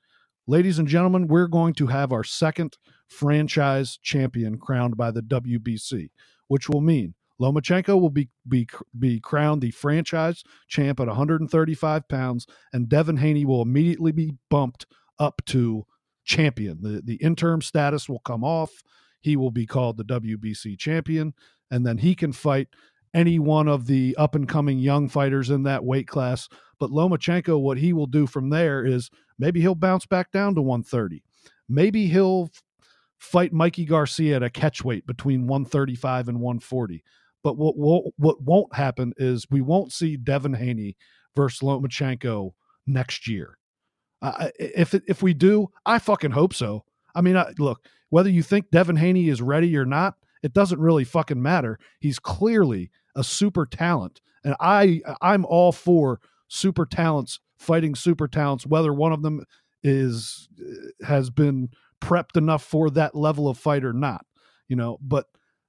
Ladies 0.49 0.79
and 0.79 0.87
gentlemen, 0.87 1.27
we're 1.27 1.49
going 1.49 1.75
to 1.75 1.89
have 1.89 2.13
our 2.13 2.23
second 2.23 2.79
franchise 3.09 3.99
champion 4.01 4.59
crowned 4.59 4.97
by 4.97 5.11
the 5.11 5.23
WBC, 5.23 6.11
which 6.47 6.69
will 6.69 6.81
mean 6.81 7.15
Lomachenko 7.41 8.01
will 8.01 8.11
be, 8.11 8.29
be, 8.49 8.69
be 8.97 9.19
crowned 9.19 9.61
the 9.61 9.73
franchise 9.73 10.45
champ 10.69 11.01
at 11.01 11.09
135 11.09 12.09
pounds, 12.09 12.47
and 12.73 12.89
Devin 12.89 13.17
Haney 13.17 13.45
will 13.45 13.61
immediately 13.61 14.13
be 14.13 14.35
bumped 14.49 14.87
up 15.19 15.43
to 15.47 15.85
champion. 16.25 16.79
The, 16.81 17.03
the 17.05 17.17
interim 17.17 17.61
status 17.61 18.09
will 18.09 18.21
come 18.21 18.45
off. 18.45 18.85
He 19.21 19.35
will 19.35 19.51
be 19.51 19.67
called 19.67 19.97
the 19.97 20.05
WBC 20.05 20.79
champion, 20.79 21.35
and 21.73 21.85
then 21.85 21.99
he 21.99 22.15
can 22.15 22.33
fight 22.33 22.69
any 23.13 23.41
one 23.41 23.67
of 23.67 23.87
the 23.87 24.15
up 24.17 24.37
and 24.37 24.49
coming 24.49 24.79
young 24.79 25.09
fighters 25.09 25.51
in 25.51 25.65
that 25.65 25.85
weight 25.85 26.07
class. 26.07 26.49
But 26.79 26.91
Lomachenko, 26.91 27.61
what 27.61 27.79
he 27.79 27.93
will 27.93 28.07
do 28.07 28.27
from 28.27 28.51
there 28.51 28.85
is 28.85 29.11
maybe 29.39 29.61
he'll 29.61 29.75
bounce 29.75 30.07
back 30.07 30.31
down 30.31 30.55
to 30.55 30.63
130. 30.63 31.23
Maybe 31.69 32.07
he'll 32.07 32.51
fight 33.19 33.53
Mikey 33.53 33.85
Garcia 33.85 34.37
at 34.37 34.43
a 34.43 34.51
catchweight 34.51 35.07
between 35.07 35.47
135 35.47 36.29
and 36.29 36.41
140. 36.41 37.03
But 37.43 37.57
what, 37.57 37.77
what 37.77 38.05
what 38.17 38.43
won't 38.43 38.75
happen 38.75 39.13
is 39.17 39.47
we 39.51 39.61
won't 39.61 39.93
see 39.93 40.17
Devin 40.17 40.55
Haney 40.55 40.97
versus 41.35 41.61
Lomachenko 41.61 42.53
next 42.87 43.29
year. 43.29 43.59
Uh, 44.21 44.49
if 44.59 44.95
if 44.95 45.23
we 45.23 45.33
do, 45.33 45.69
I 45.85 45.99
fucking 45.99 46.33
hope 46.33 46.55
so. 46.55 46.85
I 47.15 47.21
mean, 47.21 47.37
I, 47.37 47.53
look, 47.59 47.87
whether 48.11 48.31
you 48.31 48.43
think 48.43 48.71
Devin 48.71 48.97
Haney 48.97 49.29
is 49.29 49.41
ready 49.41 49.77
or 49.77 49.85
not, 49.85 50.17
it 50.43 50.53
doesn't 50.53 50.81
really 50.81 51.05
fucking 51.05 51.41
matter. 51.41 51.79
He's 52.01 52.19
clearly 52.19 52.91
a 53.15 53.23
super 53.23 53.65
talent, 53.65 54.21
and 54.45 54.57
I 54.59 55.03
I'm 55.21 55.45
all 55.45 55.73
for 55.73 56.21
super 56.49 56.87
talents 56.87 57.41
fighting 57.59 57.95
super 57.95 58.29
talents, 58.29 58.67
whether 58.67 58.93
one 58.93 59.13
of 59.13 59.23
them 59.23 59.45
is 59.83 60.49
uh, 60.61 61.07
has 61.07 61.31
been 61.31 61.71
prepped 62.01 62.37
enough 62.37 62.63
for 62.63 62.91
that 62.91 63.15
level 63.15 63.49
of 63.49 63.59
fight 63.59 63.85
or 63.85 63.93
not. 63.93 64.25
You 64.69 64.77
know, 64.77 64.99
but 65.01 65.27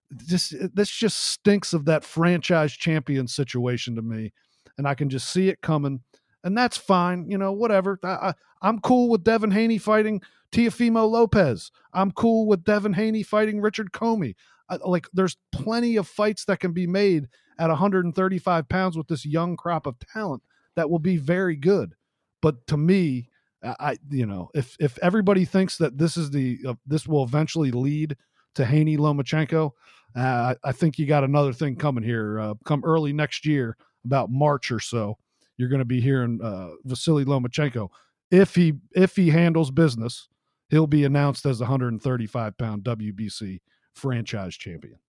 this 0.09 0.53
this 0.73 0.89
just 0.89 1.19
stinks 1.19 1.73
of 1.73 1.85
that 1.85 2.03
franchise 2.03 2.73
champion 2.73 3.27
situation 3.27 3.95
to 3.95 4.01
me, 4.01 4.33
and 4.77 4.87
I 4.87 4.95
can 4.95 5.09
just 5.09 5.29
see 5.29 5.49
it 5.49 5.61
coming, 5.61 6.01
and 6.43 6.57
that's 6.57 6.77
fine. 6.77 7.29
You 7.29 7.37
know, 7.37 7.51
whatever. 7.51 7.99
I, 8.03 8.33
I'm 8.61 8.79
cool 8.79 9.09
with 9.09 9.23
Devin 9.23 9.51
Haney 9.51 9.77
fighting 9.77 10.21
Teofimo 10.51 11.09
Lopez. 11.09 11.71
I'm 11.93 12.11
cool 12.11 12.47
with 12.47 12.63
Devin 12.63 12.93
Haney 12.93 13.23
fighting 13.23 13.61
Richard 13.61 13.91
Commey. 13.91 14.35
I, 14.69 14.77
like, 14.83 15.07
there's 15.13 15.37
plenty 15.51 15.95
of 15.95 16.07
fights 16.07 16.43
that 16.45 16.59
can 16.59 16.73
be 16.73 16.87
made 16.87 17.27
at 17.59 17.69
135 17.69 18.67
pounds 18.67 18.97
with 18.97 19.07
this 19.07 19.25
young 19.25 19.55
crop 19.55 19.85
of 19.85 19.97
talent 19.99 20.41
that 20.77 20.89
will 20.89 20.99
be 20.99 21.17
very 21.17 21.57
good. 21.57 21.93
But 22.41 22.65
to 22.67 22.77
me, 22.77 23.29
I 23.61 23.97
you 24.09 24.25
know 24.25 24.49
if 24.55 24.77
if 24.79 24.97
everybody 24.99 25.43
thinks 25.43 25.77
that 25.79 25.97
this 25.97 26.15
is 26.15 26.31
the 26.31 26.59
uh, 26.65 26.75
this 26.85 27.05
will 27.05 27.23
eventually 27.23 27.71
lead 27.71 28.15
to 28.55 28.65
Haney 28.65 28.95
Lomachenko, 28.95 29.71
uh, 30.15 30.55
I 30.63 30.71
think 30.71 30.97
you 30.97 31.05
got 31.05 31.25
another 31.25 31.51
thing 31.51 31.75
coming 31.75 32.03
here. 32.03 32.39
Uh, 32.39 32.53
come 32.63 32.81
early 32.85 33.11
next 33.11 33.45
year, 33.45 33.75
about 34.05 34.31
March 34.31 34.71
or 34.71 34.79
so, 34.79 35.17
you're 35.57 35.69
going 35.69 35.79
to 35.79 35.85
be 35.85 35.99
hearing 35.99 36.39
uh, 36.41 36.69
Vasily 36.85 37.25
Lomachenko 37.25 37.89
if 38.31 38.55
he 38.55 38.75
if 38.95 39.17
he 39.17 39.29
handles 39.29 39.71
business 39.71 40.29
he'll 40.69 40.87
be 40.87 41.05
announced 41.05 41.45
as 41.45 41.59
the 41.59 41.65
135 41.65 42.57
pound 42.57 42.83
WBC 42.83 43.61
franchise 43.93 44.55
champion. 44.55 44.99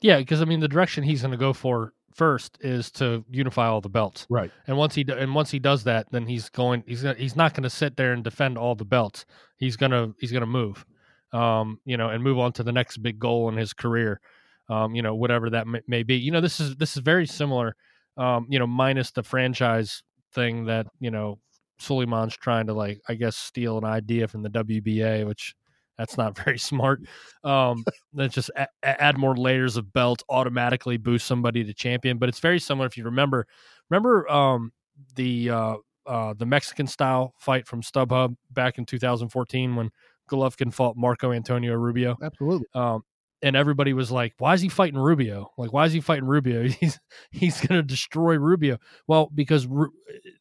Yeah, 0.00 0.18
because 0.18 0.40
I 0.40 0.44
mean 0.44 0.60
the 0.60 0.68
direction 0.68 1.04
he's 1.04 1.22
going 1.22 1.32
to 1.32 1.38
go 1.38 1.52
for 1.52 1.92
first 2.18 2.58
is 2.60 2.90
to 2.92 3.24
unify 3.30 3.66
all 3.66 3.80
the 3.80 3.88
belts. 3.88 4.26
Right. 4.28 4.50
And 4.66 4.76
once 4.76 4.94
he 4.94 5.06
and 5.08 5.34
once 5.34 5.50
he 5.50 5.58
does 5.58 5.84
that, 5.84 6.06
then 6.10 6.26
he's 6.26 6.50
going 6.50 6.84
he's 6.86 7.02
gonna, 7.02 7.18
he's 7.18 7.36
not 7.36 7.54
going 7.54 7.62
to 7.62 7.70
sit 7.70 7.96
there 7.96 8.12
and 8.12 8.22
defend 8.22 8.58
all 8.58 8.74
the 8.74 8.84
belts. 8.84 9.24
He's 9.56 9.76
going 9.76 9.92
to 9.92 10.14
he's 10.20 10.32
going 10.32 10.42
to 10.42 10.46
move. 10.46 10.84
Um, 11.32 11.78
you 11.84 11.96
know, 11.96 12.08
and 12.08 12.22
move 12.22 12.38
on 12.38 12.52
to 12.54 12.62
the 12.62 12.72
next 12.72 12.98
big 12.98 13.18
goal 13.18 13.48
in 13.48 13.56
his 13.56 13.72
career. 13.72 14.20
Um, 14.68 14.94
you 14.94 15.02
know, 15.02 15.14
whatever 15.14 15.50
that 15.50 15.66
may, 15.66 15.80
may 15.86 16.02
be. 16.02 16.16
You 16.16 16.32
know, 16.32 16.40
this 16.40 16.60
is 16.60 16.76
this 16.76 16.96
is 16.96 17.02
very 17.02 17.26
similar 17.26 17.76
um, 18.18 18.46
you 18.50 18.58
know, 18.58 18.66
minus 18.66 19.12
the 19.12 19.22
franchise 19.22 20.02
thing 20.34 20.66
that, 20.66 20.86
you 20.98 21.10
know, 21.10 21.38
Sulaiman's 21.78 22.36
trying 22.36 22.66
to 22.66 22.74
like 22.74 23.00
I 23.08 23.14
guess 23.14 23.36
steal 23.36 23.78
an 23.78 23.84
idea 23.84 24.26
from 24.26 24.42
the 24.42 24.50
WBA, 24.50 25.24
which 25.24 25.54
that's 25.98 26.16
not 26.16 26.36
very 26.38 26.58
smart. 26.58 27.00
Um, 27.44 27.84
let's 28.14 28.34
just 28.34 28.50
a- 28.56 28.68
add 28.82 29.18
more 29.18 29.36
layers 29.36 29.76
of 29.76 29.92
belt, 29.92 30.22
automatically 30.28 30.96
boost 30.96 31.26
somebody 31.26 31.64
to 31.64 31.74
champion. 31.74 32.18
But 32.18 32.28
it's 32.28 32.40
very 32.40 32.60
similar 32.60 32.86
if 32.86 32.96
you 32.96 33.04
remember. 33.04 33.46
Remember 33.90 34.30
um, 34.30 34.72
the 35.16 35.50
uh, 35.50 35.76
uh, 36.06 36.34
the 36.34 36.46
Mexican 36.46 36.86
style 36.86 37.34
fight 37.38 37.66
from 37.66 37.82
StubHub 37.82 38.36
back 38.50 38.78
in 38.78 38.86
2014 38.86 39.76
when 39.76 39.90
Golovkin 40.30 40.72
fought 40.72 40.96
Marco 40.96 41.32
Antonio 41.32 41.74
Rubio. 41.74 42.16
Absolutely. 42.22 42.66
Um, 42.74 43.02
and 43.42 43.54
everybody 43.56 43.92
was 43.92 44.10
like, 44.10 44.34
"Why 44.38 44.54
is 44.54 44.60
he 44.60 44.68
fighting 44.68 44.98
Rubio? 44.98 45.50
Like, 45.56 45.72
why 45.72 45.86
is 45.86 45.92
he 45.92 46.00
fighting 46.00 46.26
Rubio? 46.26 46.68
He's 46.80 46.98
he's 47.30 47.60
going 47.60 47.80
to 47.80 47.86
destroy 47.86 48.36
Rubio." 48.36 48.78
Well, 49.06 49.30
because 49.34 49.66
Ru- 49.66 49.92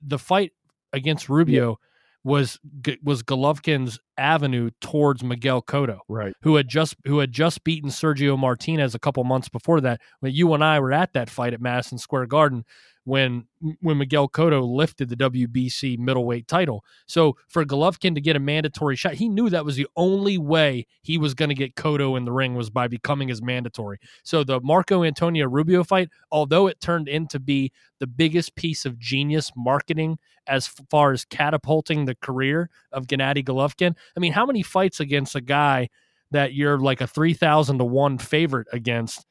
the 0.01 0.17
fight 0.17 0.51
against 0.93 1.29
Rubio 1.29 1.69
yeah. 1.69 1.75
was 2.23 2.59
was 3.03 3.23
Golovkin's 3.23 3.99
avenue 4.17 4.71
towards 4.81 5.23
Miguel 5.23 5.61
Cotto, 5.61 5.99
Right. 6.07 6.33
who 6.41 6.55
had 6.55 6.67
just 6.67 6.95
who 7.05 7.19
had 7.19 7.31
just 7.31 7.63
beaten 7.63 7.89
Sergio 7.89 8.37
Martinez 8.37 8.95
a 8.95 8.99
couple 8.99 9.23
months 9.23 9.49
before 9.49 9.81
that. 9.81 10.01
When 10.19 10.33
you 10.33 10.53
and 10.53 10.63
I 10.63 10.79
were 10.79 10.93
at 10.93 11.13
that 11.13 11.29
fight 11.29 11.53
at 11.53 11.61
Madison 11.61 11.97
Square 11.97 12.27
Garden, 12.27 12.65
when 13.07 13.45
when 13.79 13.97
Miguel 13.97 14.27
Cotto 14.27 14.61
lifted 14.67 15.07
the 15.07 15.15
WBC 15.15 15.97
middleweight 15.97 16.45
title. 16.45 16.83
So 17.05 17.37
for 17.47 17.63
Golovkin 17.63 18.13
to 18.15 18.21
get 18.21 18.35
a 18.35 18.39
mandatory 18.39 18.97
shot, 18.97 19.13
he 19.13 19.29
knew 19.29 19.49
that 19.49 19.63
was 19.63 19.77
the 19.77 19.87
only 19.95 20.37
way 20.37 20.85
he 21.01 21.17
was 21.17 21.33
going 21.33 21.47
to 21.47 21.55
get 21.55 21.75
Cotto 21.75 22.17
in 22.17 22.25
the 22.25 22.33
ring 22.33 22.53
was 22.53 22.69
by 22.69 22.89
becoming 22.89 23.29
his 23.29 23.41
mandatory. 23.41 23.97
So 24.23 24.43
the 24.43 24.59
Marco 24.59 25.05
Antonio 25.05 25.47
Rubio 25.47 25.85
fight, 25.85 26.09
although 26.33 26.67
it 26.67 26.81
turned 26.81 27.07
into 27.07 27.39
be 27.39 27.71
the 27.99 28.07
biggest 28.07 28.55
piece 28.55 28.85
of 28.85 28.99
genius 28.99 29.53
marketing 29.55 30.19
as 30.45 30.67
far 30.67 31.11
as 31.13 31.25
catapulting 31.25 32.05
the 32.05 32.15
career 32.15 32.69
of 32.91 33.07
Gennady 33.07 33.43
Golovkin. 33.43 33.95
I 34.15 34.19
mean, 34.19 34.33
how 34.33 34.45
many 34.45 34.63
fights 34.63 34.99
against 34.99 35.35
a 35.35 35.41
guy 35.41 35.89
that 36.31 36.53
you're 36.53 36.79
like 36.79 37.01
a 37.01 37.07
3000 37.07 37.77
to 37.77 37.85
1 37.85 38.17
favorite 38.17 38.67
against 38.71 39.25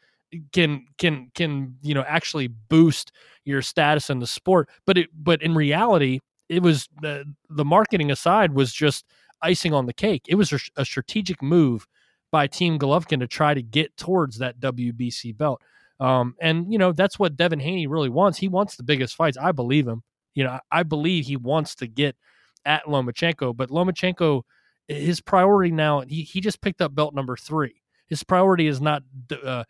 can 0.53 0.85
can 0.99 1.31
can 1.35 1.77
you 1.83 1.95
know 1.95 2.05
actually 2.07 2.49
boost 2.49 3.13
your 3.45 3.63
status 3.63 4.11
in 4.11 4.19
the 4.19 4.27
sport? 4.27 4.69
But 4.85 4.99
it 4.99 5.11
but 5.15 5.43
in 5.43 5.55
reality 5.55 6.21
it 6.49 6.63
was 6.63 6.89
the 7.01 7.25
the 7.49 7.65
marketing 7.65 8.11
aside 8.11 8.53
was 8.53 8.73
just 8.73 9.05
icing 9.43 9.73
on 9.73 9.87
the 9.87 9.93
cake. 9.93 10.25
It 10.29 10.37
was 10.37 10.53
a, 10.77 10.85
strategic 10.85 11.43
move 11.43 11.87
by 12.33 12.47
team 12.47 12.79
Golovkin 12.79 13.21
to 13.21 13.27
try 13.27 13.55
to 13.55 13.63
get 13.63 13.97
towards 13.97 14.39
that 14.39 14.59
WBC 14.61 15.37
belt. 15.37 15.61
Um, 16.01 16.35
and 16.41 16.73
you 16.73 16.79
know 16.79 16.93
that's 16.93 17.19
what 17.19 17.37
Devin 17.37 17.61
Haney 17.61 17.87
really 17.87 18.11
wants. 18.11 18.39
He 18.39 18.49
wants 18.49 18.77
the 18.77 18.83
biggest 18.83 19.15
fights. 19.15 19.39
I 19.39 19.53
believe 19.53 19.87
him. 19.87 20.03
You 20.35 20.45
know 20.45 20.59
I 20.71 20.83
believe 20.83 21.27
he 21.27 21.37
wants 21.37 21.75
to 21.77 21.87
get 21.87 22.17
at 22.65 22.85
Lomachenko 22.85 23.57
but 23.57 23.71
Lomachenko 23.71 24.43
his 24.89 25.21
priority 25.21 25.71
now 25.71 26.01
he, 26.01 26.23
he 26.23 26.41
just 26.41 26.61
picked 26.61 26.81
up 26.81 26.95
belt 26.95 27.15
number 27.15 27.37
3 27.37 27.83
his 28.07 28.23
priority 28.23 28.67
is 28.67 28.81
not 28.81 29.03
uh, 29.45 29.65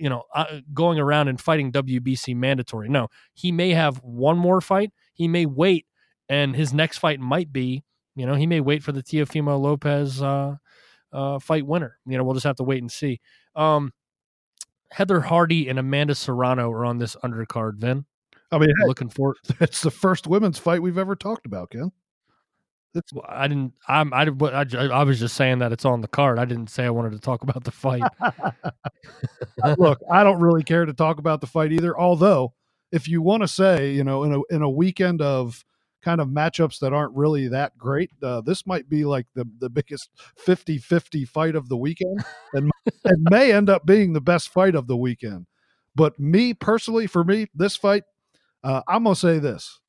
you 0.00 0.08
know 0.08 0.24
uh, 0.34 0.60
going 0.72 0.98
around 0.98 1.28
and 1.28 1.40
fighting 1.40 1.70
WBC 1.70 2.34
mandatory. 2.34 2.88
No, 2.88 3.08
he 3.32 3.52
may 3.52 3.70
have 3.70 3.98
one 3.98 4.38
more 4.38 4.60
fight. 4.60 4.92
He 5.12 5.28
may 5.28 5.46
wait, 5.46 5.86
and 6.28 6.56
his 6.56 6.72
next 6.72 6.98
fight 6.98 7.20
might 7.20 7.52
be 7.52 7.84
you 8.16 8.26
know 8.26 8.34
he 8.34 8.46
may 8.46 8.60
wait 8.60 8.82
for 8.82 8.92
the 8.92 9.02
Teofimo 9.02 9.60
Lopez 9.60 10.22
uh, 10.22 10.56
uh, 11.12 11.38
fight 11.38 11.66
winner. 11.66 11.98
You 12.06 12.16
know 12.16 12.24
we'll 12.24 12.34
just 12.34 12.46
have 12.46 12.56
to 12.56 12.64
wait 12.64 12.82
and 12.82 12.90
see. 12.90 13.20
Um, 13.54 13.92
Heather 14.90 15.20
Hardy 15.20 15.68
and 15.68 15.78
Amanda 15.78 16.14
Serrano 16.14 16.70
are 16.70 16.84
on 16.86 16.98
this 16.98 17.16
undercard. 17.16 17.78
Vin, 17.78 18.06
I 18.50 18.58
mean, 18.58 18.70
hey, 18.78 18.86
looking 18.86 19.10
for 19.10 19.36
it's 19.60 19.80
the 19.82 19.90
first 19.90 20.26
women's 20.26 20.58
fight 20.58 20.82
we've 20.82 20.98
ever 20.98 21.16
talked 21.16 21.46
about, 21.46 21.70
Ken. 21.70 21.92
It's, 22.94 23.12
I 23.28 23.48
didn't. 23.48 23.72
I'm. 23.88 24.12
I, 24.14 24.22
I. 24.22 24.64
I 24.86 25.02
was 25.02 25.18
just 25.18 25.34
saying 25.36 25.58
that 25.58 25.72
it's 25.72 25.84
on 25.84 26.00
the 26.00 26.08
card. 26.08 26.38
I 26.38 26.44
didn't 26.44 26.68
say 26.68 26.84
I 26.84 26.90
wanted 26.90 27.12
to 27.12 27.18
talk 27.18 27.42
about 27.42 27.64
the 27.64 27.72
fight. 27.72 28.02
Look, 29.78 30.00
I 30.10 30.22
don't 30.22 30.40
really 30.40 30.62
care 30.62 30.84
to 30.84 30.92
talk 30.92 31.18
about 31.18 31.40
the 31.40 31.46
fight 31.46 31.72
either. 31.72 31.98
Although, 31.98 32.52
if 32.92 33.08
you 33.08 33.22
want 33.22 33.42
to 33.42 33.48
say, 33.48 33.92
you 33.92 34.04
know, 34.04 34.24
in 34.24 34.34
a 34.34 34.40
in 34.54 34.62
a 34.62 34.70
weekend 34.70 35.22
of 35.22 35.64
kind 36.02 36.20
of 36.20 36.28
matchups 36.28 36.78
that 36.80 36.92
aren't 36.92 37.14
really 37.14 37.48
that 37.48 37.76
great, 37.78 38.10
uh, 38.22 38.40
this 38.42 38.66
might 38.66 38.88
be 38.88 39.04
like 39.04 39.26
the 39.34 39.48
the 39.58 39.70
biggest 39.70 40.10
50-50 40.46 41.26
fight 41.26 41.56
of 41.56 41.68
the 41.68 41.76
weekend, 41.76 42.24
and 42.52 42.70
and 43.04 43.26
may 43.30 43.52
end 43.52 43.68
up 43.70 43.86
being 43.86 44.12
the 44.12 44.20
best 44.20 44.50
fight 44.50 44.74
of 44.74 44.86
the 44.86 44.96
weekend. 44.96 45.46
But 45.96 46.18
me 46.18 46.54
personally, 46.54 47.06
for 47.06 47.24
me, 47.24 47.46
this 47.54 47.76
fight, 47.76 48.04
uh, 48.62 48.82
I'm 48.88 49.04
gonna 49.04 49.16
say 49.16 49.38
this. 49.38 49.80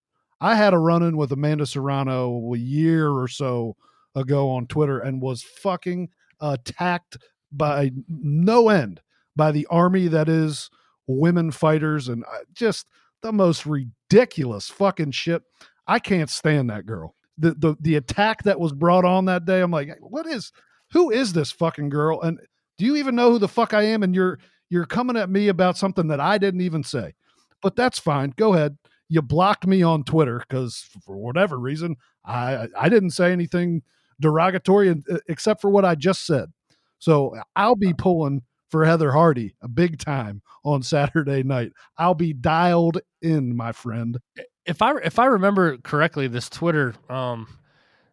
I 0.42 0.56
had 0.56 0.74
a 0.74 0.78
run 0.78 1.04
in 1.04 1.18
with 1.18 1.32
Amanda 1.32 1.66
Serrano 1.66 2.54
a 2.54 2.58
year 2.58 3.10
or 3.10 3.28
so 3.28 3.76
ago 4.16 4.50
on 4.50 4.68
Twitter 4.68 5.00
and 5.00 5.22
was 5.22 5.44
fucking 5.44 6.10
attacked 6.42 7.18
by 7.52 7.92
no 8.08 8.70
end 8.70 9.02
by 9.36 9.52
the 9.52 9.68
army 9.70 10.08
that 10.08 10.30
is 10.30 10.70
women 11.08 11.52
fighters 11.52 12.08
and 12.08 12.24
uh, 12.26 12.40
just 12.54 12.90
the 13.22 13.32
most 13.32 13.66
ridiculous 13.66 14.70
fucking 14.70 15.12
shit. 15.12 15.44
I 15.88 16.00
can't 16.00 16.30
stand 16.30 16.70
that 16.70 16.86
girl. 16.86 17.16
The 17.38 17.54
the 17.54 17.76
the 17.80 17.96
attack 17.96 18.44
that 18.44 18.60
was 18.60 18.72
brought 18.72 19.06
on 19.06 19.26
that 19.26 19.46
day, 19.46 19.62
I'm 19.62 19.72
like, 19.72 19.98
what 20.00 20.26
is 20.26 20.52
who 20.92 21.12
is 21.12 21.34
this 21.34 21.52
fucking 21.52 21.90
girl? 21.90 22.22
And 22.22 22.40
do 22.78 22.86
you 22.86 22.96
even 22.96 23.16
know 23.16 23.32
who 23.32 23.40
the 23.40 23.48
fuck 23.48 23.74
I 23.74 23.84
am? 23.84 24.04
And 24.04 24.16
you're 24.16 24.40
you're 24.70 24.86
coming 24.86 25.18
at 25.18 25.30
me 25.30 25.50
about 25.50 25.78
something 25.78 26.08
that 26.08 26.20
I 26.20 26.38
didn't 26.38 26.62
even 26.62 26.84
say. 26.84 27.14
But 27.62 27.76
that's 27.76 28.00
fine. 28.00 28.34
Go 28.36 28.54
ahead 28.54 28.78
you 29.10 29.22
blocked 29.22 29.68
me 29.68 29.84
on 29.84 30.04
Twitter 30.04 30.40
because 30.40 30.88
for 31.06 31.18
whatever 31.18 31.58
reason 31.58 31.96
I 32.24 32.68
I 32.78 32.90
didn't 32.90 33.12
say 33.12 33.32
anything 33.32 33.84
derogatory 34.20 34.96
except 35.28 35.62
for 35.62 35.70
what 35.70 35.86
I 35.86 35.96
just 35.96 36.26
said. 36.26 36.52
So 37.00 37.36
I'll 37.56 37.76
be 37.76 37.94
pulling 37.94 38.42
for 38.70 38.86
Heather 38.86 39.12
Hardy 39.12 39.56
a 39.62 39.68
big 39.68 40.00
time 40.00 40.42
on 40.64 40.82
Saturday 40.84 41.44
night. 41.44 41.72
I'll 41.98 42.16
be 42.16 42.34
dialed 42.34 43.00
in, 43.22 43.56
my 43.56 43.72
friend. 43.72 44.18
If 44.66 44.82
I 44.82 44.98
if 45.04 45.20
I 45.20 45.26
remember 45.26 45.78
correctly, 45.78 46.28
this 46.28 46.50
Twitter 46.50 46.96
um 47.10 47.48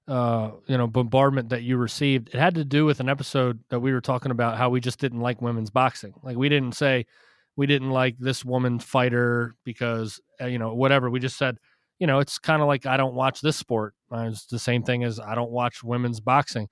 uh 0.08 0.50
you 0.66 0.76
know 0.76 0.86
bombardment 0.86 1.50
that 1.50 1.62
you 1.62 1.76
received, 1.76 2.28
it 2.34 2.38
had 2.38 2.56
to 2.56 2.64
do 2.64 2.84
with 2.84 3.00
an 3.00 3.08
episode 3.08 3.60
that 3.70 3.80
we 3.80 3.92
were 3.92 4.00
talking 4.00 4.30
about 4.30 4.58
how 4.58 4.68
we 4.68 4.80
just 4.80 4.98
didn't 4.98 5.20
like 5.20 5.40
women's 5.40 5.70
boxing. 5.70 6.14
Like 6.22 6.36
we 6.36 6.48
didn't 6.48 6.74
say 6.74 7.06
we 7.56 7.66
didn't 7.66 7.90
like 7.90 8.16
this 8.18 8.44
woman 8.44 8.78
fighter 8.78 9.54
because 9.64 10.20
uh, 10.40 10.46
you 10.46 10.58
know 10.58 10.74
whatever 10.74 11.10
we 11.10 11.20
just 11.20 11.36
said 11.36 11.58
you 11.98 12.06
know 12.06 12.18
it's 12.18 12.38
kind 12.38 12.62
of 12.62 12.68
like 12.68 12.86
i 12.86 12.96
don't 12.96 13.14
watch 13.14 13.40
this 13.40 13.56
sport. 13.56 13.94
Uh, 14.10 14.28
it's 14.30 14.46
the 14.46 14.58
same 14.58 14.82
thing 14.82 15.04
as 15.04 15.20
i 15.20 15.34
don't 15.34 15.50
watch 15.50 15.82
women's 15.82 16.20
boxing. 16.20 16.68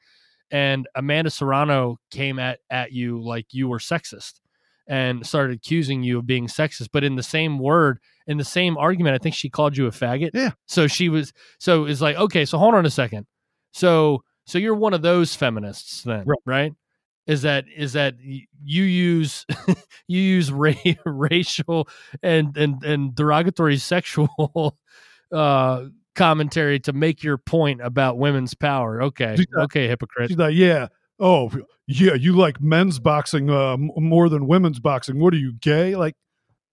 And 0.51 0.89
amanda 0.95 1.31
serrano 1.31 1.99
came 2.11 2.39
at 2.39 2.61
at 2.71 2.93
you 2.93 3.23
like 3.23 3.47
you 3.53 3.69
were 3.69 3.79
sexist 3.79 4.41
and 4.87 5.25
started 5.25 5.57
accusing 5.57 6.03
you 6.03 6.19
of 6.19 6.27
being 6.27 6.49
sexist 6.49 6.89
but 6.93 7.05
in 7.05 7.15
the 7.15 7.23
same 7.23 7.59
word 7.59 8.01
in 8.27 8.39
the 8.39 8.45
same 8.45 8.77
argument 8.77 9.15
i 9.15 9.19
think 9.19 9.35
she 9.35 9.49
called 9.49 9.77
you 9.77 9.87
a 9.87 9.91
faggot. 9.91 10.31
Yeah. 10.35 10.51
So 10.67 10.87
she 10.87 11.09
was 11.09 11.33
so 11.59 11.85
it's 11.85 12.01
like 12.01 12.17
okay 12.17 12.45
so 12.45 12.59
hold 12.59 12.75
on 12.75 12.87
a 12.87 12.91
second. 12.91 13.27
So 13.73 14.25
so 14.47 14.59
you're 14.59 14.75
one 14.75 14.95
of 14.95 15.03
those 15.03 15.37
feminists 15.37 16.03
then 16.03 16.25
right, 16.27 16.39
right? 16.45 16.73
Is 17.27 17.43
that 17.43 17.65
is 17.75 17.93
that 17.93 18.15
you 18.21 18.83
use 18.83 19.47
you 20.09 20.21
use 20.21 20.51
ra- 20.51 20.73
racial 21.05 21.89
and 22.23 22.57
and 22.57 22.83
and 22.83 23.15
derogatory 23.15 23.77
sexual 23.77 24.77
uh 25.33 25.85
commentary 26.15 26.81
to 26.81 26.93
make 26.93 27.23
your 27.23 27.39
point 27.39 27.81
about 27.81 28.19
women's 28.19 28.55
power. 28.55 29.03
Okay, 29.05 29.37
okay, 29.57 29.89
hypocrite. 29.89 30.37
Like, 30.37 30.55
yeah, 30.55 30.89
oh 31.19 31.51
yeah, 31.87 32.15
you 32.15 32.37
like 32.37 32.61
men's 32.61 32.99
boxing 32.99 33.51
uh, 33.51 33.77
more 33.79 34.29
than 34.29 34.47
women's 34.47 34.81
boxing. 34.81 35.19
What 35.19 35.35
are 35.35 35.39
you 35.39 35.55
gay? 35.61 35.97
Like, 35.97 36.15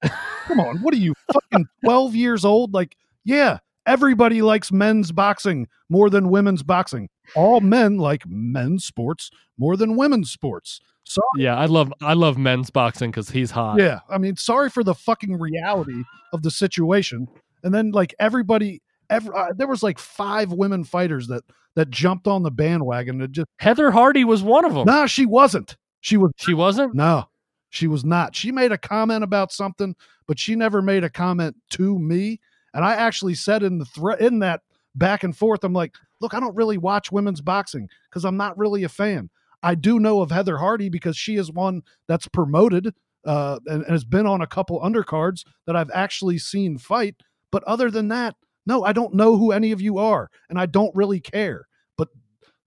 come 0.02 0.60
on, 0.60 0.82
what 0.82 0.94
are 0.94 0.98
you 0.98 1.14
fucking 1.32 1.66
twelve 1.84 2.16
years 2.16 2.46
old? 2.46 2.74
Like, 2.74 2.96
yeah, 3.24 3.60
everybody 3.86 4.42
likes 4.42 4.72
men's 4.72 5.12
boxing 5.12 5.68
more 5.90 6.10
than 6.10 6.30
women's 6.30 6.64
boxing. 6.64 7.10
All 7.36 7.62
men 7.62 7.98
like 7.98 8.24
men's 8.28 8.86
sports 8.86 9.32
more 9.58 9.78
than 9.78 9.98
women's 9.98 10.32
sports. 10.32 10.80
So 11.04 11.22
yeah, 11.38 11.56
I 11.56 11.66
love 11.66 11.94
I 12.02 12.13
love 12.13 12.38
men's 12.38 12.70
boxing 12.70 13.12
because 13.12 13.30
he's 13.30 13.52
hot. 13.52 13.80
Yeah, 13.80 14.00
I 14.10 14.18
mean, 14.18 14.36
sorry 14.36 14.70
for 14.70 14.84
the 14.84 14.94
fucking 14.94 15.40
reality 15.40 16.04
of 16.34 16.44
the 16.44 16.52
situation. 16.52 17.28
And 17.63 17.74
then 17.74 17.92
like 17.92 18.13
everybody, 18.20 18.82
every, 19.10 19.34
uh, 19.34 19.54
there 19.56 19.68
was 19.68 19.84
like 19.84 20.00
five 20.00 20.52
women 20.52 20.84
fighters 20.84 21.28
that 21.28 21.44
that 21.76 21.90
jumped 21.90 22.28
on 22.28 22.44
the 22.44 22.52
bandwagon. 22.52 23.26
Just 23.32 23.48
Heather 23.60 23.92
Hardy 23.92 24.26
was 24.26 24.44
one 24.44 24.66
of 24.66 24.74
them. 24.74 24.86
No, 24.86 25.02
nah, 25.02 25.06
she 25.06 25.26
wasn't. 25.26 25.78
She 26.02 26.18
was. 26.18 26.32
She 26.38 26.54
wasn't. 26.54 26.94
No, 26.94 27.30
she 27.70 27.88
was 27.88 28.04
not. 28.04 28.36
She 28.36 28.52
made 28.52 28.72
a 28.72 28.78
comment 28.78 29.24
about 29.24 29.52
something, 29.52 29.96
but 30.28 30.40
she 30.40 30.56
never 30.56 30.82
made 30.82 31.04
a 31.04 31.10
comment 31.10 31.56
to 31.72 31.98
me. 31.98 32.40
And 32.74 32.84
I 32.84 32.96
actually 32.96 33.36
said 33.36 33.63
in 33.63 33.78
the 33.78 33.86
threat 33.86 34.20
in 34.22 34.40
that 34.40 34.62
back 34.96 35.24
and 35.24 35.36
forth, 35.36 35.63
I'm 35.63 35.74
like, 35.74 35.96
look, 36.20 36.34
I 36.34 36.40
don't 36.40 36.56
really 36.56 36.78
watch 36.78 37.12
women's 37.12 37.42
boxing 37.42 37.90
because 38.10 38.26
I'm 38.26 38.38
not 38.38 38.58
really 38.58 38.84
a 38.84 38.90
fan. 38.90 39.30
I 39.64 39.76
do 39.76 40.00
know 40.00 40.22
of 40.22 40.32
Heather 40.32 40.58
Hardy 40.58 40.90
because 40.90 41.18
she 41.18 41.36
is 41.36 41.52
one 41.52 41.82
that's 42.08 42.28
promoted 42.28 42.94
uh, 43.26 43.60
and, 43.65 43.84
and 43.84 43.92
has 43.92 44.06
been 44.06 44.26
on 44.26 44.42
a 44.42 44.48
couple 44.48 44.80
undercards 44.82 45.44
that 45.65 45.76
I've 45.76 45.92
actually 45.94 46.38
seen 46.38 46.78
fight. 46.78 47.15
But 47.52 47.63
other 47.63 47.90
than 47.90 48.08
that, 48.10 48.36
no, 48.65 48.84
I 48.84 48.94
don't 48.94 49.13
know 49.13 49.38
who 49.38 49.52
any 49.52 49.72
of 49.72 49.82
you 49.82 49.98
are, 49.98 50.30
and 50.50 50.60
I 50.60 50.65
don't 50.65 50.96
really 50.96 51.20
care. 51.20 51.68
But 51.98 52.10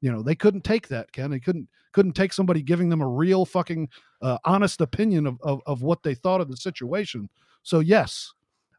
you 0.01 0.11
know, 0.11 0.23
they 0.23 0.35
couldn't 0.35 0.65
take 0.65 0.89
that, 0.89 1.13
Ken. 1.13 1.31
They 1.31 1.41
couldn't 1.41 1.69
couldn't 1.93 2.13
take 2.13 2.33
somebody 2.33 2.63
giving 2.63 2.89
them 2.89 3.03
a 3.03 3.09
real 3.09 3.45
fucking 3.45 3.89
uh, 4.23 4.39
honest 4.45 4.81
opinion 4.81 5.27
of, 5.27 5.39
of 5.43 5.61
of 5.67 5.83
what 5.83 6.03
they 6.03 6.15
thought 6.15 6.41
of 6.41 6.49
the 6.49 6.57
situation. 6.57 7.29
So 7.63 7.81
yes, 7.81 8.33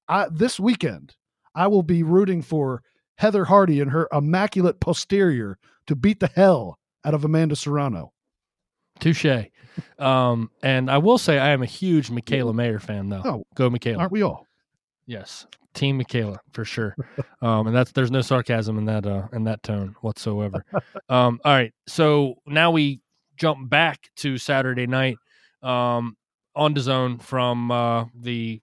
I, 0.08 0.28
this 0.32 0.60
weekend 0.60 1.16
I 1.56 1.68
will 1.68 1.84
be 1.84 2.04
rooting 2.04 2.42
for 2.42 2.82
Heather 3.22 3.46
Hardy 3.46 3.80
and 3.80 3.92
her 3.92 4.08
immaculate 4.12 4.80
posterior 4.80 5.60
to 5.86 5.96
beat 5.96 6.20
the 6.20 6.32
hell 6.34 6.80
out 7.06 7.14
of 7.14 7.24
Amanda 7.24 7.56
Serrano. 7.56 8.14
Touche. 9.00 9.46
Um, 10.00 10.50
and 10.64 10.90
I 10.90 10.98
will 10.98 11.20
say 11.20 11.38
I 11.38 11.50
am 11.50 11.62
a 11.62 11.68
huge 11.68 12.10
Mikaela 12.10 12.56
Mayer 12.56 12.80
fan, 12.80 13.10
though. 13.10 13.22
Oh, 13.24 13.44
Go 13.54 13.70
Mikaela. 13.70 14.00
Aren't 14.00 14.12
we 14.12 14.24
all? 14.24 14.48
Yes, 15.06 15.46
Team 15.76 16.02
Mikaela 16.02 16.38
for 16.52 16.66
sure. 16.66 16.96
Um, 17.44 17.66
and 17.66 17.76
that's 17.76 17.92
there's 17.92 18.12
no 18.12 18.22
sarcasm 18.22 18.78
in 18.78 18.86
that 18.86 19.08
uh, 19.08 19.28
in 19.34 19.46
that 19.46 19.64
tone 19.64 19.96
whatsoever. 20.02 20.64
Um, 21.10 21.40
all 21.44 21.54
right, 21.54 21.74
so 21.88 22.36
now 22.46 22.70
we 22.70 23.02
jump 23.36 23.68
back 23.68 24.12
to 24.18 24.38
Saturday 24.38 24.86
night 24.86 25.18
um, 25.64 26.16
on 26.56 26.76
the 26.76 26.82
zone 26.82 27.18
from 27.18 27.72
uh, 27.72 28.06
the 28.14 28.62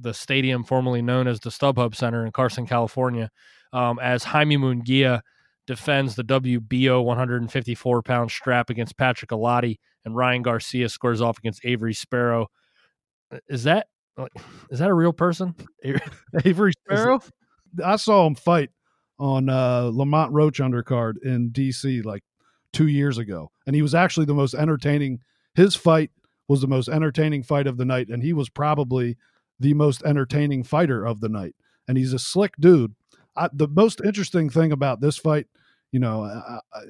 the 0.00 0.14
stadium 0.14 0.64
formerly 0.64 1.02
known 1.02 1.26
as 1.26 1.40
the 1.40 1.50
StubHub 1.50 1.94
Center 1.94 2.24
in 2.24 2.32
Carson, 2.32 2.66
California, 2.66 3.30
um, 3.72 3.98
as 3.98 4.24
Jaime 4.24 4.56
Munguia 4.56 5.20
defends 5.66 6.14
the 6.14 6.24
WBO 6.24 7.04
154 7.04 8.02
pound 8.02 8.30
strap 8.30 8.70
against 8.70 8.96
Patrick 8.96 9.30
Allotey, 9.30 9.76
and 10.04 10.16
Ryan 10.16 10.42
Garcia 10.42 10.88
scores 10.88 11.20
off 11.20 11.38
against 11.38 11.60
Avery 11.64 11.94
Sparrow. 11.94 12.48
Is 13.48 13.64
that 13.64 13.86
is 14.70 14.78
that 14.78 14.88
a 14.88 14.94
real 14.94 15.12
person? 15.12 15.54
Avery 16.44 16.72
Sparrow? 16.84 17.20
I 17.84 17.96
saw 17.96 18.26
him 18.26 18.34
fight 18.34 18.70
on 19.18 19.48
uh, 19.48 19.90
Lamont 19.92 20.32
Roach 20.32 20.58
undercard 20.58 21.14
in 21.22 21.50
DC 21.50 22.04
like 22.04 22.22
two 22.72 22.86
years 22.86 23.18
ago, 23.18 23.50
and 23.66 23.76
he 23.76 23.82
was 23.82 23.94
actually 23.94 24.26
the 24.26 24.34
most 24.34 24.54
entertaining. 24.54 25.20
His 25.54 25.74
fight 25.74 26.10
was 26.48 26.62
the 26.62 26.66
most 26.66 26.88
entertaining 26.88 27.42
fight 27.42 27.66
of 27.66 27.76
the 27.76 27.84
night, 27.84 28.08
and 28.08 28.22
he 28.22 28.32
was 28.32 28.48
probably 28.48 29.18
the 29.60 29.74
most 29.74 30.02
entertaining 30.04 30.62
fighter 30.62 31.06
of 31.06 31.20
the 31.20 31.28
night. 31.28 31.54
And 31.86 31.96
he's 31.96 32.12
a 32.12 32.18
slick 32.18 32.54
dude. 32.58 32.94
I, 33.36 33.48
the 33.52 33.68
most 33.68 34.00
interesting 34.04 34.50
thing 34.50 34.72
about 34.72 35.00
this 35.00 35.16
fight, 35.16 35.46
you 35.92 36.00
know, 36.00 36.24
uh, 36.24 36.60
uh, 36.72 36.80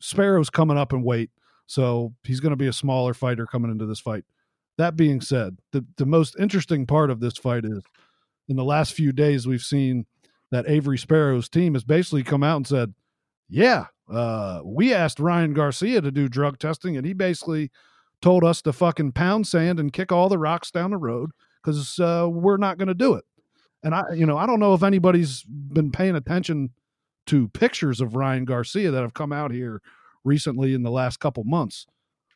Sparrow's 0.00 0.50
coming 0.50 0.78
up 0.78 0.92
in 0.92 1.02
weight, 1.02 1.30
so 1.66 2.14
he's 2.24 2.40
going 2.40 2.50
to 2.50 2.56
be 2.56 2.66
a 2.66 2.72
smaller 2.72 3.14
fighter 3.14 3.46
coming 3.46 3.70
into 3.70 3.86
this 3.86 4.00
fight. 4.00 4.24
That 4.78 4.96
being 4.96 5.20
said, 5.20 5.58
the, 5.72 5.84
the 5.96 6.06
most 6.06 6.36
interesting 6.38 6.86
part 6.86 7.10
of 7.10 7.20
this 7.20 7.36
fight 7.36 7.64
is 7.64 7.82
in 8.48 8.56
the 8.56 8.64
last 8.64 8.94
few 8.94 9.12
days, 9.12 9.46
we've 9.46 9.60
seen 9.60 10.06
that 10.50 10.68
Avery 10.68 10.98
Sparrow's 10.98 11.48
team 11.48 11.74
has 11.74 11.84
basically 11.84 12.22
come 12.22 12.42
out 12.42 12.56
and 12.56 12.66
said, 12.66 12.94
Yeah, 13.48 13.86
uh, 14.10 14.60
we 14.64 14.94
asked 14.94 15.20
Ryan 15.20 15.52
Garcia 15.52 16.00
to 16.00 16.10
do 16.10 16.28
drug 16.28 16.58
testing, 16.58 16.96
and 16.96 17.06
he 17.06 17.12
basically 17.12 17.70
told 18.22 18.44
us 18.44 18.62
to 18.62 18.72
fucking 18.72 19.12
pound 19.12 19.46
sand 19.46 19.78
and 19.78 19.92
kick 19.92 20.10
all 20.10 20.28
the 20.28 20.38
rocks 20.38 20.70
down 20.70 20.90
the 20.90 20.96
road 20.96 21.30
because 21.62 21.98
uh, 21.98 22.28
we're 22.30 22.56
not 22.56 22.78
going 22.78 22.88
to 22.88 22.94
do 22.94 23.14
it. 23.14 23.24
And 23.82 23.94
I, 23.94 24.12
you 24.12 24.26
know, 24.26 24.36
I 24.36 24.46
don't 24.46 24.60
know 24.60 24.74
if 24.74 24.82
anybody's 24.82 25.42
been 25.44 25.92
paying 25.92 26.16
attention 26.16 26.70
to 27.26 27.48
pictures 27.48 28.00
of 28.00 28.14
Ryan 28.14 28.44
Garcia 28.44 28.90
that 28.90 29.02
have 29.02 29.14
come 29.14 29.32
out 29.32 29.52
here 29.52 29.82
recently 30.24 30.74
in 30.74 30.82
the 30.82 30.90
last 30.90 31.20
couple 31.20 31.44
months, 31.44 31.86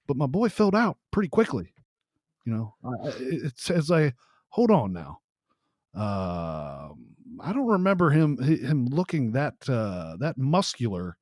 but 0.07 0.17
my 0.17 0.27
boy 0.27 0.49
filled 0.49 0.75
out 0.77 0.99
pretty 1.11 1.29
quickly. 1.29 1.73
You 2.45 2.53
know, 2.53 2.75
it 3.19 3.59
says 3.59 3.91
I 3.91 4.13
hold 4.51 4.71
on 4.71 4.93
now. 4.93 5.21
Uh, 5.95 6.89
I 7.41 7.53
don't 7.53 7.67
remember 7.67 8.11
him 8.11 8.39
him 8.39 8.87
looking 8.87 9.33
that 9.33 9.55
uh, 9.69 10.17
that 10.19 10.39
muscular 10.39 11.17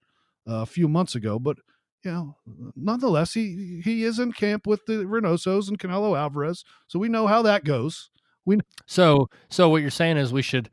uh, 0.49 0.63
a 0.63 0.67
few 0.67 0.89
months 0.89 1.15
ago, 1.15 1.39
but 1.39 1.59
you 2.05 2.11
know, 2.11 2.37
nonetheless, 2.77 3.35
he 3.35 3.81
he 3.85 4.05
is 4.05 4.19
in 4.19 4.33
camp 4.33 4.67
with 4.67 4.87
the 4.87 5.05
Reynosos 5.05 5.69
and 5.69 5.79
Canelo 5.79 6.19
Alvarez, 6.19 6.65
so 6.87 6.99
we 6.99 7.09
know 7.09 7.27
how 7.27 7.43
that 7.43 7.65
goes. 7.65 8.11
We 8.45 8.59
so 8.87 9.29
so 9.49 9.69
what 9.69 9.83
you're 9.83 9.91
saying 9.91 10.17
is 10.17 10.33
we 10.33 10.43
should 10.43 10.71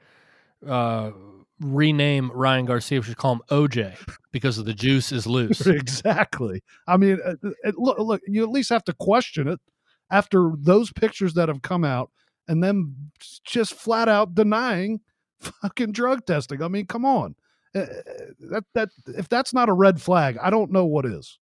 uh, 0.66 1.12
rename 1.60 2.32
Ryan 2.34 2.66
Garcia. 2.66 3.00
We 3.00 3.06
should 3.06 3.18
call 3.18 3.34
him 3.34 3.42
OJ 3.50 3.98
because 4.32 4.58
of 4.58 4.66
the 4.66 4.74
juice 4.74 5.12
is 5.12 5.28
loose. 5.28 5.62
exactly. 5.68 6.64
I 6.88 6.98
mean, 6.98 7.20
uh, 7.24 7.36
uh, 7.66 7.72
look, 7.76 8.00
look, 8.00 8.22
you 8.28 8.44
at 8.44 8.50
least 8.50 8.70
have 8.70 8.84
to 8.86 8.94
question 8.94 9.48
it 9.48 9.60
after 10.10 10.52
those 10.58 10.92
pictures 10.94 11.34
that 11.34 11.50
have 11.50 11.62
come 11.62 11.84
out, 11.84 12.12
and 12.48 12.64
then 12.64 13.12
just 13.44 13.74
flat 13.74 14.08
out 14.08 14.36
denying 14.36 15.02
fucking 15.40 15.92
drug 15.92 16.26
testing. 16.26 16.64
I 16.64 16.68
mean, 16.68 16.86
come 16.86 17.06
on. 17.06 17.36
Uh, 17.76 17.86
that 18.50 18.64
that 18.74 18.90
if 19.08 19.30
that's 19.30 19.54
not 19.54 19.70
a 19.70 19.74
red 19.74 20.02
flag, 20.02 20.38
I 20.42 20.50
don't 20.50 20.72
know 20.72 20.86
what 20.86 21.06
is. 21.06 21.38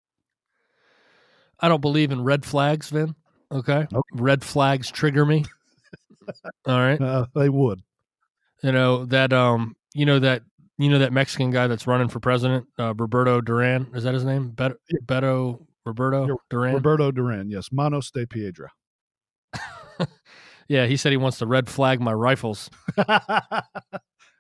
I 1.59 1.67
don't 1.67 1.82
believe 1.82 2.11
in 2.11 2.23
red 2.23 2.45
flags, 2.45 2.89
Vin. 2.89 3.15
Okay, 3.51 3.88
okay. 3.93 3.99
red 4.13 4.43
flags 4.43 4.91
trigger 4.91 5.26
me. 5.26 5.45
All 6.65 6.80
right, 6.80 6.99
uh, 7.01 7.28
they 7.36 7.49
would. 7.49 7.82
You 8.63 8.71
know 8.71 9.05
that 9.05 9.32
um, 9.34 9.76
you 9.93 10.05
know 10.05 10.19
that 10.19 10.43
you 10.78 10.89
know 10.89 10.99
that 10.99 11.13
Mexican 11.13 11.51
guy 11.51 11.67
that's 11.67 11.88
running 11.88 12.09
for 12.09 12.19
president, 12.19 12.67
uh, 12.80 12.93
Roberto 12.95 13.41
Duran. 13.41 13.88
Is 13.93 14.03
that 14.03 14.13
his 14.13 14.26
name? 14.26 14.51
Beto, 14.51 14.76
Beto 15.05 15.65
Roberto 15.86 16.39
Duran. 16.49 16.73
Roberto 16.73 17.11
Duran. 17.11 17.49
Yes, 17.49 17.71
Manos 17.71 18.11
de 18.11 18.26
Piedra. 18.26 18.71
yeah, 20.67 20.86
he 20.88 20.97
said 20.97 21.11
he 21.11 21.17
wants 21.17 21.38
to 21.39 21.45
red 21.45 21.69
flag 21.69 22.01
my 22.01 22.13
rifles. 22.13 22.69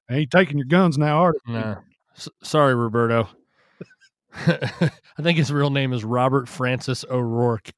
I 0.09 0.15
ain't 0.15 0.31
taking 0.31 0.57
your 0.57 0.67
guns 0.67 0.97
now, 0.97 1.23
are 1.23 1.33
they? 1.45 1.53
Nah. 1.53 1.75
S- 2.15 2.29
sorry, 2.43 2.75
Roberto. 2.75 3.27
I 4.47 5.21
think 5.21 5.37
his 5.37 5.51
real 5.51 5.69
name 5.69 5.93
is 5.93 6.03
Robert 6.03 6.47
Francis 6.47 7.05
O'Rourke. 7.09 7.71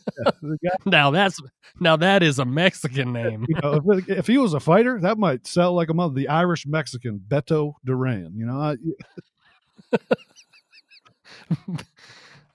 now 0.86 1.10
that's 1.10 1.40
now 1.80 1.96
that 1.96 2.22
is 2.22 2.38
a 2.38 2.44
Mexican 2.44 3.12
name. 3.12 3.44
You 3.48 3.56
know, 3.62 3.80
if, 3.92 4.08
if, 4.08 4.26
he 4.26 4.38
was 4.38 4.54
a 4.54 4.60
fighter, 4.60 5.00
that 5.00 5.18
might 5.18 5.46
sell 5.46 5.74
like 5.74 5.90
a 5.90 5.94
mother. 5.94 6.14
The 6.14 6.28
Irish 6.28 6.66
Mexican 6.66 7.20
Beto 7.26 7.74
Duran. 7.84 8.32
You 8.36 8.46
know. 8.46 8.60
I, 8.60 8.76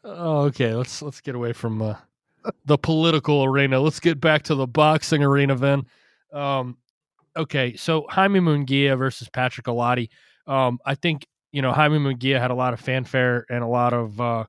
oh, 0.04 0.42
okay, 0.46 0.74
let's 0.74 1.02
let's 1.02 1.22
get 1.22 1.36
away 1.36 1.54
from 1.54 1.82
uh, 1.82 1.96
the 2.66 2.78
political 2.78 3.44
arena. 3.44 3.80
Let's 3.80 4.00
get 4.00 4.20
back 4.20 4.44
to 4.44 4.56
the 4.56 4.68
boxing 4.68 5.24
arena, 5.24 5.56
Then, 5.56 5.86
Um, 6.34 6.78
okay, 7.38 7.76
so 7.76 8.06
Jaime 8.10 8.40
Munguia 8.40 8.98
versus 8.98 9.30
Patrick 9.30 9.68
Allotey. 9.68 10.10
Um, 10.48 10.80
I 10.86 10.96
think 10.96 11.26
you 11.52 11.62
know 11.62 11.72
Jaime 11.72 11.98
Munguia 12.00 12.40
had 12.40 12.52
a 12.52 12.56
lot 12.56 12.74
of 12.74 12.80
fanfare 12.80 13.46
and 13.50 13.64
a 13.64 13.68
lot 13.68 13.94
of 13.94 14.20
uh, 14.20 14.46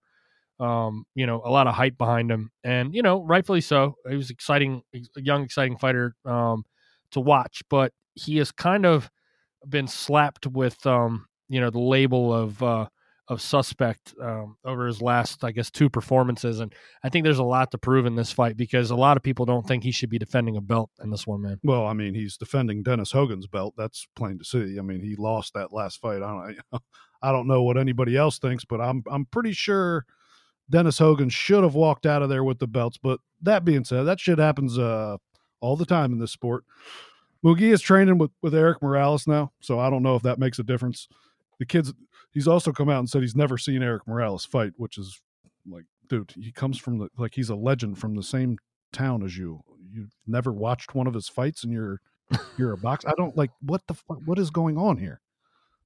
um, 0.61 1.05
you 1.15 1.27
know 1.27 1.43
a 1.45 1.51
lot 1.51 1.67
of 1.67 1.75
hype 1.75 1.99
behind 1.99 2.31
him, 2.31 2.51
and 2.65 2.95
you 2.95 3.03
know 3.03 3.23
rightfully 3.25 3.61
so. 3.61 3.97
He 4.09 4.17
was 4.17 4.31
exciting, 4.31 4.83
young, 5.17 5.45
exciting 5.45 5.77
fighter 5.79 6.15
um, 6.25 6.65
to 7.13 7.21
watch, 7.21 7.63
but 7.71 7.93
he 8.15 8.39
has 8.39 8.51
kind 8.53 8.87
of 8.87 9.11
been 9.69 9.89
slapped 9.89 10.47
with 10.47 10.85
um, 10.87 11.27
you 11.49 11.61
know 11.61 11.71
the 11.71 11.81
label 11.81 12.33
of 12.35 12.63
uh, 12.63 12.87
of 13.29 13.43
suspect 13.43 14.15
um, 14.23 14.57
over 14.65 14.87
his 14.87 15.03
last, 15.03 15.45
I 15.45 15.53
guess, 15.53 15.71
two 15.71 15.91
performances. 15.91 16.61
And 16.61 16.75
I 17.05 17.11
think 17.11 17.25
there's 17.25 17.39
a 17.39 17.45
lot 17.45 17.71
to 17.73 17.79
prove 17.79 18.07
in 18.07 18.17
this 18.17 18.33
fight 18.33 18.57
because 18.57 18.91
a 18.91 18.97
lot 18.97 19.19
of 19.19 19.23
people 19.23 19.45
don't 19.45 19.67
think 19.67 19.85
he 19.85 19.91
should 19.91 20.09
be 20.09 20.19
defending 20.19 20.57
a 20.57 20.63
belt 20.63 20.91
in 21.03 21.11
this 21.11 21.27
one, 21.27 21.43
man. 21.43 21.61
Well, 21.63 21.87
I 21.87 21.93
mean, 21.93 22.15
he's 22.15 22.39
defending 22.39 22.83
Dennis 22.83 23.13
Hogan's 23.13 23.47
belt. 23.47 23.75
That's 23.77 24.09
plain 24.17 24.39
to 24.39 24.45
see. 24.45 24.79
I 24.79 24.83
mean, 24.83 25.03
he 25.03 25.15
lost 25.15 25.53
that 25.55 25.73
last 25.73 26.01
fight. 26.01 26.23
I 26.23 26.55
don't, 26.73 26.83
I 27.23 27.33
don't 27.33 27.47
know 27.47 27.63
what 27.63 27.77
anybody 27.77 28.17
else 28.17 28.39
thinks, 28.39 28.65
but 28.65 28.81
I'm, 28.81 29.03
I'm 29.11 29.27
pretty 29.27 29.53
sure 29.53 30.07
Dennis 30.71 30.99
Hogan 30.99 31.29
should 31.29 31.65
have 31.65 31.75
walked 31.75 32.07
out 32.07 32.23
of 32.23 32.31
there 32.31 32.45
with 32.45 32.61
the 32.61 32.67
belts. 32.67 32.97
But 32.97 33.21
that 33.43 33.65
being 33.65 33.85
said, 33.85 34.05
that 34.05 34.21
shit 34.21 34.39
happens 34.39 34.79
uh, 34.79 35.19
all 35.61 35.77
the 35.77 35.87
time 35.87 36.13
in 36.13 36.19
this 36.19 36.33
sport. 36.33 36.65
Munguia 37.45 37.73
is 37.73 37.83
training 37.83 38.19
with, 38.19 38.31
with 38.43 38.55
Erik 38.55 38.83
Morales 38.83 39.27
now, 39.27 39.53
so 39.61 39.79
I 39.79 39.91
don't 39.91 40.03
know 40.03 40.17
if 40.17 40.23
that 40.23 40.39
makes 40.39 40.59
a 40.59 40.65
difference. 40.65 41.09
The 41.59 41.67
kids 41.67 41.93
he's 42.33 42.49
also 42.49 42.73
come 42.73 42.89
out 42.89 42.99
and 42.99 43.09
said 43.09 43.23
he's 43.23 43.37
never 43.37 43.59
seen 43.59 43.83
Erik 43.83 44.07
Morales 44.07 44.45
fight, 44.45 44.73
which 44.77 44.99
is 44.99 45.21
like, 45.67 45.85
dude, 46.09 46.33
he 46.41 46.53
comes 46.53 46.79
from 46.79 46.99
the 46.99 47.09
like 47.17 47.35
he's 47.35 47.51
a 47.51 47.57
legend 47.57 47.99
from 47.99 48.15
the 48.15 48.23
same 48.23 48.59
town 48.93 49.23
as 49.23 49.37
you. 49.37 49.63
You've 49.91 50.15
never 50.27 50.53
watched 50.53 50.95
one 50.95 51.07
of 51.07 51.15
his 51.15 51.29
fights, 51.29 51.65
and 51.65 51.73
you're 51.73 52.01
you're 52.57 52.73
a 52.73 52.79
box. 52.79 53.05
I 53.07 53.13
don't 53.17 53.37
like 53.37 53.51
what 53.61 53.87
the 53.87 53.95
fuck, 53.95 54.19
what 54.25 54.39
is 54.39 54.51
going 54.51 54.77
on 54.77 54.97
here. 54.97 55.21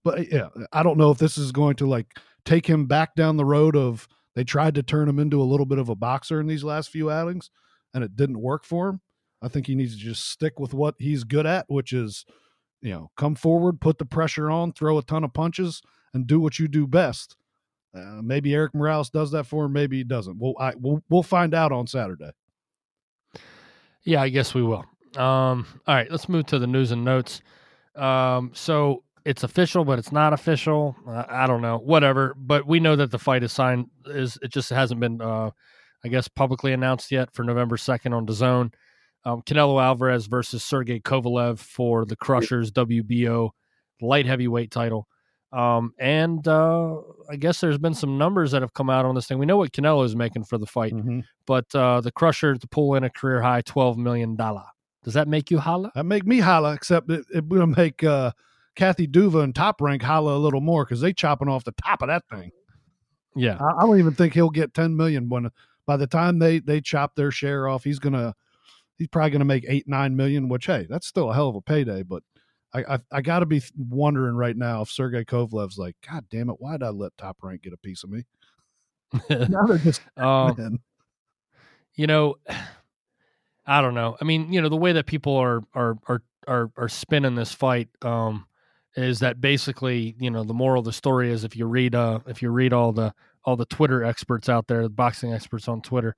But 0.04 0.20
eh, 0.20 0.24
yeah, 0.30 0.48
I 0.72 0.82
don't 0.82 0.98
know 0.98 1.10
if 1.10 1.18
this 1.18 1.38
is 1.38 1.52
going 1.52 1.76
to 1.76 1.86
like 1.86 2.06
take 2.44 2.66
him 2.66 2.86
back 2.86 3.14
down 3.14 3.36
the 3.36 3.44
road 3.44 3.76
of 3.76 4.08
they 4.34 4.44
tried 4.44 4.74
to 4.76 4.82
turn 4.82 5.08
him 5.08 5.18
into 5.18 5.40
a 5.40 5.44
little 5.44 5.66
bit 5.66 5.78
of 5.78 5.88
a 5.88 5.94
boxer 5.94 6.40
in 6.40 6.46
these 6.46 6.64
last 6.64 6.90
few 6.90 7.10
outings, 7.10 7.50
and 7.94 8.02
it 8.02 8.16
didn't 8.16 8.40
work 8.40 8.64
for 8.64 8.88
him. 8.88 9.00
I 9.42 9.48
think 9.48 9.66
he 9.66 9.74
needs 9.74 9.96
to 9.96 10.02
just 10.02 10.28
stick 10.30 10.58
with 10.60 10.72
what 10.72 10.94
he's 10.98 11.24
good 11.24 11.46
at, 11.46 11.66
which 11.68 11.92
is, 11.92 12.24
you 12.80 12.90
know, 12.90 13.10
come 13.16 13.34
forward, 13.34 13.80
put 13.80 13.98
the 13.98 14.04
pressure 14.04 14.50
on, 14.50 14.72
throw 14.72 14.98
a 14.98 15.02
ton 15.02 15.24
of 15.24 15.34
punches, 15.34 15.82
and 16.14 16.26
do 16.26 16.40
what 16.40 16.58
you 16.58 16.68
do 16.68 16.86
best. 16.86 17.36
Uh, 17.94 18.22
maybe 18.22 18.54
Erik 18.54 18.74
Morales 18.74 19.10
does 19.10 19.30
that 19.32 19.44
for 19.44 19.66
him. 19.66 19.72
Maybe 19.72 19.98
he 19.98 20.04
doesn't. 20.04 20.38
We'll, 20.38 20.54
I, 20.58 20.72
we'll, 20.76 21.02
we'll 21.10 21.22
find 21.22 21.54
out 21.54 21.72
on 21.72 21.86
Saturday. 21.86 22.30
Yeah, 24.04 24.22
I 24.22 24.30
guess 24.30 24.54
we 24.54 24.62
will. 24.62 24.84
Um, 25.16 25.66
all 25.86 25.94
right, 25.94 26.10
let's 26.10 26.28
move 26.28 26.46
to 26.46 26.58
the 26.58 26.66
news 26.66 26.90
and 26.90 27.04
notes. 27.04 27.42
Um, 27.94 28.50
so 28.54 29.04
it's 29.24 29.42
official, 29.42 29.84
but 29.84 29.98
it's 29.98 30.12
not 30.12 30.32
official. 30.32 30.96
Uh, 31.06 31.24
I 31.28 31.46
don't 31.46 31.62
know, 31.62 31.78
whatever. 31.78 32.34
But 32.36 32.66
we 32.66 32.80
know 32.80 32.96
that 32.96 33.10
the 33.10 33.18
fight 33.18 33.42
is 33.42 33.52
signed. 33.52 33.86
Is 34.06 34.38
it 34.42 34.50
just 34.50 34.70
hasn't 34.70 35.00
been, 35.00 35.20
uh, 35.20 35.50
I 36.04 36.08
guess, 36.08 36.28
publicly 36.28 36.72
announced 36.72 37.12
yet 37.12 37.32
for 37.32 37.44
November 37.44 37.76
second 37.76 38.14
on 38.14 38.26
the 38.26 38.32
Zone. 38.32 38.72
Um, 39.24 39.42
Canelo 39.42 39.80
Alvarez 39.80 40.26
versus 40.26 40.64
Sergey 40.64 40.98
Kovalev 40.98 41.58
for 41.58 42.04
the 42.04 42.16
Crushers 42.16 42.72
WBO 42.72 43.50
light 44.00 44.26
heavyweight 44.26 44.70
title. 44.72 45.06
Um, 45.52 45.92
and 45.98 46.46
uh, 46.48 46.96
I 47.28 47.36
guess 47.36 47.60
there's 47.60 47.78
been 47.78 47.94
some 47.94 48.16
numbers 48.16 48.52
that 48.52 48.62
have 48.62 48.72
come 48.72 48.88
out 48.88 49.04
on 49.04 49.14
this 49.14 49.26
thing. 49.26 49.38
We 49.38 49.46
know 49.46 49.58
what 49.58 49.72
Canelo 49.72 50.04
is 50.04 50.16
making 50.16 50.44
for 50.44 50.56
the 50.56 50.66
fight, 50.66 50.94
mm-hmm. 50.94 51.20
but 51.46 51.66
uh, 51.74 52.00
the 52.00 52.10
Crusher 52.10 52.56
to 52.56 52.68
pull 52.68 52.94
in 52.94 53.04
a 53.04 53.10
career 53.10 53.42
high 53.42 53.60
twelve 53.60 53.98
million 53.98 54.34
dollar. 54.34 54.64
Does 55.04 55.14
that 55.14 55.28
make 55.28 55.50
you 55.50 55.58
holla? 55.58 55.92
That 55.94 56.04
make 56.04 56.24
me 56.26 56.38
holla, 56.38 56.72
except 56.72 57.10
it, 57.10 57.26
it 57.34 57.44
will 57.46 57.66
make 57.66 58.02
uh, 58.02 58.32
Kathy 58.76 59.06
Duva 59.06 59.42
and 59.42 59.54
Top 59.54 59.80
Rank 59.80 60.02
holla 60.02 60.36
a 60.36 60.38
little 60.38 60.60
more 60.60 60.84
because 60.84 61.00
they 61.00 61.12
chopping 61.12 61.48
off 61.48 61.64
the 61.64 61.72
top 61.72 62.00
of 62.00 62.08
that 62.08 62.24
thing. 62.30 62.50
Yeah, 63.34 63.58
I, 63.60 63.78
I 63.78 63.80
don't 63.82 63.98
even 63.98 64.14
think 64.14 64.32
he'll 64.32 64.50
get 64.50 64.72
ten 64.72 64.96
million 64.96 65.28
when 65.28 65.50
by 65.86 65.98
the 65.98 66.06
time 66.06 66.38
they 66.38 66.60
they 66.60 66.80
chop 66.80 67.14
their 67.14 67.30
share 67.30 67.68
off. 67.68 67.84
He's 67.84 67.98
gonna 67.98 68.34
he's 68.96 69.08
probably 69.08 69.30
gonna 69.30 69.44
make 69.44 69.66
eight 69.68 69.86
nine 69.86 70.16
million. 70.16 70.48
Which 70.48 70.66
hey, 70.66 70.86
that's 70.88 71.06
still 71.06 71.30
a 71.30 71.34
hell 71.34 71.48
of 71.48 71.56
a 71.56 71.60
payday. 71.60 72.04
But 72.04 72.22
I 72.74 72.94
I, 72.94 72.98
I 73.10 73.20
got 73.22 73.40
to 73.40 73.46
be 73.46 73.62
wondering 73.76 74.34
right 74.34 74.56
now 74.56 74.82
if 74.82 74.90
Sergey 74.90 75.24
Kovalev's 75.24 75.78
like, 75.78 75.96
God 76.08 76.24
damn 76.30 76.50
it, 76.50 76.56
why 76.58 76.72
did 76.72 76.84
I 76.84 76.88
let 76.90 77.16
Top 77.16 77.38
Rank 77.42 77.62
get 77.62 77.72
a 77.72 77.78
piece 77.78 78.04
of 78.04 78.10
me? 78.10 78.24
now 79.30 79.66
they're 79.66 79.78
just 79.78 80.00
um, 80.16 80.80
you 81.94 82.06
know, 82.06 82.36
I 83.66 83.80
don't 83.80 83.94
know. 83.94 84.16
I 84.20 84.24
mean, 84.24 84.52
you 84.52 84.60
know, 84.60 84.68
the 84.68 84.76
way 84.76 84.92
that 84.92 85.06
people 85.06 85.36
are 85.36 85.62
are 85.74 85.96
are 86.08 86.22
are, 86.48 86.70
are 86.76 86.88
spinning 86.88 87.36
this 87.36 87.52
fight 87.52 87.88
um, 88.02 88.46
is 88.96 89.20
that 89.20 89.40
basically, 89.40 90.16
you 90.18 90.30
know, 90.30 90.42
the 90.42 90.54
moral 90.54 90.80
of 90.80 90.84
the 90.84 90.92
story 90.92 91.30
is 91.30 91.44
if 91.44 91.56
you 91.56 91.66
read 91.66 91.94
uh 91.94 92.20
if 92.26 92.42
you 92.42 92.50
read 92.50 92.72
all 92.72 92.92
the 92.92 93.14
all 93.44 93.56
the 93.56 93.66
Twitter 93.66 94.04
experts 94.04 94.48
out 94.48 94.66
there, 94.66 94.82
the 94.82 94.88
boxing 94.88 95.32
experts 95.32 95.68
on 95.68 95.80
Twitter, 95.80 96.16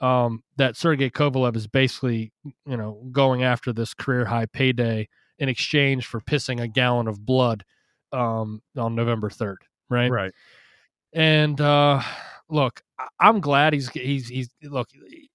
um, 0.00 0.42
that 0.56 0.76
Sergey 0.76 1.10
Kovalev 1.10 1.56
is 1.56 1.66
basically, 1.66 2.32
you 2.44 2.76
know, 2.76 3.02
going 3.12 3.42
after 3.42 3.72
this 3.72 3.94
career 3.94 4.26
high 4.26 4.46
payday 4.46 5.08
in 5.38 5.48
exchange 5.48 6.06
for 6.06 6.20
pissing 6.20 6.60
a 6.60 6.68
gallon 6.68 7.08
of 7.08 7.24
blood 7.24 7.64
um, 8.12 8.62
on 8.76 8.94
November 8.94 9.30
third, 9.30 9.58
right? 9.88 10.10
right. 10.10 10.32
And 11.12 11.60
uh, 11.60 12.02
look, 12.48 12.82
I'm 13.20 13.40
glad 13.40 13.72
he's 13.72 13.88
he's 13.90 14.28
he's 14.28 14.48
look 14.62 14.88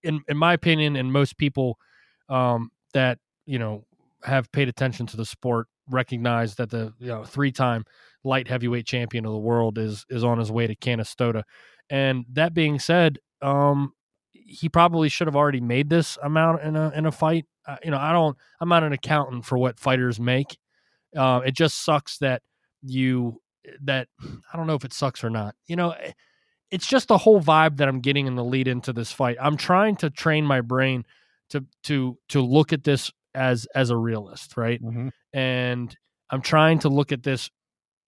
in 0.04 0.22
in 0.28 0.38
my 0.38 0.54
opinion, 0.54 0.96
and 0.96 1.12
most 1.12 1.38
people 1.38 1.78
um, 2.28 2.72
that 2.94 3.18
you 3.46 3.60
know 3.60 3.86
have 4.24 4.52
paid 4.52 4.70
attention 4.70 5.06
to 5.08 5.18
the 5.18 5.26
sport 5.26 5.68
recognize 5.90 6.56
that 6.56 6.70
the 6.70 6.94
you 7.00 7.08
know 7.08 7.24
three 7.24 7.52
time 7.52 7.86
light 8.24 8.48
heavyweight 8.48 8.86
champion 8.86 9.26
of 9.26 9.32
the 9.32 9.38
world 9.38 9.78
is 9.78 10.06
is 10.10 10.24
on 10.24 10.38
his 10.38 10.52
way 10.52 10.68
to 10.68 10.76
Canastota. 10.76 11.44
And 11.90 12.26
that 12.34 12.54
being 12.54 12.80
said, 12.80 13.18
um, 13.42 13.94
he 14.50 14.70
probably 14.70 15.10
should 15.10 15.28
have 15.28 15.36
already 15.36 15.62
made 15.62 15.90
this 15.90 16.18
amount 16.24 16.62
in 16.64 16.76
a 16.76 16.90
in 16.96 17.06
a 17.06 17.12
fight. 17.12 17.46
Uh, 17.68 17.78
you 17.84 17.92
know, 17.92 17.98
I 17.98 18.12
don't. 18.12 18.38
I'm 18.60 18.70
not 18.70 18.84
an 18.84 18.94
accountant 18.94 19.46
for 19.46 19.58
what 19.58 19.80
fighters 19.80 20.20
make. 20.20 20.58
Uh, 21.16 21.42
it 21.46 21.54
just 21.56 21.84
sucks 21.84 22.18
that 22.20 22.42
you 22.82 23.42
that 23.82 24.08
I 24.22 24.58
don't 24.58 24.68
know 24.68 24.76
if 24.76 24.86
it 24.86 24.94
sucks 24.94 25.24
or 25.24 25.30
not. 25.30 25.56
You 25.68 25.76
know, 25.76 25.92
eh, 25.92 26.12
it's 26.72 26.88
just 26.88 27.08
the 27.08 27.18
whole 27.18 27.42
vibe 27.42 27.78
that 27.78 27.88
I'm 27.88 28.00
getting 28.02 28.28
in 28.28 28.36
the 28.36 28.44
lead 28.44 28.68
into 28.68 28.94
this 28.94 29.12
fight. 29.12 29.38
I'm 29.42 29.58
trying 29.58 29.96
to 29.98 30.10
train 30.10 30.46
my 30.46 30.62
brain 30.62 31.06
to 31.50 31.66
to 31.84 32.18
to 32.30 32.42
look 32.42 32.74
at 32.74 32.84
this 32.84 33.12
as 33.36 33.68
as 33.76 33.90
a 33.90 33.98
realist, 33.98 34.58
right? 34.58 34.82
Mhm. 34.82 35.12
And 35.34 35.96
I'm 36.30 36.42
trying 36.42 36.80
to 36.80 36.90
look 36.90 37.12
at 37.12 37.24
this 37.24 37.50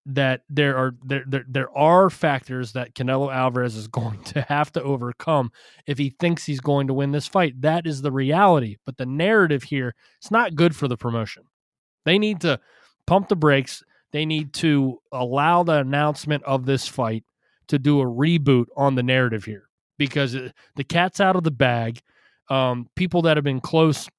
that 0.05 0.41
there 0.49 0.75
are 0.77 0.95
there, 1.03 1.23
there 1.27 1.45
there 1.47 1.77
are 1.77 2.09
factors 2.09 2.73
that 2.73 2.95
Canelo 2.95 3.33
Alvarez 3.33 3.75
is 3.75 3.87
going 3.99 4.21
to 4.23 4.41
have 4.41 4.71
to 4.73 4.83
overcome 4.83 5.51
if 5.85 5.97
he 5.97 6.15
thinks 6.19 6.45
he's 6.45 6.61
going 6.61 6.87
to 6.87 6.93
win 6.93 7.11
this 7.11 7.27
fight. 7.27 7.61
That 7.61 7.85
is 7.85 8.01
the 8.01 8.11
reality. 8.11 8.77
But 8.85 8.97
the 8.97 9.05
narrative 9.05 9.63
here, 9.63 9.95
it's 10.17 10.31
not 10.31 10.55
good 10.55 10.75
for 10.75 10.87
the 10.87 10.97
promotion. 10.97 11.43
They 12.05 12.17
need 12.17 12.41
to 12.41 12.59
pump 13.05 13.27
the 13.27 13.35
brakes. 13.35 13.83
They 14.11 14.25
need 14.25 14.53
to 14.55 15.01
allow 15.11 15.63
the 15.63 15.77
announcement 15.77 16.43
of 16.43 16.65
this 16.65 16.87
fight 16.87 17.23
to 17.67 17.79
do 17.79 18.01
a 18.01 18.05
reboot 18.05 18.65
on 18.75 18.95
the 18.95 19.03
narrative 19.03 19.45
here 19.45 19.69
because 19.97 20.33
the 20.33 20.83
cat's 20.83 21.19
out 21.21 21.35
of 21.35 21.43
the 21.43 21.51
bag. 21.51 21.99
Um, 22.49 22.89
people 22.95 23.21
that 23.21 23.37
have 23.37 23.45
been 23.45 23.61
close 23.61 24.09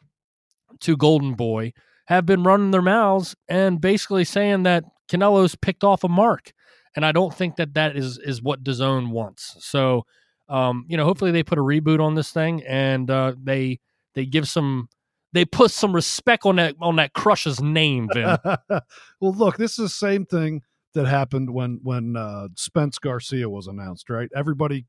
to 0.80 0.96
Golden 0.96 1.34
Boy 1.34 1.72
have 2.06 2.24
been 2.24 2.44
running 2.44 2.70
their 2.70 2.82
mouths 2.82 3.36
and 3.48 3.80
basically 3.80 4.24
saying 4.24 4.62
that 4.62 4.84
Canelo's 5.12 5.54
picked 5.54 5.84
off 5.84 6.04
a 6.04 6.08
mark, 6.08 6.52
and 6.96 7.04
I 7.04 7.12
don't 7.12 7.34
think 7.34 7.56
that 7.56 7.74
that 7.74 7.96
is 7.96 8.18
is 8.18 8.42
what 8.42 8.64
DAZN 8.64 9.10
wants. 9.10 9.56
So, 9.60 10.06
um, 10.48 10.86
you 10.88 10.96
know, 10.96 11.04
hopefully 11.04 11.30
they 11.30 11.42
put 11.42 11.58
a 11.58 11.62
reboot 11.62 12.00
on 12.00 12.14
this 12.14 12.30
thing 12.30 12.62
and 12.66 13.10
uh, 13.10 13.34
they 13.42 13.80
they 14.14 14.24
give 14.24 14.48
some 14.48 14.88
they 15.32 15.44
put 15.44 15.70
some 15.70 15.94
respect 15.94 16.44
on 16.46 16.56
that 16.56 16.76
on 16.80 16.96
that 16.96 17.12
Crush's 17.12 17.60
name, 17.60 18.08
Vin. 18.12 18.36
well, 18.68 18.82
look, 19.20 19.56
this 19.56 19.72
is 19.72 19.84
the 19.84 19.88
same 19.88 20.24
thing 20.26 20.62
that 20.94 21.06
happened 21.06 21.50
when 21.50 21.80
when 21.82 22.16
uh, 22.16 22.48
Spence 22.56 22.98
Garcia 22.98 23.48
was 23.48 23.66
announced. 23.66 24.10
Right? 24.10 24.30
Everybody, 24.34 24.86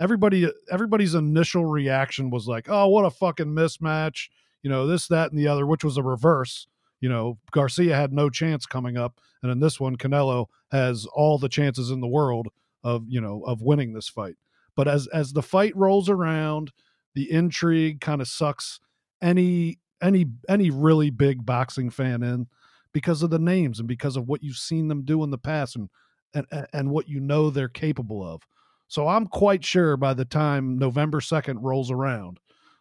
everybody, 0.00 0.50
everybody's 0.70 1.14
initial 1.14 1.64
reaction 1.64 2.30
was 2.30 2.46
like, 2.46 2.66
"Oh, 2.68 2.88
what 2.88 3.04
a 3.04 3.10
fucking 3.10 3.46
mismatch!" 3.46 4.28
You 4.62 4.70
know, 4.70 4.86
this, 4.86 5.08
that, 5.08 5.30
and 5.30 5.38
the 5.38 5.48
other, 5.48 5.66
which 5.66 5.84
was 5.84 5.96
a 5.96 6.02
reverse. 6.02 6.66
You 7.04 7.10
know, 7.10 7.36
Garcia 7.50 7.94
had 7.94 8.14
no 8.14 8.30
chance 8.30 8.64
coming 8.64 8.96
up, 8.96 9.20
and 9.42 9.52
in 9.52 9.60
this 9.60 9.78
one, 9.78 9.96
Canelo 9.96 10.46
has 10.72 11.04
all 11.12 11.36
the 11.36 11.50
chances 11.50 11.90
in 11.90 12.00
the 12.00 12.06
world 12.06 12.48
of 12.82 13.04
you 13.06 13.20
know 13.20 13.42
of 13.46 13.60
winning 13.60 13.92
this 13.92 14.08
fight. 14.08 14.36
But 14.74 14.88
as 14.88 15.06
as 15.08 15.34
the 15.34 15.42
fight 15.42 15.76
rolls 15.76 16.08
around, 16.08 16.72
the 17.14 17.30
intrigue 17.30 18.00
kind 18.00 18.22
of 18.22 18.26
sucks 18.26 18.80
any 19.20 19.80
any 20.00 20.24
any 20.48 20.70
really 20.70 21.10
big 21.10 21.44
boxing 21.44 21.90
fan 21.90 22.22
in 22.22 22.46
because 22.94 23.22
of 23.22 23.28
the 23.28 23.38
names 23.38 23.80
and 23.80 23.86
because 23.86 24.16
of 24.16 24.26
what 24.26 24.42
you've 24.42 24.56
seen 24.56 24.88
them 24.88 25.04
do 25.04 25.22
in 25.22 25.30
the 25.30 25.36
past 25.36 25.76
and 25.76 25.90
and 26.32 26.46
and 26.72 26.90
what 26.90 27.06
you 27.06 27.20
know 27.20 27.50
they're 27.50 27.68
capable 27.68 28.26
of. 28.26 28.40
So 28.88 29.08
I'm 29.08 29.26
quite 29.26 29.62
sure 29.62 29.98
by 29.98 30.14
the 30.14 30.24
time 30.24 30.78
November 30.78 31.20
2nd 31.20 31.58
rolls 31.60 31.90
around, 31.90 32.40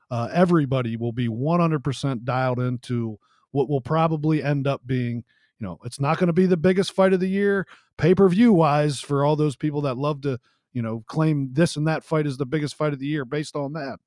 uh, 0.09 0.29
everybody 0.31 0.95
will 0.95 1.11
be 1.11 1.27
100% 1.27 2.23
dialed 2.23 2.61
into 2.61 3.19
what 3.53 3.69
will 3.69 3.81
probably 3.81 4.43
end 4.43 4.67
up 4.67 4.81
being, 4.85 5.23
you 5.59 5.67
know, 5.67 5.79
it's 5.85 5.99
not 5.99 6.17
going 6.17 6.27
to 6.27 6.33
be 6.33 6.45
the 6.45 6.57
biggest 6.57 6.91
fight 6.91 7.13
of 7.13 7.21
the 7.21 7.29
year 7.29 7.65
pay-per-view 7.97 8.51
wise 8.51 8.99
for 8.99 9.23
all 9.23 9.35
those 9.35 9.55
people 9.55 9.81
that 9.81 9.97
love 9.97 10.21
to, 10.21 10.39
you 10.73 10.81
know, 10.81 11.03
claim 11.07 11.49
this 11.53 11.77
and 11.77 11.87
that 11.87 12.03
fight 12.03 12.25
is 12.25 12.37
the 12.37 12.45
biggest 12.45 12.75
fight 12.75 12.91
of 12.91 12.99
the 12.99 13.05
year 13.05 13.23
based 13.23 13.55
on 13.55 13.73
that. 13.73 13.99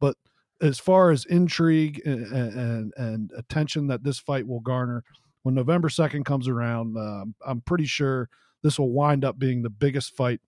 But 0.00 0.16
as 0.60 0.78
far 0.78 1.10
as 1.10 1.24
intrigue 1.24 2.00
and, 2.04 2.24
and, 2.32 2.92
and 2.96 3.30
attention 3.36 3.88
that 3.88 4.04
this 4.04 4.18
fight 4.18 4.46
will 4.46 4.60
garner 4.60 5.04
when 5.42 5.56
November 5.56 5.88
2nd 5.88 6.24
comes 6.24 6.46
around, 6.46 6.96
uh, 6.96 7.24
I'm 7.44 7.60
pretty 7.62 7.86
sure 7.86 8.28
this 8.62 8.78
will 8.78 8.92
wind 8.92 9.24
up 9.24 9.38
being 9.38 9.62
the 9.62 9.70
biggest 9.70 10.16
fight 10.16 10.40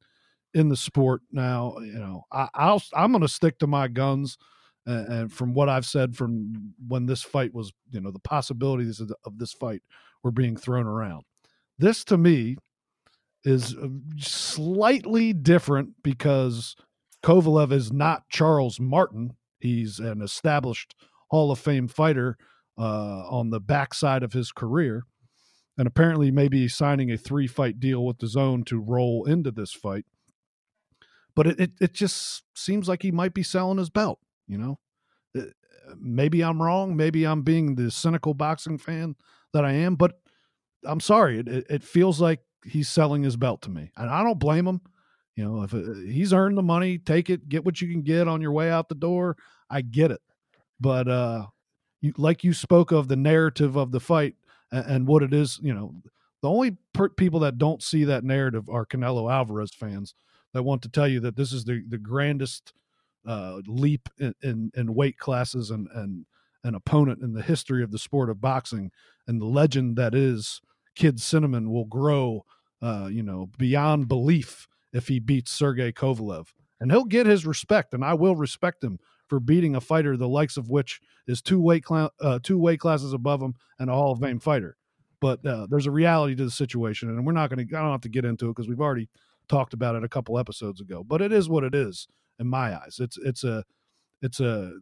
in 0.54 0.68
the 0.68 0.76
sport. 0.76 1.22
Now, 1.32 1.74
you 1.80 1.98
know, 1.98 2.24
I, 2.30 2.48
I'll, 2.54 2.82
I'm 2.94 3.10
going 3.10 3.22
to 3.22 3.28
stick 3.28 3.58
to 3.58 3.66
my 3.66 3.88
guns. 3.88 4.38
And, 4.86 5.32
from 5.32 5.54
what 5.54 5.68
I've 5.68 5.86
said 5.86 6.14
from 6.14 6.74
when 6.86 7.06
this 7.06 7.22
fight 7.22 7.54
was, 7.54 7.72
you 7.90 8.00
know, 8.00 8.10
the 8.10 8.18
possibilities 8.18 9.00
of, 9.00 9.08
the, 9.08 9.16
of 9.24 9.38
this 9.38 9.52
fight 9.52 9.82
were 10.22 10.30
being 10.30 10.56
thrown 10.56 10.86
around. 10.86 11.22
This 11.78 12.04
to 12.04 12.18
me 12.18 12.56
is 13.44 13.74
uh, 13.74 13.88
slightly 14.18 15.32
different 15.32 16.02
because 16.02 16.76
Kovalev 17.22 17.72
is 17.72 17.92
not 17.92 18.28
Charles 18.28 18.78
Martin. 18.78 19.36
He's 19.58 19.98
an 19.98 20.20
established 20.20 20.94
Hall 21.30 21.50
of 21.50 21.58
Fame 21.58 21.88
fighter 21.88 22.36
uh, 22.78 23.26
on 23.28 23.50
the 23.50 23.60
backside 23.60 24.22
of 24.22 24.32
his 24.32 24.52
career, 24.52 25.04
and 25.78 25.86
apparently 25.86 26.30
maybe 26.30 26.68
signing 26.68 27.10
a 27.10 27.16
three 27.16 27.46
fight 27.46 27.80
deal 27.80 28.04
with 28.04 28.18
the 28.18 28.26
zone 28.26 28.64
to 28.64 28.78
roll 28.78 29.24
into 29.24 29.50
this 29.50 29.72
fight. 29.72 30.04
But 31.34 31.46
it, 31.46 31.60
it, 31.60 31.70
it 31.80 31.92
just 31.94 32.44
seems 32.54 32.88
like 32.88 33.02
he 33.02 33.10
might 33.10 33.34
be 33.34 33.42
selling 33.42 33.78
his 33.78 33.90
belt, 33.90 34.20
you 34.46 34.58
know? 34.58 34.78
Uh, 35.36 35.42
Maybe 35.98 36.42
I'm 36.42 36.62
wrong. 36.62 36.96
Maybe 36.96 37.26
I'm 37.26 37.42
being 37.42 37.74
the 37.74 37.90
cynical 37.90 38.32
boxing 38.34 38.78
fan 38.78 39.16
that 39.52 39.64
I 39.64 39.72
am, 39.72 39.96
but 39.96 40.18
I'm 40.84 41.00
sorry. 41.00 41.40
It, 41.40 41.66
it, 41.68 41.84
feels 41.84 42.20
like 42.20 42.40
he's 42.64 42.88
selling 42.88 43.22
his 43.22 43.36
belt 43.36 43.62
to 43.62 43.70
me. 43.70 43.90
And 43.96 44.08
I 44.08 44.22
don't 44.22 44.38
blame 44.38 44.66
him. 44.66 44.80
You 45.36 45.44
know, 45.44 45.62
if 45.62 45.74
it, 45.74 46.10
he's 46.10 46.32
earned 46.32 46.56
the 46.56 46.62
money, 46.62 46.98
take 46.98 47.28
it, 47.28 47.48
get 47.48 47.64
what 47.64 47.80
you 47.80 47.88
can 47.88 48.02
get 48.02 48.28
on 48.28 48.40
your 48.40 48.52
way 48.52 48.70
out 48.70 48.88
the 48.88 48.94
door. 48.94 49.36
I 49.68 49.82
get 49.82 50.10
it. 50.10 50.20
But 50.80 51.08
uh 51.08 51.46
you, 52.00 52.12
like 52.18 52.44
you 52.44 52.52
spoke 52.52 52.92
of 52.92 53.08
the 53.08 53.16
narrative 53.16 53.76
of 53.76 53.90
the 53.90 54.00
fight 54.00 54.34
and, 54.70 54.86
and 54.86 55.06
what 55.06 55.22
it 55.22 55.32
is, 55.32 55.58
you 55.62 55.72
know, 55.72 55.94
the 56.42 56.50
only 56.50 56.76
per- 56.92 57.08
people 57.08 57.40
that 57.40 57.56
don't 57.56 57.82
see 57.82 58.04
that 58.04 58.24
narrative 58.24 58.68
are 58.68 58.84
Canelo 58.84 59.32
Alvarez 59.32 59.72
fans 59.72 60.14
that 60.52 60.62
want 60.62 60.82
to 60.82 60.88
tell 60.88 61.08
you 61.08 61.20
that 61.20 61.36
this 61.36 61.52
is 61.52 61.64
the 61.64 61.82
the 61.88 61.98
grandest 61.98 62.72
uh, 63.26 63.60
leap 63.66 64.08
in, 64.18 64.34
in, 64.42 64.70
in 64.74 64.94
weight 64.94 65.18
classes 65.18 65.70
and 65.70 65.88
and 65.94 66.26
an 66.64 66.74
opponent 66.74 67.22
in 67.22 67.34
the 67.34 67.42
history 67.42 67.82
of 67.82 67.90
the 67.90 67.98
sport 67.98 68.30
of 68.30 68.40
boxing 68.40 68.90
and 69.26 69.40
the 69.40 69.46
legend 69.46 69.96
that 69.96 70.14
is 70.14 70.60
Kid 70.94 71.20
Cinnamon 71.20 71.70
will 71.70 71.84
grow, 71.84 72.44
uh, 72.80 73.08
you 73.10 73.22
know, 73.22 73.50
beyond 73.58 74.08
belief 74.08 74.66
if 74.92 75.08
he 75.08 75.18
beats 75.18 75.52
Sergey 75.52 75.92
Kovalev, 75.92 76.48
and 76.80 76.90
he'll 76.90 77.04
get 77.04 77.26
his 77.26 77.46
respect, 77.46 77.94
and 77.94 78.04
I 78.04 78.14
will 78.14 78.36
respect 78.36 78.82
him 78.82 78.98
for 79.28 79.40
beating 79.40 79.74
a 79.74 79.80
fighter 79.80 80.16
the 80.16 80.28
likes 80.28 80.56
of 80.56 80.68
which 80.68 81.00
is 81.26 81.42
two 81.42 81.60
weight 81.60 81.84
cla- 81.84 82.10
uh, 82.20 82.38
two 82.42 82.58
weight 82.58 82.80
classes 82.80 83.12
above 83.12 83.42
him 83.42 83.54
and 83.78 83.90
a 83.90 83.94
Hall 83.94 84.12
of 84.12 84.20
Fame 84.20 84.38
fighter. 84.38 84.76
But 85.20 85.44
uh, 85.46 85.66
there's 85.68 85.86
a 85.86 85.90
reality 85.90 86.34
to 86.36 86.44
the 86.44 86.50
situation, 86.50 87.08
and 87.08 87.26
we're 87.26 87.32
not 87.32 87.50
going 87.50 87.66
to. 87.66 87.76
I 87.76 87.80
don't 87.80 87.92
have 87.92 88.02
to 88.02 88.08
get 88.08 88.24
into 88.24 88.46
it 88.46 88.50
because 88.50 88.68
we've 88.68 88.80
already 88.80 89.08
talked 89.48 89.74
about 89.74 89.96
it 89.96 90.04
a 90.04 90.08
couple 90.08 90.38
episodes 90.38 90.80
ago. 90.80 91.02
But 91.02 91.22
it 91.22 91.32
is 91.32 91.48
what 91.48 91.64
it 91.64 91.74
is 91.74 92.06
in 92.38 92.46
my 92.46 92.76
eyes. 92.76 92.98
It's 93.00 93.18
it's 93.18 93.44
a 93.44 93.64
it's 94.22 94.40
a 94.40 94.72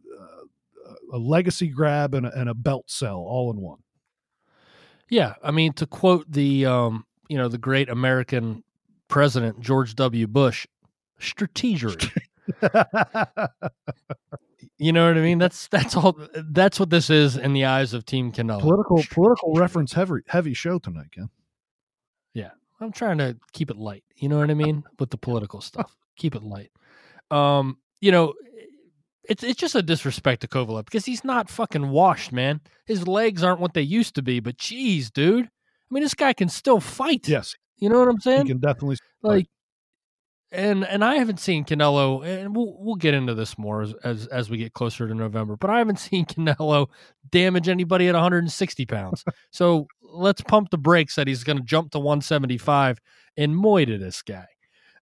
a 1.11 1.17
legacy 1.17 1.67
grab 1.67 2.13
and 2.13 2.25
a, 2.25 2.37
and 2.37 2.49
a 2.49 2.53
belt 2.53 2.85
sell 2.89 3.17
all 3.17 3.51
in 3.51 3.57
one. 3.57 3.79
Yeah, 5.09 5.35
I 5.43 5.51
mean 5.51 5.73
to 5.73 5.85
quote 5.85 6.31
the 6.31 6.65
um, 6.65 7.05
you 7.29 7.37
know 7.37 7.47
the 7.47 7.57
great 7.57 7.89
American 7.89 8.63
president 9.07 9.59
George 9.59 9.95
W. 9.95 10.27
Bush, 10.27 10.65
strategery. 11.19 12.11
you 14.77 14.91
know 14.91 15.07
what 15.07 15.17
I 15.17 15.21
mean? 15.21 15.37
That's 15.37 15.67
that's 15.67 15.95
all. 15.95 16.17
That's 16.35 16.79
what 16.79 16.89
this 16.89 17.09
is 17.09 17.37
in 17.37 17.53
the 17.53 17.65
eyes 17.65 17.93
of 17.93 18.05
Team 18.05 18.31
Canelo. 18.31 18.61
Political 18.61 19.03
political 19.11 19.53
reference 19.53 19.93
heavy 19.93 20.21
heavy 20.27 20.53
show 20.53 20.79
tonight, 20.79 21.11
Ken. 21.11 21.29
Yeah, 22.33 22.51
I'm 22.79 22.91
trying 22.91 23.19
to 23.19 23.37
keep 23.51 23.69
it 23.69 23.77
light. 23.77 24.03
You 24.15 24.29
know 24.29 24.39
what 24.39 24.49
I 24.49 24.55
mean 24.55 24.83
with 24.99 25.11
the 25.11 25.17
political 25.17 25.61
stuff. 25.61 25.95
Keep 26.15 26.35
it 26.35 26.43
light. 26.43 26.71
Um, 27.33 27.77
you 28.01 28.11
know, 28.11 28.33
it's 29.27 29.43
it's 29.43 29.59
just 29.59 29.75
a 29.75 29.81
disrespect 29.81 30.41
to 30.41 30.47
Kovalev 30.47 30.85
because 30.85 31.05
he's 31.05 31.23
not 31.23 31.49
fucking 31.49 31.89
washed, 31.89 32.31
man. 32.31 32.61
His 32.85 33.07
legs 33.07 33.43
aren't 33.43 33.61
what 33.61 33.73
they 33.73 33.81
used 33.81 34.15
to 34.15 34.21
be, 34.21 34.39
but 34.39 34.57
geez, 34.57 35.09
dude. 35.09 35.45
I 35.45 35.49
mean, 35.89 36.03
this 36.03 36.13
guy 36.13 36.33
can 36.33 36.49
still 36.49 36.79
fight. 36.79 37.27
Yes, 37.27 37.55
you 37.77 37.89
know 37.89 37.99
what 37.99 38.09
I'm 38.09 38.19
saying. 38.19 38.47
He 38.47 38.51
can 38.51 38.59
definitely 38.59 38.97
like, 39.21 39.47
and 40.51 40.85
and 40.85 41.03
I 41.03 41.15
haven't 41.15 41.39
seen 41.39 41.63
Canelo, 41.63 42.25
and 42.25 42.55
we'll 42.55 42.75
we'll 42.77 42.95
get 42.95 43.13
into 43.13 43.33
this 43.33 43.57
more 43.57 43.81
as, 43.81 43.93
as 44.03 44.27
as 44.27 44.49
we 44.49 44.57
get 44.57 44.73
closer 44.73 45.07
to 45.07 45.13
November. 45.13 45.55
But 45.55 45.69
I 45.69 45.77
haven't 45.77 45.99
seen 45.99 46.25
Canelo 46.25 46.87
damage 47.31 47.69
anybody 47.69 48.07
at 48.09 48.15
160 48.15 48.85
pounds. 48.85 49.23
so 49.51 49.87
let's 50.01 50.41
pump 50.41 50.69
the 50.69 50.77
brakes 50.77 51.15
that 51.15 51.27
he's 51.27 51.43
going 51.43 51.57
to 51.57 51.63
jump 51.63 51.91
to 51.91 51.99
175 51.99 52.99
and 53.37 53.55
moy 53.55 53.85
to 53.85 53.97
this 53.97 54.21
guy. 54.21 54.45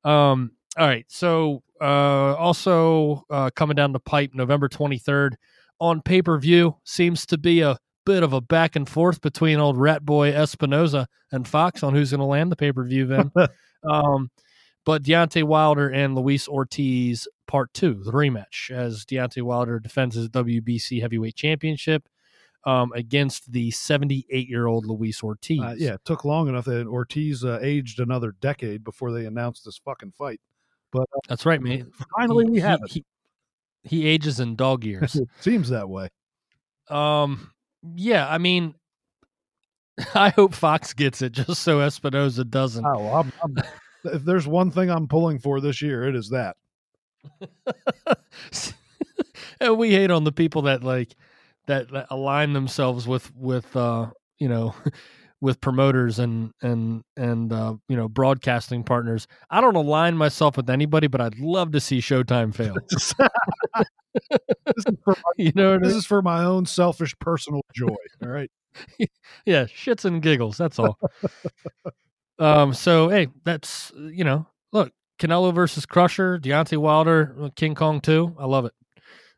Um, 0.04 0.52
all 0.78 0.88
right, 0.88 1.06
so 1.10 1.64
uh, 1.82 2.36
also 2.36 3.26
uh, 3.30 3.50
coming 3.56 3.76
down 3.76 3.92
the 3.92 4.00
pipe, 4.00 4.32
November 4.34 4.70
23rd 4.70 5.34
on 5.80 6.02
pay 6.02 6.22
per 6.22 6.38
view 6.38 6.78
seems 6.84 7.26
to 7.26 7.38
be 7.38 7.62
a 7.62 7.78
bit 8.06 8.24
of 8.24 8.34
a 8.34 8.42
back 8.42 8.76
and 8.76 8.88
forth 8.88 9.22
between 9.22 9.60
old 9.60 9.78
Rat 9.78 10.06
Boy 10.06 10.32
Espinoza 10.32 11.08
and 11.32 11.48
Fox 11.48 11.84
on 11.84 11.94
who's 11.94 12.12
going 12.12 12.20
to 12.20 12.26
land 12.26 12.52
the 12.52 12.56
pay 12.56 12.72
per 12.72 12.86
view. 12.86 13.06
Then, 13.06 13.32
um, 13.90 14.30
but 14.86 15.04
Deontay 15.04 15.44
Wilder 15.44 15.90
and 15.90 16.16
Luis 16.16 16.48
Ortiz 16.48 17.28
part 17.48 17.74
two, 17.74 18.02
the 18.04 18.12
rematch, 18.12 18.72
as 18.72 19.06
Deontay 19.06 19.42
Wilder 19.42 19.80
defends 19.80 20.16
his 20.16 20.30
WBC 20.30 21.02
heavyweight 21.02 21.36
championship 21.36 22.08
um, 22.66 22.92
against 22.94 23.52
the 23.52 23.72
78 23.72 24.48
year 24.48 24.68
old 24.68 24.86
Luis 24.86 25.22
Ortiz. 25.24 25.60
Uh, 25.60 25.76
yeah, 25.78 25.94
it 25.96 26.06
took 26.06 26.24
long 26.26 26.48
enough 26.48 26.66
that 26.66 26.88
Ortiz 26.88 27.44
uh, 27.44 27.60
aged 27.62 28.00
another 28.00 28.36
decade 28.40 28.84
before 28.84 29.12
they 29.12 29.26
announced 29.26 29.66
this 29.66 29.78
fucking 29.84 30.14
fight. 30.18 30.40
But 30.92 31.08
uh, 31.16 31.20
that's 31.28 31.46
right, 31.46 31.62
man. 31.62 31.92
Finally, 32.18 32.46
he, 32.46 32.52
we 32.52 32.60
have 32.60 32.80
he, 32.88 33.00
it. 33.00 33.06
He, 33.84 33.98
he 34.02 34.08
ages 34.08 34.40
in 34.40 34.56
dog 34.56 34.84
years. 34.86 35.16
it 35.16 35.28
seems 35.40 35.70
that 35.70 35.90
way. 35.90 36.10
Um, 36.90 37.52
yeah, 37.96 38.28
I 38.30 38.38
mean, 38.38 38.76
I 40.16 40.30
hope 40.30 40.54
Fox 40.54 40.94
gets 40.94 41.22
it 41.22 41.34
just 41.34 41.62
so 41.62 41.80
Espinoza 41.80 42.50
doesn't. 42.50 42.86
Oh, 42.86 43.08
I'm, 43.08 43.32
I'm, 43.44 43.56
if 44.06 44.24
there's 44.24 44.48
one 44.48 44.72
thing 44.72 44.90
I'm 44.90 45.08
pulling 45.08 45.40
for 45.40 45.62
this 45.62 45.82
year, 45.82 46.08
it 46.08 46.16
is 46.16 46.30
that. 46.30 46.58
and 49.60 49.78
we 49.78 49.92
hate 49.92 50.12
on 50.12 50.24
the 50.24 50.32
people 50.32 50.64
that 50.64 50.84
like 50.84 51.16
that, 51.68 51.92
that 51.92 52.08
align 52.10 52.54
themselves 52.54 53.08
with 53.08 53.32
with 53.36 53.76
uh 53.76 54.08
you 54.40 54.50
know 54.50 54.74
with 55.42 55.60
promoters 55.60 56.20
and 56.20 56.52
and 56.62 57.04
and 57.18 57.52
uh, 57.52 57.76
you 57.90 57.98
know 57.98 58.08
broadcasting 58.08 58.84
partners. 58.84 59.28
I 59.50 59.60
don't 59.60 59.76
align 59.76 60.16
myself 60.16 60.56
with 60.56 60.70
anybody, 60.70 61.08
but 61.08 61.20
I'd 61.20 61.40
love 61.40 61.72
to 61.72 61.80
see 61.80 62.00
Showtime 62.00 62.54
fail. 62.54 62.76
my, 65.06 65.14
you 65.38 65.52
know, 65.56 65.78
this 65.78 65.88
I 65.88 65.90
mean? 65.90 65.98
is 65.98 66.06
for 66.06 66.22
my 66.22 66.44
own 66.44 66.66
selfish 66.66 67.18
personal 67.20 67.62
joy. 67.74 67.96
All 68.22 68.30
right. 68.30 68.52
yeah, 69.46 69.66
shits 69.66 70.06
and 70.06 70.22
giggles. 70.22 70.58
That's 70.58 70.80
all. 70.80 70.98
um. 72.40 72.74
So 72.74 73.10
hey, 73.10 73.28
that's 73.44 73.92
you 73.96 74.24
know, 74.24 74.46
look, 74.72 74.94
Canelo 75.20 75.54
versus 75.54 75.86
Crusher, 75.86 76.40
Deontay 76.40 76.78
Wilder, 76.78 77.36
uh, 77.42 77.50
King 77.56 77.76
Kong 77.76 78.00
two. 78.00 78.36
I 78.40 78.46
love 78.46 78.66
it. 78.66 78.74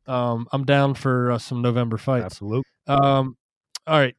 Um, 0.05 0.47
I'm 0.51 0.65
down 0.65 0.95
for 0.95 1.31
uh, 1.31 1.37
some 1.39 1.61
November 1.61 1.97
fights. 1.97 2.25
Absolutely. 2.25 2.63
Um, 2.87 3.37
all 3.87 3.99
right. 3.99 4.15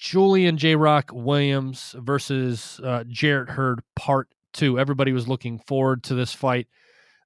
Julian 0.00 0.56
J. 0.56 0.76
Rock 0.76 1.10
Williams 1.12 1.94
versus 1.98 2.80
uh, 2.84 3.04
Jarrett 3.08 3.50
Hurd 3.50 3.82
Part 3.96 4.28
Two. 4.52 4.78
Everybody 4.78 5.12
was 5.12 5.28
looking 5.28 5.58
forward 5.58 6.04
to 6.04 6.14
this 6.14 6.32
fight. 6.32 6.68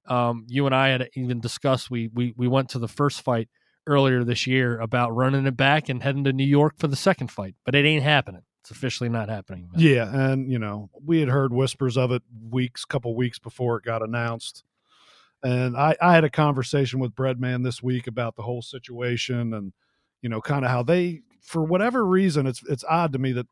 Um, 0.07 0.45
you 0.49 0.65
and 0.65 0.75
I 0.75 0.89
had 0.89 1.09
even 1.15 1.39
discussed 1.39 1.91
we 1.91 2.09
we 2.13 2.33
we 2.35 2.47
went 2.47 2.69
to 2.69 2.79
the 2.79 2.87
first 2.87 3.21
fight 3.21 3.49
earlier 3.85 4.23
this 4.23 4.47
year 4.47 4.79
about 4.79 5.15
running 5.15 5.45
it 5.45 5.57
back 5.57 5.89
and 5.89 6.01
heading 6.01 6.23
to 6.23 6.33
New 6.33 6.45
York 6.45 6.75
for 6.77 6.87
the 6.87 6.95
second 6.95 7.29
fight, 7.29 7.55
but 7.65 7.75
it 7.75 7.85
ain't 7.85 8.03
happening. 8.03 8.41
It's 8.61 8.71
officially 8.71 9.09
not 9.09 9.29
happening. 9.29 9.69
Man. 9.71 9.81
Yeah, 9.81 10.31
and 10.31 10.51
you 10.51 10.57
know 10.57 10.89
we 11.05 11.19
had 11.19 11.29
heard 11.29 11.53
whispers 11.53 11.97
of 11.97 12.11
it 12.11 12.23
weeks, 12.49 12.85
couple 12.85 13.15
weeks 13.15 13.39
before 13.39 13.77
it 13.77 13.83
got 13.83 14.01
announced. 14.01 14.63
And 15.43 15.75
I, 15.75 15.97
I 16.01 16.13
had 16.13 16.23
a 16.23 16.29
conversation 16.29 16.99
with 16.99 17.13
Breadman 17.13 17.65
this 17.65 17.83
week 17.83 18.07
about 18.07 18.37
the 18.37 18.43
whole 18.43 18.61
situation 18.61 19.53
and 19.53 19.73
you 20.21 20.29
know 20.29 20.41
kind 20.41 20.63
of 20.65 20.71
how 20.71 20.81
they 20.83 21.21
for 21.43 21.63
whatever 21.63 22.05
reason, 22.05 22.47
it's 22.47 22.61
it's 22.67 22.83
odd 22.89 23.13
to 23.13 23.19
me 23.19 23.33
that 23.33 23.47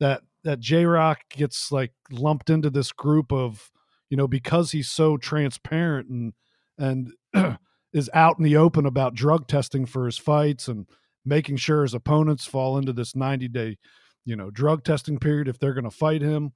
that 0.00 0.22
that 0.44 0.60
J 0.60 0.84
Rock 0.84 1.20
gets 1.30 1.72
like 1.72 1.92
lumped 2.10 2.50
into 2.50 2.70
this 2.70 2.92
group 2.92 3.32
of 3.32 3.70
you 4.10 4.16
know 4.16 4.28
because 4.28 4.72
he's 4.72 4.90
so 4.90 5.16
transparent 5.16 6.08
and 6.08 6.32
and 6.76 7.58
is 7.92 8.10
out 8.12 8.38
in 8.38 8.44
the 8.44 8.56
open 8.56 8.86
about 8.86 9.14
drug 9.14 9.46
testing 9.48 9.86
for 9.86 10.06
his 10.06 10.18
fights 10.18 10.68
and 10.68 10.86
making 11.24 11.56
sure 11.56 11.82
his 11.82 11.94
opponents 11.94 12.44
fall 12.44 12.78
into 12.78 12.92
this 12.92 13.16
90 13.16 13.48
day 13.48 13.76
you 14.24 14.36
know 14.36 14.50
drug 14.50 14.84
testing 14.84 15.18
period 15.18 15.48
if 15.48 15.58
they're 15.58 15.74
going 15.74 15.84
to 15.84 15.90
fight 15.90 16.22
him. 16.22 16.52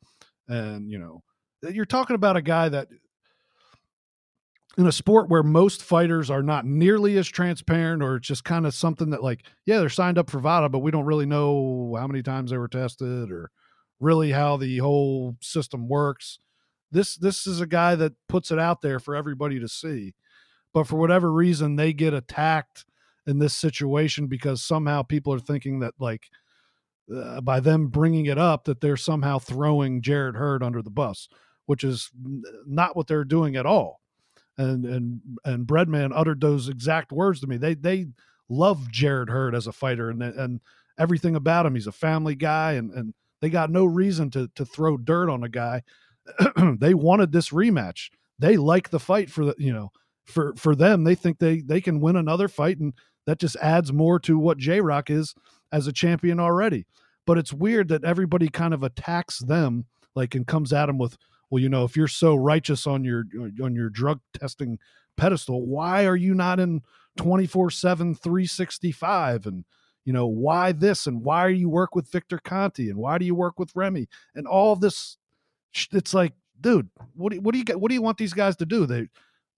And 0.48 0.90
you 0.90 0.98
know 0.98 1.22
you're 1.70 1.84
talking 1.84 2.16
about 2.16 2.36
a 2.36 2.42
guy 2.42 2.68
that 2.68 2.88
in 4.78 4.86
a 4.86 4.92
sport 4.92 5.28
where 5.28 5.42
most 5.42 5.82
fighters 5.82 6.30
are 6.30 6.42
not 6.42 6.64
nearly 6.64 7.18
as 7.18 7.28
transparent 7.28 8.02
or 8.02 8.16
it's 8.16 8.28
just 8.28 8.44
kind 8.44 8.66
of 8.66 8.74
something 8.74 9.10
that 9.10 9.22
like 9.22 9.44
yeah 9.66 9.78
they're 9.78 9.88
signed 9.88 10.18
up 10.18 10.30
for 10.30 10.40
VADA 10.40 10.70
but 10.70 10.78
we 10.78 10.90
don't 10.90 11.04
really 11.04 11.26
know 11.26 11.94
how 11.98 12.06
many 12.06 12.22
times 12.22 12.50
they 12.50 12.56
were 12.56 12.68
tested 12.68 13.30
or 13.30 13.50
really 14.02 14.32
how 14.32 14.56
the 14.56 14.78
whole 14.78 15.36
system 15.40 15.88
works. 15.88 16.38
This 16.90 17.16
this 17.16 17.46
is 17.46 17.60
a 17.60 17.66
guy 17.66 17.94
that 17.94 18.12
puts 18.28 18.50
it 18.50 18.58
out 18.58 18.82
there 18.82 18.98
for 18.98 19.14
everybody 19.14 19.58
to 19.60 19.68
see. 19.68 20.14
But 20.74 20.86
for 20.86 20.96
whatever 20.96 21.32
reason 21.32 21.76
they 21.76 21.92
get 21.92 22.12
attacked 22.12 22.84
in 23.26 23.38
this 23.38 23.54
situation 23.54 24.26
because 24.26 24.62
somehow 24.62 25.02
people 25.02 25.32
are 25.32 25.38
thinking 25.38 25.78
that 25.80 25.94
like 25.98 26.28
uh, 27.14 27.40
by 27.40 27.60
them 27.60 27.86
bringing 27.86 28.26
it 28.26 28.38
up 28.38 28.64
that 28.64 28.80
they're 28.80 28.96
somehow 28.96 29.38
throwing 29.38 30.02
Jarrett 30.02 30.34
Hurd 30.34 30.62
under 30.62 30.82
the 30.82 30.90
bus 30.90 31.28
which 31.66 31.84
is 31.84 32.10
not 32.66 32.96
what 32.96 33.06
they're 33.06 33.24
doing 33.24 33.54
at 33.54 33.66
all 33.66 34.01
and 34.58 34.84
and 34.84 35.20
and 35.44 35.66
Breadman 35.66 36.12
uttered 36.14 36.40
those 36.40 36.68
exact 36.68 37.12
words 37.12 37.40
to 37.40 37.46
me. 37.46 37.56
They 37.56 37.74
they 37.74 38.06
love 38.48 38.90
Jarrett 38.90 39.30
Hurd 39.30 39.54
as 39.54 39.66
a 39.66 39.72
fighter 39.72 40.10
and 40.10 40.22
and 40.22 40.60
everything 40.98 41.36
about 41.36 41.66
him. 41.66 41.74
He's 41.74 41.86
a 41.86 41.92
family 41.92 42.34
guy, 42.34 42.72
and 42.72 42.92
and 42.92 43.14
they 43.40 43.50
got 43.50 43.70
no 43.70 43.84
reason 43.84 44.30
to 44.30 44.48
to 44.54 44.64
throw 44.64 44.96
dirt 44.96 45.30
on 45.30 45.42
a 45.42 45.48
guy. 45.48 45.82
they 46.78 46.94
wanted 46.94 47.32
this 47.32 47.50
rematch. 47.50 48.10
They 48.38 48.56
like 48.56 48.90
the 48.90 49.00
fight 49.00 49.30
for 49.30 49.44
the 49.44 49.54
you 49.58 49.72
know 49.72 49.90
for 50.24 50.54
for 50.56 50.74
them. 50.74 51.04
They 51.04 51.14
think 51.14 51.38
they 51.38 51.60
they 51.60 51.80
can 51.80 52.00
win 52.00 52.16
another 52.16 52.48
fight, 52.48 52.78
and 52.78 52.92
that 53.26 53.38
just 53.38 53.56
adds 53.56 53.92
more 53.92 54.18
to 54.20 54.38
what 54.38 54.58
J 54.58 54.80
Rock 54.80 55.10
is 55.10 55.34
as 55.72 55.86
a 55.86 55.92
champion 55.92 56.38
already. 56.38 56.86
But 57.26 57.38
it's 57.38 57.52
weird 57.52 57.88
that 57.88 58.04
everybody 58.04 58.48
kind 58.48 58.74
of 58.74 58.82
attacks 58.82 59.38
them 59.38 59.86
like 60.14 60.34
and 60.34 60.46
comes 60.46 60.72
at 60.72 60.86
them 60.86 60.98
with 60.98 61.16
well, 61.52 61.60
you 61.60 61.68
know, 61.68 61.84
if 61.84 61.98
you're 61.98 62.08
so 62.08 62.34
righteous 62.34 62.86
on 62.86 63.04
your 63.04 63.26
uh, 63.38 63.62
on 63.62 63.74
your 63.74 63.90
drug 63.90 64.20
testing 64.32 64.78
pedestal, 65.18 65.66
why 65.66 66.06
are 66.06 66.16
you 66.16 66.32
not 66.32 66.58
in 66.58 66.80
24/7 67.18 68.18
365 68.18 69.46
and 69.46 69.66
you 70.06 70.14
know, 70.14 70.26
why 70.26 70.72
this 70.72 71.06
and 71.06 71.22
why 71.22 71.48
do 71.48 71.54
you 71.54 71.68
work 71.68 71.94
with 71.94 72.10
Victor 72.10 72.40
Conte 72.42 72.88
and 72.88 72.96
why 72.96 73.18
do 73.18 73.26
you 73.26 73.34
work 73.34 73.58
with 73.58 73.76
Remy 73.76 74.08
and 74.34 74.46
all 74.46 74.76
this 74.76 75.18
it's 75.92 76.14
like, 76.14 76.32
dude, 76.58 76.88
what 77.14 77.32
do, 77.32 77.40
what 77.42 77.52
do 77.52 77.58
you 77.58 77.78
what 77.78 77.90
do 77.90 77.94
you 77.94 78.02
want 78.02 78.16
these 78.16 78.32
guys 78.32 78.56
to 78.56 78.64
do? 78.64 78.86
They 78.86 79.08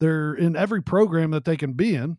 they're 0.01 0.35
in 0.35 0.57
every 0.57 0.83
program 0.83 1.31
that 1.31 1.45
they 1.45 1.57
can 1.57 1.75
be 1.75 1.95
in 1.95 2.19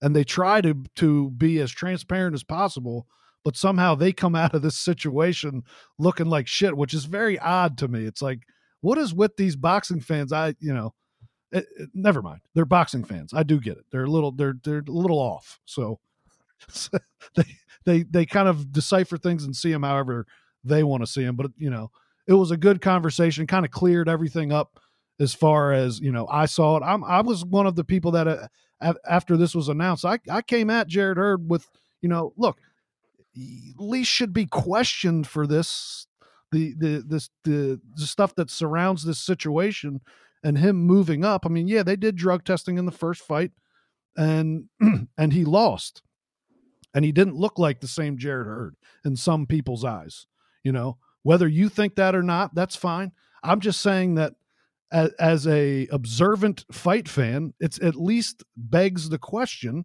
and 0.00 0.16
they 0.16 0.24
try 0.24 0.62
to 0.62 0.74
to 0.96 1.30
be 1.32 1.60
as 1.60 1.70
transparent 1.70 2.32
as 2.32 2.42
possible 2.42 3.06
but 3.44 3.56
somehow 3.56 3.94
they 3.94 4.12
come 4.12 4.34
out 4.34 4.54
of 4.54 4.62
this 4.62 4.78
situation 4.78 5.64
looking 5.98 6.26
like 6.26 6.48
shit, 6.48 6.76
which 6.76 6.94
is 6.94 7.04
very 7.04 7.38
odd 7.38 7.76
to 7.78 7.88
me. 7.88 8.04
It's 8.06 8.22
like, 8.22 8.40
what 8.84 8.98
is 8.98 9.14
with 9.14 9.38
these 9.38 9.56
boxing 9.56 10.00
fans? 10.00 10.30
I, 10.30 10.54
you 10.60 10.74
know, 10.74 10.92
it, 11.50 11.66
it, 11.78 11.82
eh, 11.84 11.86
never 11.94 12.20
mind. 12.20 12.42
They're 12.54 12.66
boxing 12.66 13.02
fans. 13.02 13.32
I 13.32 13.42
do 13.42 13.58
get 13.58 13.78
it. 13.78 13.86
They're 13.90 14.04
a 14.04 14.10
little, 14.10 14.30
they're 14.30 14.54
they're 14.62 14.84
a 14.86 14.90
little 14.90 15.18
off. 15.18 15.58
So, 15.64 16.00
so 16.68 16.98
they 17.34 17.44
they 17.86 18.02
they 18.02 18.26
kind 18.26 18.46
of 18.46 18.72
decipher 18.72 19.16
things 19.16 19.44
and 19.44 19.56
see 19.56 19.72
them 19.72 19.84
however 19.84 20.26
they 20.64 20.82
want 20.82 21.02
to 21.02 21.06
see 21.06 21.24
them. 21.24 21.34
But 21.34 21.52
you 21.56 21.70
know, 21.70 21.90
it 22.26 22.34
was 22.34 22.50
a 22.50 22.58
good 22.58 22.82
conversation. 22.82 23.46
Kind 23.46 23.64
of 23.64 23.70
cleared 23.70 24.06
everything 24.06 24.52
up 24.52 24.78
as 25.18 25.32
far 25.32 25.72
as 25.72 25.98
you 26.00 26.12
know. 26.12 26.28
I 26.28 26.44
saw 26.44 26.76
it. 26.76 26.82
I'm 26.84 27.02
I 27.04 27.22
was 27.22 27.42
one 27.42 27.66
of 27.66 27.76
the 27.76 27.84
people 27.84 28.10
that 28.10 28.28
uh, 28.28 28.94
after 29.08 29.38
this 29.38 29.54
was 29.54 29.70
announced, 29.70 30.04
I 30.04 30.18
I 30.30 30.42
came 30.42 30.68
at 30.68 30.88
Jarrett 30.88 31.16
Hurd 31.16 31.48
with 31.48 31.70
you 32.02 32.10
know 32.10 32.34
look, 32.36 32.58
Lee 33.78 34.04
should 34.04 34.34
be 34.34 34.44
questioned 34.44 35.26
for 35.26 35.46
this 35.46 36.06
the 36.54 36.74
the 36.78 37.04
this 37.06 37.30
the, 37.42 37.80
the 37.96 38.06
stuff 38.06 38.34
that 38.36 38.50
surrounds 38.50 39.04
this 39.04 39.18
situation 39.18 40.00
and 40.42 40.58
him 40.58 40.76
moving 40.76 41.24
up. 41.24 41.44
I 41.44 41.48
mean, 41.48 41.66
yeah, 41.66 41.82
they 41.82 41.96
did 41.96 42.16
drug 42.16 42.44
testing 42.44 42.78
in 42.78 42.86
the 42.86 42.92
first 42.92 43.22
fight, 43.22 43.50
and 44.16 44.68
and 45.18 45.32
he 45.32 45.44
lost, 45.44 46.02
and 46.94 47.04
he 47.04 47.12
didn't 47.12 47.36
look 47.36 47.58
like 47.58 47.80
the 47.80 47.88
same 47.88 48.16
Jarrett 48.16 48.46
Hurd 48.46 48.76
in 49.04 49.16
some 49.16 49.46
people's 49.46 49.84
eyes. 49.84 50.26
You 50.62 50.72
know, 50.72 50.98
whether 51.22 51.48
you 51.48 51.68
think 51.68 51.96
that 51.96 52.14
or 52.14 52.22
not, 52.22 52.54
that's 52.54 52.76
fine. 52.76 53.12
I'm 53.42 53.60
just 53.60 53.80
saying 53.80 54.14
that 54.14 54.34
as, 54.92 55.10
as 55.18 55.46
a 55.46 55.88
observant 55.88 56.64
fight 56.70 57.08
fan, 57.08 57.52
it's 57.58 57.80
at 57.82 57.96
least 57.96 58.44
begs 58.56 59.08
the 59.08 59.18
question, 59.18 59.84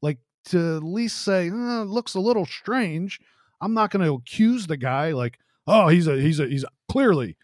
like 0.00 0.18
to 0.46 0.76
at 0.76 0.82
least 0.82 1.22
say, 1.22 1.50
"Uh, 1.50 1.82
looks 1.84 2.14
a 2.14 2.20
little 2.20 2.46
strange. 2.46 3.20
I'm 3.60 3.74
not 3.74 3.90
going 3.90 4.04
to 4.04 4.14
accuse 4.14 4.66
the 4.66 4.76
guy 4.76 5.12
like, 5.12 5.38
oh, 5.66 5.88
he's 5.88 6.06
a 6.06 6.20
he's 6.20 6.40
a 6.40 6.46
he's 6.46 6.64
a, 6.64 6.68
clearly 6.88 7.36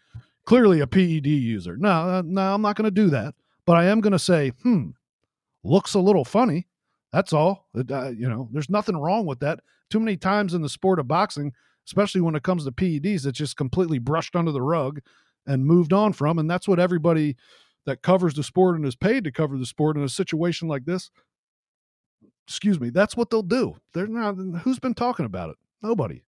clearly 0.45 0.79
a 0.79 0.87
PED 0.87 1.27
user. 1.27 1.77
No, 1.77 1.89
uh, 1.89 2.23
no, 2.25 2.53
I'm 2.53 2.61
not 2.61 2.75
going 2.75 2.85
to 2.85 2.91
do 2.91 3.09
that. 3.09 3.35
But 3.65 3.77
I 3.77 3.85
am 3.85 4.01
going 4.01 4.13
to 4.13 4.19
say, 4.19 4.49
hmm, 4.61 4.89
looks 5.63 5.93
a 5.93 5.99
little 5.99 6.25
funny. 6.25 6.67
That's 7.11 7.31
all. 7.31 7.67
Uh, 7.75 8.09
you 8.09 8.27
know, 8.27 8.49
there's 8.51 8.69
nothing 8.69 8.97
wrong 8.97 9.25
with 9.25 9.39
that. 9.39 9.61
Too 9.89 9.99
many 9.99 10.17
times 10.17 10.53
in 10.53 10.61
the 10.61 10.69
sport 10.69 10.99
of 10.99 11.07
boxing, 11.07 11.53
especially 11.87 12.21
when 12.21 12.35
it 12.35 12.43
comes 12.43 12.65
to 12.65 12.71
PEDs, 12.71 13.25
it's 13.25 13.37
just 13.37 13.55
completely 13.55 13.99
brushed 13.99 14.35
under 14.35 14.51
the 14.51 14.61
rug 14.61 14.99
and 15.45 15.65
moved 15.65 15.93
on 15.93 16.13
from. 16.13 16.39
And 16.39 16.49
that's 16.49 16.67
what 16.67 16.79
everybody 16.79 17.37
that 17.85 18.01
covers 18.01 18.33
the 18.33 18.43
sport 18.43 18.75
and 18.75 18.85
is 18.85 18.95
paid 18.95 19.23
to 19.25 19.31
cover 19.31 19.57
the 19.57 19.65
sport 19.65 19.95
in 19.95 20.03
a 20.03 20.09
situation 20.09 20.67
like 20.67 20.85
this. 20.85 21.11
Excuse 22.47 22.79
me. 22.79 22.89
That's 22.89 23.15
what 23.15 23.29
they'll 23.29 23.41
do. 23.43 23.75
They're 23.93 24.07
not. 24.07 24.35
Who's 24.63 24.79
been 24.79 24.95
talking 24.95 25.25
about 25.25 25.51
it? 25.51 25.57
Nobody. 25.81 26.23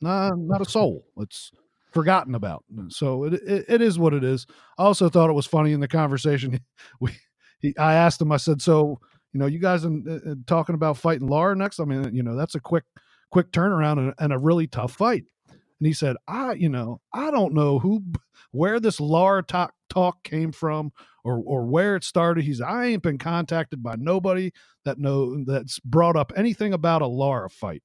Not 0.00 0.38
not 0.38 0.60
a 0.60 0.64
soul. 0.70 1.06
It's 1.18 1.52
forgotten 1.94 2.34
about. 2.34 2.64
So 2.88 3.24
it, 3.24 3.34
it, 3.34 3.64
it 3.68 3.80
is 3.80 3.98
what 3.98 4.12
it 4.12 4.24
is. 4.24 4.46
I 4.76 4.84
also 4.84 5.08
thought 5.08 5.30
it 5.30 5.34
was 5.34 5.46
funny 5.46 5.72
in 5.72 5.80
the 5.80 5.88
conversation. 5.88 6.60
We, 7.00 7.12
he, 7.60 7.74
I 7.78 7.94
asked 7.94 8.20
him. 8.20 8.30
I 8.30 8.36
said, 8.36 8.60
"So, 8.60 9.00
you 9.32 9.40
know, 9.40 9.46
you 9.46 9.58
guys 9.58 9.84
in, 9.84 10.04
in 10.06 10.44
talking 10.46 10.74
about 10.74 10.98
fighting 10.98 11.28
Lara 11.28 11.56
next? 11.56 11.80
I 11.80 11.84
mean, 11.84 12.14
you 12.14 12.22
know, 12.22 12.36
that's 12.36 12.54
a 12.54 12.60
quick, 12.60 12.84
quick 13.30 13.52
turnaround 13.52 13.98
and, 13.98 14.14
and, 14.18 14.32
a 14.32 14.38
really 14.38 14.66
tough 14.66 14.92
fight." 14.92 15.24
And 15.48 15.86
he 15.86 15.92
said, 15.92 16.16
"I, 16.28 16.54
you 16.54 16.68
know, 16.68 17.00
I 17.12 17.30
don't 17.30 17.54
know 17.54 17.78
who, 17.78 18.04
where 18.50 18.80
this 18.80 19.00
Lara 19.00 19.42
talk 19.42 19.72
talk 19.88 20.22
came 20.24 20.52
from, 20.52 20.92
or 21.24 21.42
or 21.44 21.64
where 21.64 21.96
it 21.96 22.04
started. 22.04 22.44
He's, 22.44 22.60
I 22.60 22.86
ain't 22.86 23.02
been 23.02 23.18
contacted 23.18 23.82
by 23.82 23.96
nobody 23.96 24.50
that 24.84 24.98
know 24.98 25.42
that's 25.44 25.78
brought 25.80 26.16
up 26.16 26.32
anything 26.36 26.74
about 26.74 27.02
a 27.02 27.06
Lara 27.06 27.48
fight." 27.48 27.82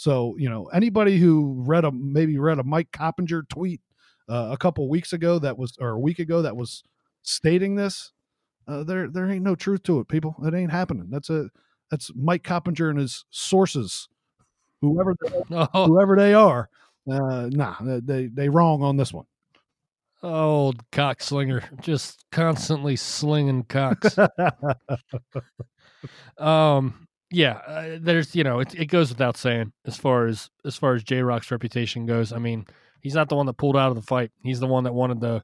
So 0.00 0.34
you 0.38 0.48
know 0.48 0.64
anybody 0.68 1.18
who 1.18 1.56
read 1.58 1.84
a 1.84 1.92
maybe 1.92 2.38
read 2.38 2.58
a 2.58 2.64
Mike 2.64 2.90
Coppinger 2.90 3.42
tweet 3.42 3.82
uh, 4.30 4.48
a 4.50 4.56
couple 4.56 4.88
weeks 4.88 5.12
ago 5.12 5.38
that 5.38 5.58
was 5.58 5.76
or 5.78 5.90
a 5.90 5.98
week 5.98 6.18
ago 6.18 6.40
that 6.40 6.56
was 6.56 6.82
stating 7.20 7.74
this, 7.74 8.10
uh, 8.66 8.82
there 8.82 9.08
there 9.08 9.30
ain't 9.30 9.44
no 9.44 9.54
truth 9.54 9.82
to 9.82 10.00
it, 10.00 10.08
people. 10.08 10.36
It 10.42 10.54
ain't 10.54 10.70
happening. 10.70 11.08
That's 11.10 11.28
a 11.28 11.50
that's 11.90 12.10
Mike 12.16 12.44
Coppinger 12.44 12.88
and 12.88 12.98
his 12.98 13.26
sources, 13.28 14.08
whoever 14.80 15.14
they, 15.20 15.42
oh. 15.74 15.84
whoever 15.84 16.16
they 16.16 16.32
are. 16.32 16.70
Uh, 17.06 17.50
nah, 17.52 17.74
they 17.82 18.28
they 18.28 18.48
wrong 18.48 18.82
on 18.82 18.96
this 18.96 19.12
one. 19.12 19.26
Old 20.22 20.90
cockslinger, 20.92 21.78
just 21.82 22.24
constantly 22.32 22.96
slinging 22.96 23.64
cocks. 23.64 24.16
um, 26.38 27.06
yeah, 27.30 27.52
uh, 27.66 27.98
there's 28.00 28.34
you 28.34 28.44
know 28.44 28.60
it, 28.60 28.74
it 28.74 28.86
goes 28.86 29.10
without 29.10 29.36
saying 29.36 29.72
as 29.86 29.96
far 29.96 30.26
as 30.26 30.50
as 30.64 30.76
far 30.76 30.94
as 30.94 31.04
J 31.04 31.22
Rock's 31.22 31.50
reputation 31.50 32.06
goes. 32.06 32.32
I 32.32 32.38
mean, 32.38 32.66
he's 33.00 33.14
not 33.14 33.28
the 33.28 33.36
one 33.36 33.46
that 33.46 33.56
pulled 33.56 33.76
out 33.76 33.90
of 33.90 33.96
the 33.96 34.02
fight. 34.02 34.32
He's 34.42 34.60
the 34.60 34.66
one 34.66 34.84
that 34.84 34.94
wanted 34.94 35.20
the 35.20 35.42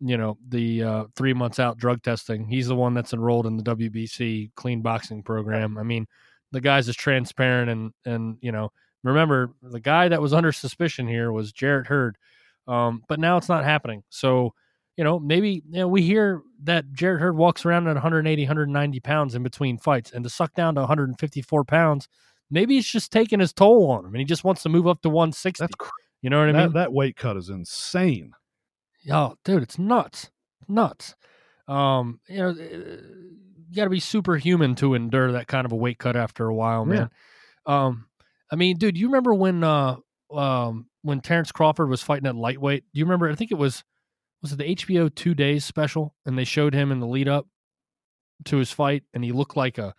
you 0.00 0.16
know 0.16 0.38
the 0.48 0.82
uh, 0.82 1.04
three 1.16 1.34
months 1.34 1.58
out 1.58 1.76
drug 1.76 2.02
testing. 2.02 2.46
He's 2.46 2.68
the 2.68 2.76
one 2.76 2.94
that's 2.94 3.12
enrolled 3.12 3.46
in 3.46 3.56
the 3.56 3.62
WBC 3.62 4.52
clean 4.54 4.80
boxing 4.80 5.22
program. 5.22 5.76
I 5.76 5.82
mean, 5.82 6.06
the 6.52 6.60
guy's 6.60 6.88
as 6.88 6.96
transparent 6.96 7.70
and 7.70 7.92
and 8.06 8.38
you 8.40 8.52
know 8.52 8.70
remember 9.04 9.52
the 9.62 9.80
guy 9.80 10.08
that 10.08 10.22
was 10.22 10.32
under 10.32 10.52
suspicion 10.52 11.06
here 11.06 11.30
was 11.30 11.52
Jarrett 11.52 11.88
Hurd, 11.88 12.16
um, 12.66 13.02
but 13.08 13.20
now 13.20 13.36
it's 13.36 13.48
not 13.48 13.64
happening. 13.64 14.02
So 14.08 14.54
you 14.98 15.04
know, 15.04 15.20
maybe 15.20 15.62
you 15.70 15.78
know, 15.78 15.86
we 15.86 16.02
hear 16.02 16.42
that 16.64 16.92
Jarrett 16.92 17.20
Hurd 17.20 17.36
walks 17.36 17.64
around 17.64 17.86
at 17.86 17.94
180, 17.94 18.42
190 18.42 19.00
pounds 19.00 19.36
in 19.36 19.44
between 19.44 19.78
fights, 19.78 20.10
and 20.10 20.24
to 20.24 20.28
suck 20.28 20.54
down 20.54 20.74
to 20.74 20.80
154 20.80 21.64
pounds, 21.64 22.08
maybe 22.50 22.76
it's 22.76 22.90
just 22.90 23.12
taking 23.12 23.38
his 23.38 23.52
toll 23.52 23.92
on 23.92 24.00
him, 24.04 24.12
and 24.12 24.18
he 24.18 24.24
just 24.24 24.42
wants 24.42 24.64
to 24.64 24.68
move 24.68 24.88
up 24.88 25.00
to 25.02 25.08
160. 25.08 25.62
That's 25.62 25.74
cr- 25.76 25.88
you 26.20 26.30
know 26.30 26.40
what 26.40 26.48
I 26.48 26.64
mean? 26.64 26.72
That 26.72 26.92
weight 26.92 27.16
cut 27.16 27.36
is 27.36 27.48
insane. 27.48 28.32
Oh, 29.08 29.36
dude, 29.44 29.62
it's 29.62 29.78
nuts, 29.78 30.32
nuts. 30.66 31.14
Um, 31.68 32.18
you 32.28 32.38
know, 32.38 32.48
you 32.50 33.76
got 33.76 33.84
to 33.84 33.90
be 33.90 34.00
superhuman 34.00 34.74
to 34.76 34.94
endure 34.94 35.30
that 35.30 35.46
kind 35.46 35.64
of 35.64 35.70
a 35.70 35.76
weight 35.76 35.98
cut 35.98 36.16
after 36.16 36.48
a 36.48 36.54
while, 36.54 36.84
man. 36.84 37.08
Yeah. 37.68 37.86
Um, 37.86 38.06
I 38.50 38.56
mean, 38.56 38.78
dude, 38.78 38.98
you 38.98 39.06
remember 39.06 39.32
when 39.32 39.62
uh, 39.62 39.96
um, 40.34 40.86
when 41.02 41.20
Terence 41.20 41.52
Crawford 41.52 41.88
was 41.88 42.02
fighting 42.02 42.26
at 42.26 42.34
lightweight? 42.34 42.82
Do 42.92 42.98
you 42.98 43.04
remember? 43.04 43.30
I 43.30 43.36
think 43.36 43.52
it 43.52 43.58
was 43.58 43.84
was 44.42 44.52
it 44.52 44.58
the 44.58 44.74
HBO 44.76 45.14
two 45.14 45.34
days 45.34 45.64
special, 45.64 46.14
and 46.24 46.38
they 46.38 46.44
showed 46.44 46.74
him 46.74 46.92
in 46.92 47.00
the 47.00 47.06
lead 47.06 47.28
up 47.28 47.46
to 48.44 48.58
his 48.58 48.70
fight, 48.70 49.02
and 49.12 49.24
he 49.24 49.32
looked 49.32 49.56
like 49.56 49.78
a, 49.78 49.94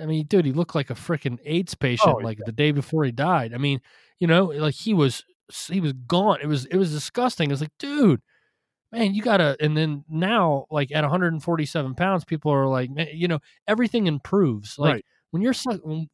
I 0.00 0.06
mean, 0.06 0.26
dude, 0.26 0.44
he 0.44 0.52
looked 0.52 0.74
like 0.74 0.90
a 0.90 0.94
freaking 0.94 1.38
AIDS 1.44 1.74
patient, 1.74 2.16
oh, 2.16 2.24
like 2.24 2.38
yeah. 2.38 2.44
the 2.46 2.52
day 2.52 2.72
before 2.72 3.04
he 3.04 3.12
died. 3.12 3.54
I 3.54 3.58
mean, 3.58 3.80
you 4.18 4.26
know, 4.26 4.46
like 4.46 4.74
he 4.74 4.92
was 4.94 5.24
he 5.68 5.80
was 5.80 5.92
gone. 5.92 6.38
It 6.42 6.46
was 6.46 6.66
it 6.66 6.76
was 6.76 6.90
disgusting. 6.90 7.50
It's 7.50 7.60
like, 7.60 7.70
dude, 7.78 8.22
man, 8.92 9.14
you 9.14 9.22
gotta. 9.22 9.56
And 9.60 9.76
then 9.76 10.04
now, 10.08 10.66
like 10.70 10.90
at 10.92 11.02
147 11.02 11.94
pounds, 11.94 12.24
people 12.24 12.52
are 12.52 12.66
like, 12.66 12.90
man, 12.90 13.08
you 13.12 13.28
know, 13.28 13.40
everything 13.66 14.06
improves. 14.06 14.78
Like. 14.78 14.94
Right. 14.94 15.04
When 15.32 15.42
you're 15.42 15.54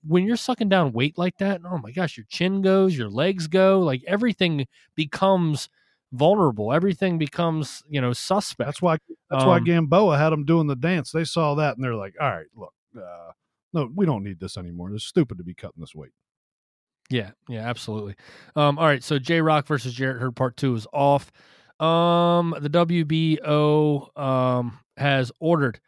when 0.04 0.24
you're 0.24 0.36
sucking 0.36 0.68
down 0.68 0.92
weight 0.92 1.16
like 1.16 1.36
that, 1.36 1.60
oh 1.64 1.78
my 1.78 1.92
gosh, 1.92 2.16
your 2.16 2.26
chin 2.28 2.60
goes, 2.60 2.96
your 2.96 3.10
legs 3.10 3.46
go, 3.46 3.78
like 3.78 4.02
everything 4.08 4.66
becomes 4.96 5.68
vulnerable. 6.12 6.72
Everything 6.72 7.18
becomes, 7.18 7.82
you 7.88 8.00
know, 8.00 8.12
suspect. 8.12 8.66
That's 8.66 8.82
why 8.82 8.98
that's 9.30 9.42
um, 9.42 9.48
why 9.48 9.60
Gamboa 9.60 10.18
had 10.18 10.30
them 10.30 10.44
doing 10.44 10.66
the 10.66 10.76
dance. 10.76 11.10
They 11.10 11.24
saw 11.24 11.54
that 11.56 11.76
and 11.76 11.84
they're 11.84 11.94
like, 11.94 12.14
all 12.20 12.30
right, 12.30 12.46
look, 12.54 12.72
uh, 12.96 13.32
no, 13.72 13.90
we 13.94 14.06
don't 14.06 14.22
need 14.22 14.38
this 14.38 14.56
anymore. 14.56 14.92
It's 14.92 15.04
stupid 15.04 15.38
to 15.38 15.44
be 15.44 15.54
cutting 15.54 15.80
this 15.80 15.94
weight. 15.94 16.12
Yeah, 17.10 17.30
yeah, 17.48 17.68
absolutely. 17.68 18.14
Um, 18.56 18.78
all 18.78 18.86
right, 18.86 19.02
so 19.02 19.18
J 19.18 19.40
Rock 19.40 19.66
versus 19.66 19.92
Jarrett 19.92 20.20
Hurd 20.20 20.36
part 20.36 20.56
two 20.56 20.74
is 20.74 20.86
off. 20.92 21.32
Um, 21.80 22.54
the 22.60 22.70
WBO 22.70 24.18
um, 24.18 24.78
has 24.96 25.32
ordered 25.40 25.80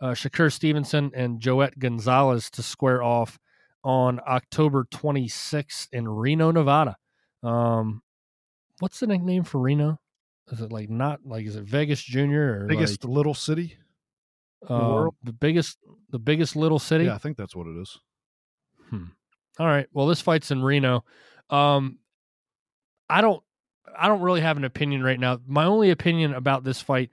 uh, 0.00 0.08
Shakur 0.08 0.52
Stevenson 0.52 1.12
and 1.14 1.40
Joet 1.40 1.78
Gonzalez 1.78 2.50
to 2.50 2.62
square 2.62 3.02
off 3.02 3.38
on 3.84 4.20
October 4.26 4.86
26th 4.92 5.88
in 5.92 6.08
Reno, 6.08 6.50
Nevada. 6.50 6.96
Um, 7.42 8.02
what's 8.80 9.00
the 9.00 9.06
nickname 9.06 9.44
for 9.44 9.60
Reno? 9.60 9.98
Is 10.52 10.60
it 10.60 10.70
like 10.70 10.88
not 10.90 11.20
like 11.24 11.46
is 11.46 11.56
it 11.56 11.64
Vegas 11.64 12.02
Junior 12.02 12.62
or 12.62 12.66
biggest 12.66 13.04
like, 13.04 13.14
little 13.14 13.34
city? 13.34 13.76
Uh, 14.66 15.08
the 15.22 15.32
biggest, 15.32 15.78
the 16.10 16.18
biggest 16.18 16.56
little 16.56 16.78
city. 16.78 17.04
Yeah, 17.04 17.14
I 17.14 17.18
think 17.18 17.36
that's 17.36 17.54
what 17.54 17.66
it 17.66 17.78
is. 17.80 17.98
Hmm. 18.90 19.04
All 19.58 19.66
right. 19.66 19.86
Well, 19.92 20.06
this 20.06 20.20
fight's 20.20 20.50
in 20.50 20.62
Reno. 20.62 21.04
Um, 21.50 21.98
I 23.08 23.20
don't, 23.20 23.42
I 23.96 24.08
don't 24.08 24.20
really 24.20 24.40
have 24.40 24.56
an 24.56 24.64
opinion 24.64 25.02
right 25.02 25.18
now. 25.18 25.38
My 25.46 25.64
only 25.64 25.90
opinion 25.90 26.34
about 26.34 26.64
this 26.64 26.80
fight 26.80 27.10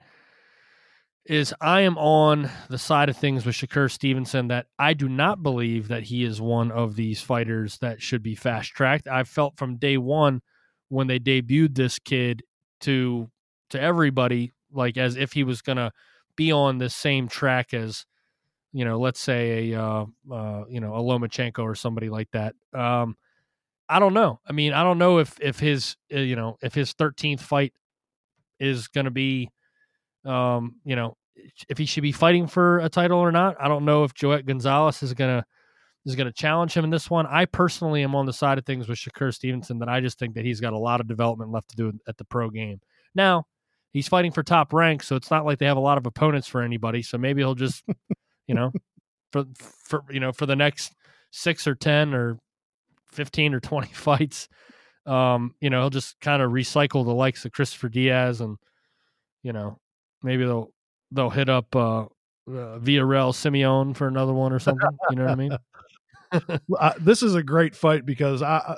is 1.26 1.54
I 1.60 1.82
am 1.82 1.96
on 1.96 2.50
the 2.68 2.78
side 2.78 3.08
of 3.08 3.16
things 3.16 3.46
with 3.46 3.54
Shakur 3.54 3.90
Stevenson 3.90 4.48
that 4.48 4.66
I 4.78 4.92
do 4.92 5.08
not 5.08 5.42
believe 5.42 5.88
that 5.88 6.02
he 6.02 6.24
is 6.24 6.40
one 6.40 6.70
of 6.70 6.96
these 6.96 7.20
fighters 7.20 7.78
that 7.78 8.02
should 8.02 8.22
be 8.22 8.34
fast 8.34 8.72
tracked. 8.72 9.08
I've 9.08 9.28
felt 9.28 9.56
from 9.56 9.76
day 9.76 9.96
one 9.96 10.42
when 10.94 11.08
they 11.08 11.18
debuted 11.18 11.74
this 11.74 11.98
kid 11.98 12.42
to 12.80 13.28
to 13.70 13.80
everybody 13.80 14.52
like 14.72 14.96
as 14.96 15.16
if 15.16 15.32
he 15.32 15.42
was 15.42 15.60
going 15.60 15.76
to 15.76 15.90
be 16.36 16.52
on 16.52 16.78
the 16.78 16.88
same 16.88 17.26
track 17.28 17.74
as 17.74 18.06
you 18.72 18.84
know 18.84 18.98
let's 18.98 19.20
say 19.20 19.72
a 19.72 19.80
uh, 19.82 20.04
uh, 20.32 20.64
you 20.68 20.80
know 20.80 20.94
a 20.94 21.00
Lomachenko 21.00 21.58
or 21.60 21.74
somebody 21.74 22.08
like 22.08 22.30
that 22.32 22.54
um 22.72 23.16
I 23.86 23.98
don't 23.98 24.14
know. 24.14 24.40
I 24.48 24.52
mean 24.52 24.72
I 24.72 24.82
don't 24.82 24.98
know 24.98 25.18
if 25.18 25.38
if 25.40 25.58
his 25.58 25.96
uh, 26.14 26.18
you 26.18 26.36
know 26.36 26.56
if 26.62 26.74
his 26.74 26.94
13th 26.94 27.40
fight 27.40 27.72
is 28.58 28.88
going 28.88 29.04
to 29.04 29.10
be 29.10 29.50
um 30.24 30.76
you 30.84 30.96
know 30.96 31.16
if 31.68 31.76
he 31.76 31.84
should 31.84 32.02
be 32.02 32.12
fighting 32.12 32.46
for 32.46 32.78
a 32.78 32.88
title 32.88 33.18
or 33.18 33.32
not. 33.32 33.56
I 33.60 33.68
don't 33.68 33.84
know 33.84 34.04
if 34.04 34.14
Joet 34.14 34.46
Gonzalez 34.46 35.02
is 35.02 35.12
going 35.12 35.40
to 35.40 35.46
is 36.06 36.16
going 36.16 36.26
to 36.26 36.32
challenge 36.32 36.74
him 36.74 36.84
in 36.84 36.90
this 36.90 37.10
one. 37.10 37.26
I 37.26 37.46
personally 37.46 38.02
am 38.02 38.14
on 38.14 38.26
the 38.26 38.32
side 38.32 38.58
of 38.58 38.66
things 38.66 38.88
with 38.88 38.98
Shakur 38.98 39.32
Stevenson 39.32 39.78
that 39.78 39.88
I 39.88 40.00
just 40.00 40.18
think 40.18 40.34
that 40.34 40.44
he's 40.44 40.60
got 40.60 40.72
a 40.72 40.78
lot 40.78 41.00
of 41.00 41.08
development 41.08 41.50
left 41.50 41.70
to 41.70 41.76
do 41.76 41.92
at 42.06 42.16
the 42.16 42.24
pro 42.24 42.50
game. 42.50 42.80
Now, 43.14 43.46
he's 43.92 44.08
fighting 44.08 44.32
for 44.32 44.42
top 44.42 44.72
rank, 44.72 45.02
so 45.02 45.16
it's 45.16 45.30
not 45.30 45.46
like 45.46 45.58
they 45.58 45.66
have 45.66 45.76
a 45.76 45.80
lot 45.80 45.98
of 45.98 46.06
opponents 46.06 46.48
for 46.48 46.62
anybody. 46.62 47.02
So 47.02 47.16
maybe 47.16 47.40
he'll 47.40 47.54
just, 47.54 47.84
you 48.46 48.54
know, 48.54 48.72
for 49.32 49.44
for 49.56 50.04
you 50.10 50.20
know 50.20 50.32
for 50.32 50.46
the 50.46 50.56
next 50.56 50.92
six 51.30 51.66
or 51.66 51.74
ten 51.74 52.12
or 52.12 52.38
fifteen 53.10 53.54
or 53.54 53.60
twenty 53.60 53.88
fights. 53.92 54.48
Um, 55.06 55.54
you 55.60 55.70
know, 55.70 55.80
he'll 55.80 55.90
just 55.90 56.18
kind 56.20 56.42
of 56.42 56.50
recycle 56.50 57.04
the 57.04 57.14
likes 57.14 57.44
of 57.44 57.52
Christopher 57.52 57.88
Diaz 57.88 58.40
and 58.40 58.56
you 59.42 59.52
know 59.52 59.78
maybe 60.22 60.44
they'll 60.44 60.70
they'll 61.12 61.30
hit 61.30 61.48
up 61.48 61.74
uh, 61.76 62.02
uh 62.02 62.78
Viorel 62.78 63.32
Simion 63.32 63.94
for 63.94 64.08
another 64.08 64.32
one 64.32 64.52
or 64.52 64.58
something. 64.58 64.88
You 65.10 65.16
know 65.16 65.24
what 65.24 65.32
I 65.32 65.36
mean? 65.36 65.56
uh, 66.78 66.92
this 67.00 67.22
is 67.22 67.34
a 67.34 67.42
great 67.42 67.74
fight 67.74 68.04
because 68.06 68.42
I, 68.42 68.76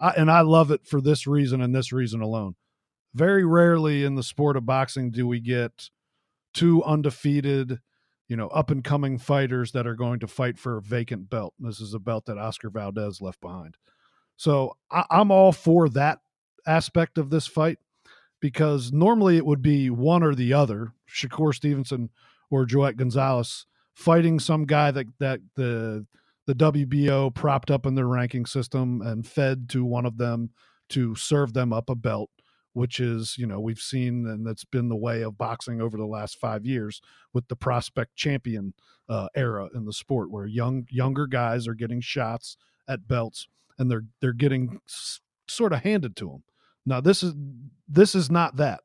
I 0.00 0.10
and 0.10 0.30
I 0.30 0.40
love 0.42 0.70
it 0.70 0.86
for 0.86 1.00
this 1.00 1.26
reason 1.26 1.60
and 1.60 1.74
this 1.74 1.92
reason 1.92 2.20
alone. 2.20 2.54
Very 3.14 3.44
rarely 3.44 4.04
in 4.04 4.14
the 4.14 4.22
sport 4.22 4.56
of 4.56 4.66
boxing 4.66 5.10
do 5.10 5.26
we 5.26 5.40
get 5.40 5.90
two 6.54 6.82
undefeated, 6.84 7.80
you 8.28 8.36
know, 8.36 8.48
up 8.48 8.70
and 8.70 8.82
coming 8.82 9.18
fighters 9.18 9.72
that 9.72 9.86
are 9.86 9.94
going 9.94 10.20
to 10.20 10.26
fight 10.26 10.58
for 10.58 10.78
a 10.78 10.82
vacant 10.82 11.28
belt. 11.28 11.54
This 11.58 11.80
is 11.80 11.94
a 11.94 11.98
belt 11.98 12.26
that 12.26 12.38
Oscar 12.38 12.70
Valdez 12.70 13.20
left 13.20 13.40
behind. 13.40 13.76
So 14.36 14.76
I, 14.90 15.04
I'm 15.10 15.30
all 15.30 15.52
for 15.52 15.88
that 15.90 16.20
aspect 16.66 17.18
of 17.18 17.30
this 17.30 17.46
fight 17.46 17.78
because 18.40 18.92
normally 18.92 19.36
it 19.36 19.46
would 19.46 19.62
be 19.62 19.90
one 19.90 20.22
or 20.22 20.34
the 20.34 20.52
other, 20.52 20.92
Shakur 21.08 21.54
Stevenson 21.54 22.10
or 22.50 22.64
Joet 22.64 22.96
Gonzalez 22.96 23.66
fighting 23.94 24.40
some 24.40 24.64
guy 24.64 24.90
that 24.90 25.06
that 25.18 25.40
the 25.54 26.06
the 26.46 26.54
WBO 26.54 27.34
propped 27.34 27.70
up 27.70 27.86
in 27.86 27.94
their 27.94 28.08
ranking 28.08 28.46
system 28.46 29.00
and 29.02 29.26
fed 29.26 29.68
to 29.70 29.84
one 29.84 30.06
of 30.06 30.18
them 30.18 30.50
to 30.90 31.14
serve 31.14 31.52
them 31.52 31.72
up 31.72 31.88
a 31.88 31.94
belt, 31.94 32.30
which 32.72 33.00
is, 33.00 33.36
you 33.38 33.46
know, 33.46 33.60
we've 33.60 33.78
seen 33.78 34.26
and 34.26 34.46
that's 34.46 34.64
been 34.64 34.88
the 34.88 34.96
way 34.96 35.22
of 35.22 35.38
boxing 35.38 35.80
over 35.80 35.96
the 35.96 36.06
last 36.06 36.38
five 36.38 36.66
years 36.66 37.00
with 37.32 37.46
the 37.48 37.56
prospect 37.56 38.16
champion 38.16 38.74
uh, 39.08 39.28
era 39.34 39.68
in 39.74 39.84
the 39.84 39.92
sport, 39.92 40.30
where 40.30 40.46
young 40.46 40.86
younger 40.90 41.26
guys 41.26 41.68
are 41.68 41.74
getting 41.74 42.00
shots 42.00 42.56
at 42.88 43.06
belts 43.06 43.46
and 43.78 43.90
they're 43.90 44.04
they're 44.20 44.32
getting 44.32 44.80
s- 44.88 45.20
sort 45.48 45.72
of 45.72 45.82
handed 45.82 46.16
to 46.16 46.26
them. 46.26 46.42
Now 46.84 47.00
this 47.00 47.22
is 47.22 47.34
this 47.88 48.14
is 48.14 48.30
not 48.30 48.56
that. 48.56 48.80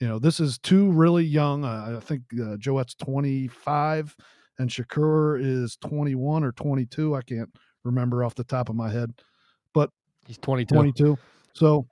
You 0.00 0.08
know, 0.08 0.18
this 0.18 0.40
is 0.40 0.58
two 0.58 0.90
really 0.90 1.24
young. 1.24 1.64
Uh, 1.64 1.96
I 1.96 2.00
think 2.00 2.22
uh, 2.38 2.56
Joet's 2.58 2.94
25 2.94 4.14
and 4.58 4.70
Shakur 4.70 5.40
is 5.40 5.76
21 5.76 6.44
or 6.44 6.52
22. 6.52 7.14
I 7.14 7.22
can't 7.22 7.50
remember 7.84 8.24
off 8.24 8.34
the 8.34 8.44
top 8.44 8.68
of 8.68 8.76
my 8.76 8.90
head, 8.90 9.12
but 9.72 9.90
he's 10.26 10.38
22. 10.38 10.74
22. 10.74 11.18
So 11.52 11.86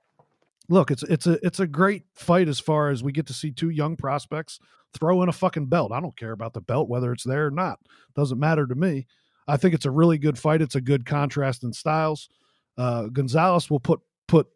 look, 0.69 0.91
it's 0.91 1.03
it's 1.03 1.27
a 1.27 1.37
it's 1.45 1.59
a 1.59 1.67
great 1.67 2.03
fight 2.15 2.47
as 2.47 2.59
far 2.59 2.89
as 2.89 3.03
we 3.03 3.11
get 3.11 3.27
to 3.27 3.33
see 3.33 3.51
two 3.51 3.69
young 3.69 3.95
prospects 3.95 4.59
throw 4.93 5.21
in 5.23 5.29
a 5.29 5.33
fucking 5.33 5.67
belt. 5.67 5.91
I 5.91 5.99
don't 5.99 6.17
care 6.17 6.31
about 6.31 6.53
the 6.53 6.61
belt 6.61 6.89
whether 6.89 7.11
it's 7.11 7.23
there 7.23 7.47
or 7.47 7.51
not. 7.51 7.79
Doesn't 8.15 8.39
matter 8.39 8.67
to 8.67 8.75
me. 8.75 9.07
I 9.47 9.57
think 9.57 9.73
it's 9.73 9.85
a 9.85 9.91
really 9.91 10.17
good 10.17 10.39
fight. 10.39 10.61
It's 10.61 10.75
a 10.75 10.81
good 10.81 11.05
contrast 11.05 11.63
in 11.63 11.71
styles. 11.73 12.29
Uh, 12.77 13.07
Gonzalez 13.07 13.69
will 13.69 13.79
put 13.79 13.99
put 14.27 14.47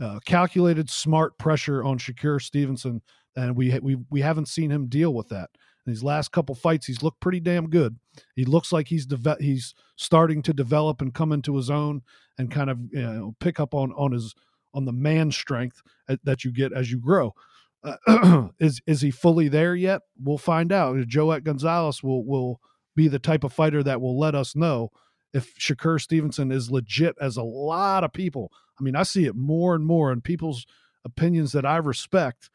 uh, 0.00 0.18
calculated, 0.24 0.88
smart 0.90 1.38
pressure 1.38 1.84
on 1.84 1.98
Shakur 1.98 2.40
Stevenson, 2.40 3.02
and 3.36 3.56
we 3.56 3.78
we 3.80 3.96
we 4.10 4.20
haven't 4.20 4.48
seen 4.48 4.70
him 4.70 4.86
deal 4.86 5.14
with 5.14 5.28
that. 5.28 5.50
In 5.90 6.06
last 6.06 6.32
couple 6.32 6.54
fights, 6.54 6.86
he's 6.86 7.02
looked 7.02 7.20
pretty 7.20 7.40
damn 7.40 7.68
good. 7.68 7.96
He 8.34 8.44
looks 8.44 8.72
like 8.72 8.88
he's 8.88 9.06
deve- 9.06 9.40
he's 9.40 9.74
starting 9.96 10.42
to 10.42 10.52
develop 10.52 11.00
and 11.00 11.14
come 11.14 11.32
into 11.32 11.56
his 11.56 11.70
own 11.70 12.02
and 12.38 12.50
kind 12.50 12.70
of 12.70 12.78
you 12.92 13.02
know, 13.02 13.36
pick 13.40 13.58
up 13.60 13.74
on 13.74 13.92
on 13.92 14.12
his 14.12 14.34
on 14.72 14.84
the 14.84 14.92
man 14.92 15.30
strength 15.30 15.82
that 16.24 16.44
you 16.44 16.52
get 16.52 16.72
as 16.72 16.90
you 16.90 16.98
grow. 16.98 17.34
Uh, 17.82 18.48
is 18.60 18.80
is 18.86 19.00
he 19.00 19.10
fully 19.10 19.48
there 19.48 19.74
yet? 19.74 20.02
We'll 20.22 20.38
find 20.38 20.72
out. 20.72 21.06
Joet 21.06 21.44
Gonzalez 21.44 22.02
will 22.02 22.24
will 22.24 22.60
be 22.94 23.08
the 23.08 23.18
type 23.18 23.44
of 23.44 23.52
fighter 23.52 23.82
that 23.82 24.00
will 24.00 24.18
let 24.18 24.34
us 24.34 24.54
know 24.54 24.90
if 25.32 25.56
Shakur 25.58 26.00
Stevenson 26.00 26.50
is 26.50 26.70
legit 26.70 27.16
as 27.20 27.36
a 27.36 27.42
lot 27.42 28.04
of 28.04 28.12
people. 28.12 28.52
I 28.78 28.82
mean, 28.82 28.96
I 28.96 29.04
see 29.04 29.26
it 29.26 29.36
more 29.36 29.74
and 29.74 29.86
more 29.86 30.12
in 30.12 30.20
people's 30.20 30.66
opinions 31.04 31.52
that 31.52 31.64
I 31.64 31.76
respect 31.76 32.50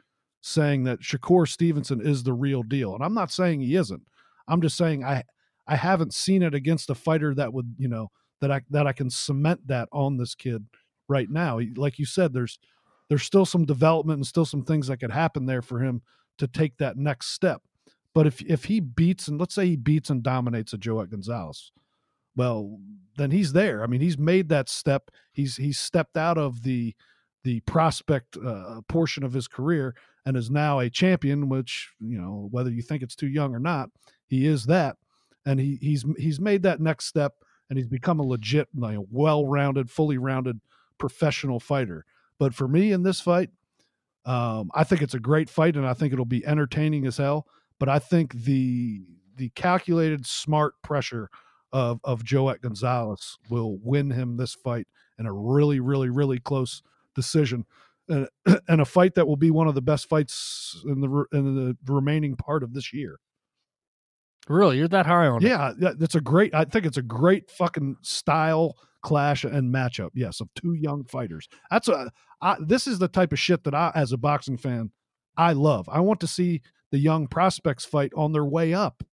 saying 0.46 0.84
that 0.84 1.02
Shakur 1.02 1.48
Stevenson 1.48 2.00
is 2.00 2.22
the 2.22 2.34
real 2.34 2.62
deal. 2.62 2.93
And 2.93 3.04
I'm 3.04 3.16
not 3.16 3.32
saying 3.32 3.62
he 3.62 3.76
isn't. 3.76 4.04
I'm 4.48 4.62
just 4.62 4.78
saying 4.78 5.04
I 5.04 5.24
I 5.68 5.76
haven't 5.76 6.14
seen 6.14 6.43
it 6.43 6.54
against 6.54 6.91
a 6.91 6.96
fighter 6.96 7.34
that 7.34 7.52
would, 7.52 7.74
you 7.80 7.88
know, 7.88 8.12
that 8.41 8.52
I 8.52 8.62
that 8.70 8.86
I 8.86 8.93
can 8.93 9.10
cement 9.10 9.68
that 9.68 9.89
on 9.91 10.18
this 10.18 10.36
kid 10.36 10.66
right 11.08 11.30
now. 11.30 11.60
Like 11.76 11.98
you 11.98 12.06
said, 12.06 12.32
there's 12.32 12.60
there's 13.10 13.24
still 13.24 13.46
some 13.46 13.66
development 13.66 14.18
and 14.18 14.28
still 14.28 14.46
some 14.46 14.64
things 14.64 14.88
that 14.88 14.98
could 14.98 15.12
happen 15.12 15.48
there 15.48 15.64
for 15.64 15.80
him 15.80 16.04
to 16.38 16.48
take 16.48 16.78
that 16.78 16.96
next 16.96 17.30
step. 17.30 17.64
But 18.14 18.28
if 18.28 18.39
if 18.43 18.66
he 18.66 18.80
beats 18.80 19.28
and 19.28 19.39
let's 19.39 19.56
say 19.56 19.66
he 19.66 19.76
beats 19.76 20.12
and 20.12 20.22
dominates 20.22 20.74
a 20.74 20.78
Joet 20.78 21.10
Gonzalez, 21.10 21.72
well, 22.36 22.78
then 23.18 23.32
he's 23.32 23.54
there. 23.54 23.84
I 23.84 23.88
mean, 23.88 24.02
he's 24.02 24.20
made 24.20 24.50
that 24.50 24.70
step. 24.70 25.10
He's 25.34 25.56
he's 25.56 25.80
stepped 25.80 26.18
out 26.18 26.38
of 26.38 26.62
the 26.62 26.93
the 27.43 27.62
prospect 27.62 28.38
uh, 28.38 28.82
portion 28.88 29.24
of 29.24 29.34
his 29.34 29.48
career 29.48 29.96
and 30.26 30.36
is 30.36 30.49
now 30.49 30.80
a 30.80 30.89
champion. 30.89 31.49
Which 31.49 31.91
you 31.99 32.17
know, 32.17 32.47
whether 32.51 32.69
you 32.69 32.82
think 32.82 33.03
it's 33.03 33.15
too 33.15 33.28
young 33.28 33.53
or 33.53 33.59
not, 33.59 33.89
he 34.28 34.45
is 34.45 34.65
that, 34.65 34.97
and 35.45 35.59
he 35.59 35.78
he's 35.82 36.05
he's 36.17 36.39
made 36.39 36.63
that 36.63 36.82
next 36.82 37.05
step, 37.05 37.34
and 37.69 37.78
he's 37.78 37.88
become 37.88 38.19
a 38.19 38.23
legit, 38.23 38.67
like, 38.76 38.97
well-rounded, 39.11 39.89
fully 39.89 40.17
rounded 40.17 40.59
professional 40.97 41.59
fighter. 41.59 42.05
But 42.38 42.53
for 42.53 42.67
me 42.67 42.91
in 42.91 43.03
this 43.03 43.21
fight, 43.21 43.49
um, 44.26 44.71
I 44.73 44.84
think 44.84 45.01
it's 45.01 45.13
a 45.13 45.19
great 45.19 45.49
fight, 45.49 45.76
and 45.76 45.86
I 45.86 45.93
think 45.93 46.13
it'll 46.13 46.26
be 46.26 46.45
entertaining 46.45 47.05
as 47.05 47.17
hell. 47.17 47.47
But 47.80 47.89
I 47.89 47.99
think 47.99 48.34
the 48.34 49.01
the 49.36 49.49
calculated, 49.49 50.26
smart 50.26 50.82
pressure 50.82 51.30
of 51.73 51.99
of 52.03 52.23
Joet 52.23 52.61
Gonzalez 52.61 53.38
will 53.49 53.78
win 53.84 54.11
him 54.11 54.38
this 54.38 54.53
fight 54.53 54.88
in 55.19 55.26
a 55.26 55.34
really, 55.34 55.80
really, 55.80 56.09
really 56.09 56.39
close 56.39 56.82
decision, 57.15 57.65
and, 58.10 58.28
and 58.68 58.82
a 58.82 58.86
fight 58.86 59.16
that 59.16 59.28
will 59.28 59.38
be 59.38 59.51
one 59.51 59.68
of 59.68 59.76
the 59.76 59.82
best 59.82 60.08
fights 60.08 60.82
in 60.86 61.01
the 61.01 61.26
in 61.32 61.56
the 61.56 61.93
remaining 61.93 62.36
part 62.36 62.64
of 62.64 62.74
this 62.74 62.93
year. 62.93 63.20
Really, 64.47 64.78
you're 64.78 64.88
that 64.89 65.08
high 65.08 65.28
on 65.28 65.41
yeah, 65.41 65.72
it? 65.72 65.78
Yeah, 65.80 65.91
that's 65.97 66.16
a 66.16 66.22
great. 66.22 66.53
I 66.53 66.66
think 66.66 66.86
it's 66.86 66.97
a 66.97 67.01
great 67.01 67.49
fucking 67.49 67.97
style 68.01 68.78
clash 69.01 69.43
and 69.43 69.74
matchup. 69.74 70.12
Yes, 70.14 70.39
of 70.39 70.49
two 70.56 70.74
young 70.74 71.03
fighters. 71.06 71.47
That's 71.72 71.88
a. 71.88 72.12
I, 72.41 72.58
this 72.60 72.86
is 72.86 72.99
the 72.99 73.08
type 73.08 73.32
of 73.32 73.39
shit 73.39 73.64
that 73.64 73.74
I, 73.74 73.91
as 73.95 74.12
a 74.12 74.18
boxing 74.18 74.58
fan, 74.58 74.91
I 75.36 75.53
love. 75.53 75.89
I 75.89 76.01
want 76.01 76.20
to 76.20 76.28
see 76.28 76.62
the 76.91 76.99
young 76.99 77.28
prospects 77.28 77.86
fight 77.86 78.12
on 78.16 78.34
their 78.34 78.45
way 78.45 78.74
up. 78.74 79.03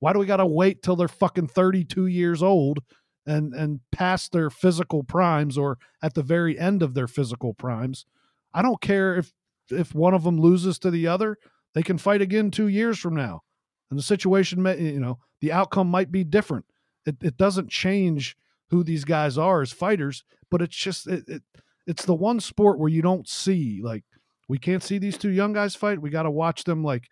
Why 0.00 0.12
do 0.12 0.20
we 0.20 0.26
got 0.26 0.36
to 0.36 0.46
wait 0.46 0.82
till 0.82 0.96
they're 0.96 1.08
fucking 1.08 1.48
32 1.48 2.06
years 2.06 2.42
old 2.42 2.80
and 3.28 3.54
and 3.54 3.80
past 3.92 4.32
their 4.32 4.50
physical 4.50 5.04
primes 5.04 5.58
or 5.58 5.78
at 6.02 6.14
the 6.14 6.22
very 6.22 6.58
end 6.58 6.82
of 6.82 6.94
their 6.94 7.06
physical 7.06 7.54
primes. 7.54 8.06
I 8.54 8.62
don't 8.62 8.80
care 8.80 9.16
if 9.16 9.32
if 9.70 9.94
one 9.94 10.14
of 10.14 10.24
them 10.24 10.40
loses 10.40 10.78
to 10.78 10.90
the 10.90 11.06
other, 11.06 11.36
they 11.74 11.82
can 11.82 11.98
fight 11.98 12.22
again 12.22 12.50
2 12.50 12.68
years 12.68 12.98
from 12.98 13.14
now. 13.14 13.42
And 13.90 13.98
the 13.98 14.02
situation 14.02 14.62
may, 14.62 14.80
you 14.80 15.00
know, 15.00 15.18
the 15.40 15.52
outcome 15.52 15.88
might 15.88 16.10
be 16.10 16.24
different. 16.24 16.64
It 17.06 17.16
it 17.22 17.36
doesn't 17.36 17.70
change 17.70 18.36
who 18.70 18.82
these 18.82 19.04
guys 19.04 19.38
are 19.38 19.62
as 19.62 19.72
fighters, 19.72 20.24
but 20.50 20.62
it's 20.62 20.76
just 20.76 21.06
it, 21.06 21.28
it 21.28 21.42
it's 21.86 22.04
the 22.04 22.14
one 22.14 22.40
sport 22.40 22.78
where 22.78 22.90
you 22.90 23.02
don't 23.02 23.28
see 23.28 23.80
like 23.82 24.04
we 24.48 24.58
can't 24.58 24.82
see 24.82 24.98
these 24.98 25.18
two 25.18 25.30
young 25.30 25.52
guys 25.52 25.74
fight. 25.74 26.00
We 26.00 26.10
got 26.10 26.22
to 26.22 26.30
watch 26.30 26.64
them 26.64 26.82
like 26.82 27.10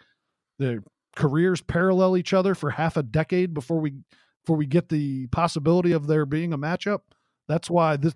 their 0.59 0.83
careers 1.17 1.63
parallel 1.63 2.17
each 2.17 2.33
other 2.33 2.55
for 2.55 2.71
half 2.71 2.97
a 2.97 3.03
decade 3.03 3.55
before 3.55 3.81
we 3.81 3.95
before 4.43 4.57
we 4.57 4.67
get 4.67 4.89
the 4.89 5.27
possibility 5.29 5.93
of 5.93 6.07
there 6.07 6.27
being 6.27 6.53
a 6.53 6.59
matchup. 6.59 7.01
That's 7.49 7.71
why 7.71 7.97
this 7.97 8.15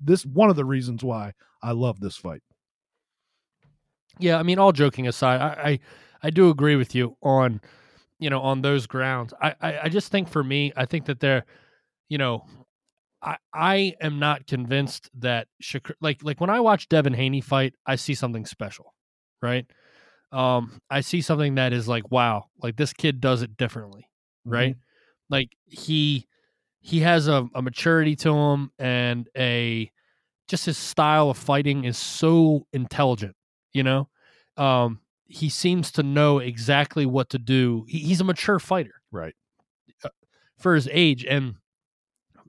this 0.00 0.26
one 0.26 0.50
of 0.50 0.56
the 0.56 0.64
reasons 0.64 1.04
why 1.04 1.32
I 1.62 1.72
love 1.72 2.00
this 2.00 2.16
fight. 2.16 2.42
Yeah, 4.18 4.38
I 4.38 4.42
mean, 4.42 4.58
all 4.58 4.72
joking 4.72 5.06
aside, 5.08 5.40
I 5.40 5.70
I, 5.70 5.78
I 6.24 6.30
do 6.30 6.50
agree 6.50 6.76
with 6.76 6.94
you 6.94 7.16
on 7.22 7.60
you 8.18 8.30
know 8.30 8.40
on 8.40 8.62
those 8.62 8.86
grounds. 8.86 9.32
I, 9.40 9.54
I 9.60 9.78
I 9.84 9.88
just 9.88 10.10
think 10.12 10.28
for 10.28 10.42
me, 10.44 10.72
I 10.76 10.84
think 10.86 11.06
that 11.06 11.20
they're 11.20 11.44
you 12.08 12.18
know 12.18 12.44
I 13.22 13.36
I 13.54 13.94
am 14.00 14.18
not 14.18 14.46
convinced 14.46 15.10
that 15.18 15.48
Shakur 15.62 15.94
like 16.00 16.22
like 16.22 16.40
when 16.40 16.50
I 16.50 16.60
watch 16.60 16.88
Devin 16.88 17.14
Haney 17.14 17.40
fight, 17.40 17.74
I 17.86 17.96
see 17.96 18.14
something 18.14 18.46
special, 18.46 18.94
right? 19.42 19.66
Um, 20.32 20.80
I 20.90 21.00
see 21.00 21.22
something 21.22 21.56
that 21.56 21.72
is 21.72 21.88
like, 21.88 22.10
wow, 22.10 22.44
like 22.62 22.76
this 22.76 22.92
kid 22.92 23.20
does 23.20 23.42
it 23.42 23.56
differently, 23.56 24.08
right? 24.44 24.72
Mm-hmm 24.72 24.80
like 25.30 25.56
he 25.66 26.26
he 26.80 27.00
has 27.00 27.28
a, 27.28 27.46
a 27.54 27.62
maturity 27.62 28.16
to 28.16 28.34
him 28.34 28.70
and 28.78 29.28
a 29.36 29.90
just 30.48 30.66
his 30.66 30.78
style 30.78 31.30
of 31.30 31.38
fighting 31.38 31.84
is 31.84 31.98
so 31.98 32.66
intelligent 32.72 33.34
you 33.72 33.82
know? 33.82 34.08
Um 34.56 35.00
he 35.26 35.48
seems 35.48 35.92
to 35.92 36.02
know 36.02 36.38
exactly 36.38 37.06
what 37.06 37.28
to 37.30 37.38
do. 37.38 37.84
He, 37.88 38.00
he's 38.00 38.20
a 38.20 38.24
mature 38.24 38.58
fighter. 38.58 38.94
Right. 39.12 39.34
Uh, 40.04 40.08
for 40.58 40.74
his 40.74 40.88
age 40.92 41.24
and 41.24 41.54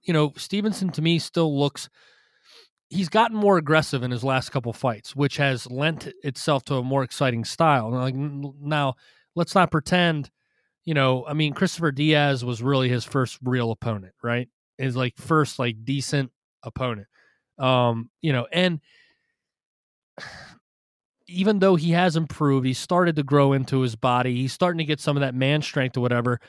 you 0.04 0.14
know 0.14 0.34
stevenson 0.36 0.90
to 0.92 1.02
me 1.02 1.20
still 1.20 1.58
looks 1.58 1.90
he's 2.90 3.10
gotten 3.10 3.38
more 3.38 3.58
aggressive 3.58 4.04
in 4.04 4.12
his 4.12 4.24
last 4.24 4.50
couple 4.50 4.74
fights 4.74 5.16
which 5.16 5.38
has 5.38 5.70
lent 5.70 6.12
itself 6.24 6.64
to 6.66 6.76
a 6.76 6.84
more 6.84 7.04
exciting 7.04 7.46
style. 7.46 7.92
Like 7.92 8.16
now 8.16 8.96
let's 9.36 9.56
not 9.56 9.72
pretend 9.72 10.32
you 10.84 10.94
know, 10.94 11.26
I 11.28 11.34
mean, 11.34 11.54
Christopher 11.54 11.92
Diaz 11.92 12.44
was 12.44 12.64
really 12.64 12.90
his 12.90 13.06
first 13.06 13.38
real 13.44 13.72
opponent, 13.72 14.14
right? 14.24 14.50
His 14.78 14.96
like 14.96 15.16
first 15.18 15.60
like 15.60 15.86
decent 15.86 16.32
opponent. 16.64 17.08
Um, 17.60 18.10
you 18.22 18.34
know, 18.34 18.48
and 18.52 18.80
even 21.32 21.60
though 21.60 21.76
he 21.76 21.92
has 21.92 22.16
improved, 22.16 22.66
he 22.66 22.74
started 22.74 23.16
to 23.16 23.24
grow 23.24 23.54
into 23.54 23.82
his 23.82 23.96
body. 23.96 24.36
He's 24.36 24.54
starting 24.54 24.78
to 24.80 24.86
get 24.86 25.00
some 25.00 25.18
of 25.18 25.22
that 25.22 25.36
man 25.36 25.62
strength 25.62 25.98
or 25.98 26.02
whatever. 26.02 26.40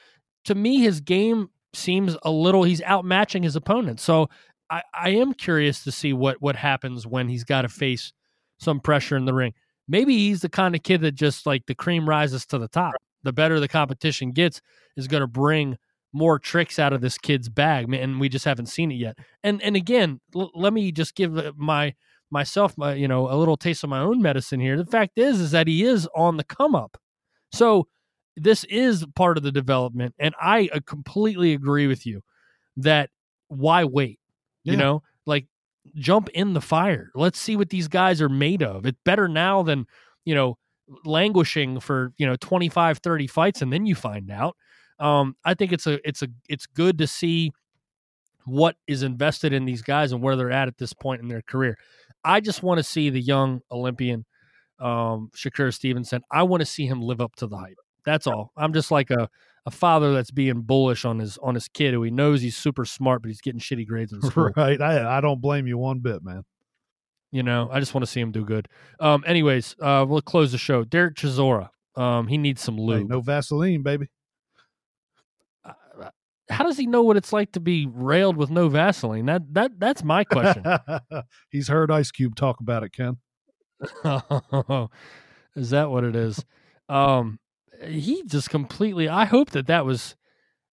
To 0.46 0.54
me, 0.54 0.80
his 0.80 1.00
game 1.00 1.50
seems 1.74 2.16
a 2.22 2.30
little 2.30 2.62
he's 2.64 2.80
outmatching 2.82 3.44
his 3.44 3.56
opponent. 3.56 4.00
So 4.00 4.28
I, 4.70 4.82
I 4.94 5.10
am 5.10 5.34
curious 5.34 5.84
to 5.84 5.92
see 5.92 6.12
what 6.12 6.40
what 6.40 6.56
happens 6.56 7.06
when 7.06 7.28
he's 7.28 7.44
got 7.44 7.62
to 7.62 7.68
face 7.68 8.12
some 8.58 8.80
pressure 8.80 9.16
in 9.16 9.24
the 9.24 9.34
ring. 9.34 9.52
Maybe 9.88 10.16
he's 10.16 10.40
the 10.40 10.48
kind 10.48 10.74
of 10.74 10.82
kid 10.82 11.00
that 11.02 11.12
just 11.12 11.46
like 11.46 11.66
the 11.66 11.74
cream 11.74 12.08
rises 12.08 12.46
to 12.46 12.58
the 12.58 12.68
top. 12.68 12.94
The 13.22 13.32
better 13.32 13.60
the 13.60 13.68
competition 13.68 14.32
gets 14.32 14.60
is 14.96 15.08
going 15.08 15.20
to 15.20 15.26
bring 15.26 15.76
more 16.12 16.38
tricks 16.38 16.78
out 16.78 16.92
of 16.92 17.00
this 17.00 17.18
kid's 17.18 17.48
bag, 17.48 17.92
and 17.92 18.20
we 18.20 18.28
just 18.28 18.44
haven't 18.44 18.66
seen 18.66 18.90
it 18.92 18.96
yet. 18.96 19.18
And 19.42 19.62
and 19.62 19.76
again, 19.76 20.20
l- 20.34 20.50
let 20.54 20.72
me 20.72 20.92
just 20.92 21.14
give 21.14 21.36
uh, 21.36 21.52
my 21.56 21.94
myself 22.32 22.76
my 22.76 22.94
you 22.94 23.06
know 23.06 23.30
a 23.30 23.36
little 23.36 23.56
taste 23.56 23.84
of 23.84 23.90
my 23.90 24.00
own 24.00 24.20
medicine 24.20 24.58
here. 24.58 24.76
The 24.76 24.86
fact 24.86 25.18
is 25.18 25.38
is 25.38 25.50
that 25.52 25.68
he 25.68 25.84
is 25.84 26.08
on 26.16 26.38
the 26.38 26.44
come 26.44 26.74
up. 26.74 26.96
So 27.52 27.86
this 28.36 28.64
is 28.64 29.04
part 29.14 29.36
of 29.36 29.42
the 29.42 29.52
development 29.52 30.14
and 30.18 30.34
I 30.40 30.70
uh, 30.72 30.80
completely 30.86 31.52
agree 31.52 31.86
with 31.86 32.06
you 32.06 32.22
that 32.78 33.10
why 33.48 33.84
wait? 33.84 34.18
Yeah. 34.64 34.72
You 34.72 34.78
know, 34.78 35.02
like 35.26 35.46
jump 35.94 36.30
in 36.30 36.54
the 36.54 36.60
fire. 36.60 37.10
Let's 37.14 37.38
see 37.38 37.56
what 37.56 37.68
these 37.68 37.88
guys 37.88 38.22
are 38.22 38.30
made 38.30 38.62
of. 38.62 38.86
It's 38.86 38.98
better 39.04 39.28
now 39.28 39.62
than, 39.62 39.86
you 40.24 40.34
know, 40.34 40.56
languishing 41.04 41.80
for, 41.80 42.12
you 42.16 42.26
know, 42.26 42.36
25 42.36 42.98
30 42.98 43.26
fights 43.26 43.62
and 43.62 43.72
then 43.72 43.84
you 43.84 43.94
find 43.94 44.30
out. 44.30 44.56
Um 44.98 45.36
I 45.44 45.52
think 45.52 45.72
it's 45.72 45.86
a 45.86 46.00
it's 46.08 46.22
a 46.22 46.28
it's 46.48 46.66
good 46.66 46.96
to 46.98 47.06
see 47.06 47.52
what 48.44 48.76
is 48.86 49.02
invested 49.02 49.52
in 49.52 49.64
these 49.64 49.82
guys 49.82 50.12
and 50.12 50.22
where 50.22 50.36
they're 50.36 50.50
at 50.50 50.68
at 50.68 50.78
this 50.78 50.92
point 50.92 51.22
in 51.22 51.28
their 51.28 51.42
career. 51.42 51.78
I 52.24 52.40
just 52.40 52.62
want 52.62 52.78
to 52.78 52.84
see 52.84 53.10
the 53.10 53.20
young 53.20 53.60
Olympian 53.70 54.24
um, 54.78 55.30
Shakur 55.36 55.72
Stevenson. 55.72 56.22
I 56.30 56.42
want 56.42 56.60
to 56.60 56.66
see 56.66 56.86
him 56.86 57.00
live 57.00 57.20
up 57.20 57.36
to 57.36 57.46
the 57.46 57.56
hype. 57.56 57.76
That's 58.04 58.26
all. 58.26 58.52
I'm 58.56 58.72
just 58.72 58.90
like 58.90 59.10
a, 59.10 59.28
a 59.64 59.70
father 59.70 60.12
that's 60.12 60.30
being 60.30 60.62
bullish 60.62 61.04
on 61.04 61.18
his 61.20 61.38
on 61.38 61.54
his 61.54 61.68
kid 61.68 61.94
who 61.94 62.02
he 62.02 62.10
knows 62.10 62.42
he's 62.42 62.56
super 62.56 62.84
smart, 62.84 63.22
but 63.22 63.28
he's 63.28 63.40
getting 63.40 63.60
shitty 63.60 63.86
grades 63.86 64.12
in 64.12 64.20
school. 64.30 64.50
Right. 64.56 64.80
I 64.80 65.18
I 65.18 65.20
don't 65.20 65.40
blame 65.40 65.66
you 65.66 65.78
one 65.78 66.00
bit, 66.00 66.22
man. 66.22 66.42
You 67.30 67.42
know, 67.42 67.68
I 67.72 67.80
just 67.80 67.94
want 67.94 68.04
to 68.04 68.10
see 68.10 68.20
him 68.20 68.30
do 68.30 68.44
good. 68.44 68.68
Um, 69.00 69.24
anyways, 69.26 69.74
uh, 69.80 70.04
we'll 70.06 70.20
close 70.20 70.52
the 70.52 70.58
show. 70.58 70.84
Derek 70.84 71.14
Chisora, 71.14 71.70
um, 71.96 72.26
he 72.26 72.36
needs 72.36 72.60
some 72.60 72.76
lube. 72.76 73.08
no 73.08 73.20
Vaseline, 73.22 73.82
baby. 73.82 74.08
Uh, 76.50 76.54
How 76.54 76.64
does 76.64 76.76
he 76.76 76.86
know 76.86 77.02
what 77.02 77.16
it's 77.16 77.32
like 77.32 77.52
to 77.52 77.60
be 77.60 77.86
railed 77.86 78.36
with 78.36 78.50
no 78.50 78.68
Vaseline? 78.68 79.26
That 79.26 79.54
that 79.54 79.78
that's 79.78 80.02
my 80.02 80.24
question. 80.24 80.64
He's 81.50 81.68
heard 81.68 81.90
Ice 81.90 82.10
Cube 82.10 82.34
talk 82.34 82.60
about 82.60 82.82
it, 82.82 82.92
Ken. 82.92 83.18
is 85.56 85.70
that 85.70 85.90
what 85.90 86.04
it 86.04 86.16
is? 86.16 86.44
Um, 86.88 87.38
he 87.84 88.22
just 88.24 88.50
completely. 88.50 89.08
I 89.08 89.24
hope 89.24 89.50
that 89.50 89.66
that 89.66 89.84
was, 89.84 90.16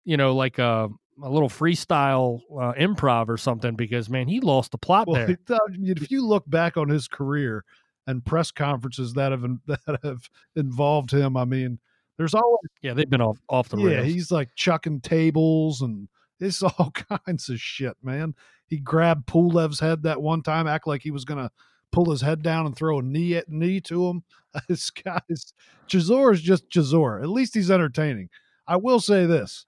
you 0.05 0.17
know, 0.17 0.35
like 0.35 0.59
a 0.59 0.89
a 1.21 1.29
little 1.29 1.49
freestyle 1.49 2.41
uh, 2.51 2.73
improv 2.79 3.27
or 3.27 3.37
something 3.37 3.75
because 3.75 4.09
man, 4.09 4.27
he 4.27 4.39
lost 4.39 4.71
the 4.71 4.77
plot 4.77 5.07
Well, 5.07 5.25
there. 5.25 5.37
if 5.81 6.11
you 6.11 6.25
look 6.25 6.49
back 6.49 6.77
on 6.77 6.89
his 6.89 7.07
career 7.07 7.63
and 8.07 8.25
press 8.25 8.51
conferences 8.51 9.13
that 9.13 9.31
have 9.31 9.43
that 9.67 9.99
have 10.03 10.29
involved 10.55 11.11
him, 11.11 11.35
I 11.35 11.45
mean, 11.45 11.79
there's 12.19 12.35
always 12.35 12.59
Yeah, 12.81 12.93
they've 12.93 13.09
been 13.09 13.21
off 13.21 13.39
off 13.47 13.69
the 13.69 13.77
yeah, 13.77 14.03
he's 14.03 14.29
like 14.29 14.49
chucking 14.55 14.99
tables 14.99 15.81
and 15.81 16.07
it's 16.39 16.61
all 16.77 16.91
kinds 16.91 17.49
of 17.49 17.59
shit, 17.59 17.95
man. 18.03 18.35
He 18.67 18.77
grabbed 18.77 19.25
Pulev's 19.25 19.79
head 19.79 20.03
that 20.03 20.21
one 20.21 20.43
time, 20.43 20.67
act 20.67 20.85
like 20.85 21.01
he 21.01 21.11
was 21.11 21.25
gonna 21.25 21.49
pull 21.91 22.11
his 22.11 22.21
head 22.21 22.43
down 22.43 22.65
and 22.65 22.75
throw 22.75 22.99
a 22.99 23.01
knee 23.01 23.35
at 23.35 23.49
knee 23.49 23.81
to 23.81 24.07
him. 24.07 24.23
This 24.67 24.89
guy's 24.89 25.53
Chisora 25.87 26.33
is 26.33 26.41
just 26.41 26.69
Chisora. 26.71 27.21
At 27.21 27.29
least 27.29 27.53
he's 27.53 27.69
entertaining. 27.69 28.29
I 28.67 28.77
will 28.77 28.99
say 28.99 29.27
this: 29.27 29.65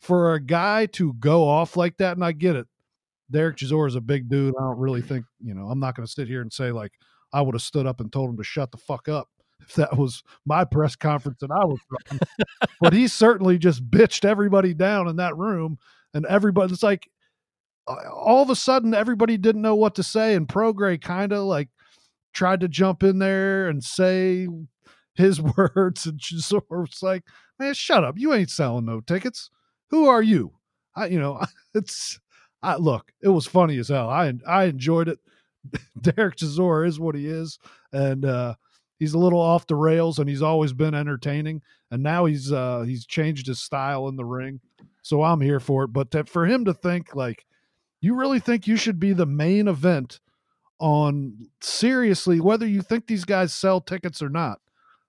for 0.00 0.34
a 0.34 0.40
guy 0.40 0.86
to 0.86 1.14
go 1.14 1.48
off 1.48 1.76
like 1.76 1.96
that, 1.98 2.16
and 2.16 2.24
I 2.24 2.32
get 2.32 2.56
it, 2.56 2.66
Derek 3.30 3.56
Chisora 3.56 3.86
is 3.86 3.94
a 3.94 4.00
big 4.00 4.28
dude. 4.28 4.54
I 4.58 4.62
don't 4.64 4.78
really 4.78 5.02
think 5.02 5.24
you 5.40 5.54
know. 5.54 5.68
I'm 5.68 5.78
not 5.78 5.94
going 5.94 6.04
to 6.04 6.12
sit 6.12 6.26
here 6.26 6.42
and 6.42 6.52
say 6.52 6.72
like 6.72 6.92
I 7.32 7.42
would 7.42 7.54
have 7.54 7.62
stood 7.62 7.86
up 7.86 8.00
and 8.00 8.12
told 8.12 8.28
him 8.28 8.36
to 8.36 8.44
shut 8.44 8.72
the 8.72 8.76
fuck 8.76 9.08
up 9.08 9.28
if 9.66 9.74
that 9.76 9.96
was 9.96 10.22
my 10.46 10.64
press 10.64 10.96
conference 10.96 11.42
and 11.42 11.52
I 11.52 11.64
was 11.64 11.80
running. 11.90 12.20
but 12.80 12.92
he 12.92 13.08
certainly 13.08 13.58
just 13.58 13.88
bitched 13.90 14.24
everybody 14.24 14.74
down 14.74 15.08
in 15.08 15.16
that 15.16 15.36
room, 15.36 15.78
and 16.12 16.26
everybody. 16.26 16.72
It's 16.72 16.82
like 16.82 17.08
all 17.86 18.42
of 18.42 18.50
a 18.50 18.56
sudden 18.56 18.94
everybody 18.94 19.36
didn't 19.36 19.62
know 19.62 19.74
what 19.74 19.94
to 19.96 20.02
say, 20.02 20.34
and 20.34 20.48
Prograis 20.48 21.00
kind 21.02 21.32
of 21.32 21.44
like 21.44 21.68
tried 22.32 22.60
to 22.60 22.68
jump 22.68 23.02
in 23.02 23.18
there 23.18 23.68
and 23.68 23.82
say 23.82 24.48
his 25.14 25.40
words, 25.56 26.06
and 26.06 26.18
Chisora 26.18 26.62
was 26.70 27.02
like, 27.02 27.24
"Man, 27.58 27.74
shut 27.74 28.04
up! 28.04 28.18
You 28.18 28.32
ain't 28.34 28.50
selling 28.50 28.86
no 28.86 29.00
tickets. 29.00 29.50
Who 29.90 30.06
are 30.06 30.22
you?" 30.22 30.52
I, 30.96 31.06
you 31.06 31.18
know, 31.18 31.40
it's. 31.74 32.20
I 32.62 32.76
look. 32.76 33.12
It 33.22 33.28
was 33.28 33.46
funny 33.46 33.78
as 33.78 33.88
hell. 33.88 34.08
I 34.08 34.32
I 34.46 34.64
enjoyed 34.64 35.08
it. 35.08 35.18
Derek 36.00 36.36
Chisora 36.36 36.86
is 36.86 36.98
what 36.98 37.14
he 37.14 37.26
is, 37.26 37.58
and 37.92 38.24
uh, 38.24 38.54
he's 38.98 39.14
a 39.14 39.18
little 39.18 39.40
off 39.40 39.66
the 39.66 39.76
rails, 39.76 40.18
and 40.18 40.28
he's 40.28 40.42
always 40.42 40.72
been 40.72 40.94
entertaining. 40.94 41.62
And 41.90 42.02
now 42.02 42.24
he's 42.24 42.52
uh, 42.52 42.82
he's 42.82 43.06
changed 43.06 43.46
his 43.46 43.60
style 43.60 44.08
in 44.08 44.16
the 44.16 44.24
ring, 44.24 44.60
so 45.02 45.22
I'm 45.22 45.40
here 45.40 45.60
for 45.60 45.84
it. 45.84 45.88
But 45.88 46.28
for 46.28 46.46
him 46.46 46.64
to 46.64 46.74
think 46.74 47.14
like, 47.14 47.44
you 48.00 48.14
really 48.14 48.40
think 48.40 48.66
you 48.66 48.76
should 48.76 48.98
be 48.98 49.12
the 49.12 49.26
main 49.26 49.68
event 49.68 50.20
on 50.78 51.48
seriously, 51.60 52.40
whether 52.40 52.66
you 52.66 52.82
think 52.82 53.06
these 53.06 53.24
guys 53.24 53.52
sell 53.52 53.80
tickets 53.80 54.20
or 54.20 54.28
not, 54.28 54.60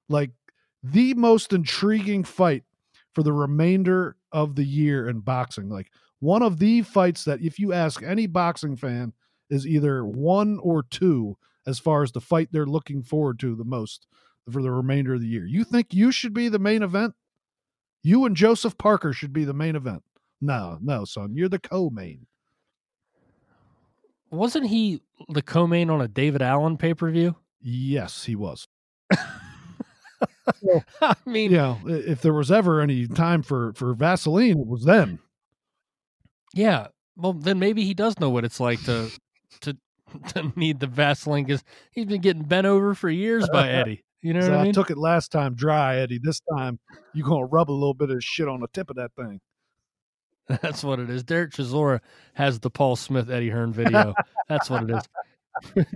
like 0.08 0.32
the 0.84 1.14
most 1.16 1.54
intriguing 1.54 2.24
fight 2.24 2.64
for 3.14 3.24
the 3.24 3.34
remainder 3.34 4.16
of 4.32 4.56
the 4.56 4.64
year 4.64 5.10
in 5.10 5.20
boxing, 5.20 5.70
like 5.70 5.90
one 6.20 6.42
of 6.42 6.60
the 6.60 6.82
fights 6.82 7.26
that 7.26 7.42
if 7.42 7.60
you 7.60 7.74
ask 7.74 8.04
any 8.04 8.28
boxing 8.28 8.76
fan 8.76 9.14
is 9.50 9.68
either 9.68 10.06
one 10.06 10.60
or 10.62 10.84
two 10.84 11.38
as 11.66 11.80
far 11.80 12.04
as 12.04 12.12
the 12.12 12.22
fight 12.22 12.50
they're 12.52 12.66
looking 12.66 13.02
forward 13.02 13.40
to 13.40 13.56
the 13.56 13.64
most 13.64 14.08
for 14.52 14.62
the 14.62 14.72
remainder 14.72 15.16
of 15.16 15.22
the 15.22 15.28
year. 15.28 15.46
You 15.46 15.64
think 15.64 15.94
you 15.94 16.12
should 16.12 16.34
be 16.34 16.50
the 16.50 16.60
main 16.60 16.84
event? 16.84 17.16
You 18.04 18.26
and 18.26 18.36
Joseph 18.36 18.78
Parker 18.78 19.14
should 19.14 19.34
be 19.34 19.46
the 19.46 19.54
main 19.54 19.76
event. 19.76 20.04
No, 20.40 20.78
no, 20.82 21.06
son, 21.06 21.34
you're 21.34 21.50
the 21.50 21.60
co-main. 21.60 22.28
Wasn't 24.30 24.68
he 24.68 25.02
the 25.30 25.42
co-main 25.42 25.90
on 25.90 26.02
a 26.02 26.08
David 26.08 26.42
Allen 26.42 26.78
pay 26.78 26.94
per 26.94 27.10
view? 27.10 27.36
Yes, 27.62 28.26
he 28.26 28.36
was. 28.36 28.68
I 31.02 31.16
mean, 31.26 31.52
You 31.52 31.58
know, 31.58 31.80
if 31.86 32.22
there 32.22 32.34
was 32.34 32.52
ever 32.52 32.82
any 32.82 33.08
time 33.08 33.42
for 33.42 33.74
for 33.74 33.94
Vaseline, 33.94 34.60
it 34.60 34.68
was 34.68 34.84
then. 34.84 35.20
Yeah. 36.54 36.88
Well, 37.16 37.34
then 37.34 37.60
maybe 37.60 37.84
he 37.86 37.94
does 37.94 38.20
know 38.20 38.30
what 38.30 38.46
it's 38.46 38.60
like 38.60 38.84
to 38.84 39.10
need 40.56 40.80
the 40.80 40.88
Vaseline 40.88 41.46
because 41.46 41.64
he's 41.92 42.06
been 42.06 42.22
getting 42.22 42.44
bent 42.44 42.68
over 42.68 42.94
for 42.94 43.10
years 43.10 43.48
by 43.50 43.70
Eddie. 43.72 44.04
You 44.22 44.34
know 44.34 44.42
So 44.42 44.52
what 44.52 44.60
I 44.60 44.70
I 44.70 44.72
took 44.72 44.90
it 44.90 44.98
last 44.98 45.32
time 45.32 45.56
dry, 45.56 45.98
Eddie. 45.98 46.20
This 46.22 46.42
time 46.58 46.80
you're 47.14 47.28
gonna 47.28 47.46
rub 47.46 47.70
a 47.70 47.74
little 47.74 47.94
bit 47.94 48.10
of 48.10 48.24
shit 48.24 48.48
on 48.48 48.60
the 48.60 48.68
tip 48.74 48.90
of 48.90 48.96
that 48.96 49.12
thing. 49.16 49.40
That's 50.62 50.84
what 50.84 51.00
it 51.00 51.10
is. 51.10 51.24
Derek 51.24 51.52
Chisora 51.52 52.00
has 52.34 52.60
the 52.60 52.70
Paul 52.70 52.96
Smith 52.96 53.30
Eddie 53.30 53.50
Hearn 53.50 53.74
video. 53.74 54.14
That's 54.48 54.70
what 54.70 54.90
it 54.90 54.96
is. 54.96 55.04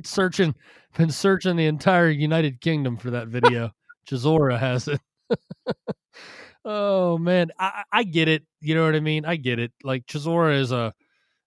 Searching, 0.03 0.55
been 0.97 1.11
searching 1.11 1.55
the 1.55 1.65
entire 1.65 2.09
United 2.09 2.61
Kingdom 2.61 2.97
for 2.97 3.11
that 3.11 3.27
video. 3.27 3.71
Chisora 4.09 4.57
has 4.57 4.87
it. 4.87 5.01
oh 6.65 7.17
man, 7.17 7.51
I, 7.59 7.83
I 7.91 7.99
I 7.99 8.03
get 8.03 8.27
it. 8.27 8.43
You 8.61 8.73
know 8.73 8.85
what 8.85 8.95
I 8.95 8.99
mean? 8.99 9.25
I 9.25 9.35
get 9.35 9.59
it. 9.59 9.71
Like 9.83 10.05
Chisora 10.07 10.59
is 10.59 10.71
a, 10.71 10.93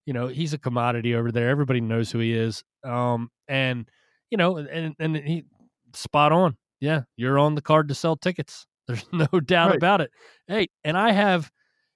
you 0.07 0.13
know, 0.13 0.27
he's 0.29 0.53
a 0.53 0.59
commodity 0.59 1.15
over 1.15 1.31
there. 1.33 1.49
Everybody 1.49 1.81
knows 1.81 2.11
who 2.11 2.19
he 2.19 2.33
is. 2.33 2.65
Um, 2.85 3.31
and 3.49 3.89
you 4.31 4.39
know, 4.39 4.57
and 4.59 4.95
and 4.99 5.17
he 5.17 5.45
spot 5.95 6.33
on. 6.33 6.57
Yeah, 6.81 7.03
you're 7.17 7.39
on 7.39 7.55
the 7.55 7.63
card 7.63 7.89
to 7.89 7.95
sell 7.95 8.17
tickets. 8.17 8.67
There's 8.89 9.05
no 9.13 9.27
doubt 9.41 9.69
Right. 9.71 9.77
about 9.77 10.01
it. 10.01 10.11
Hey, 10.49 10.69
and 10.83 10.97
I 10.99 11.13
have, 11.13 11.51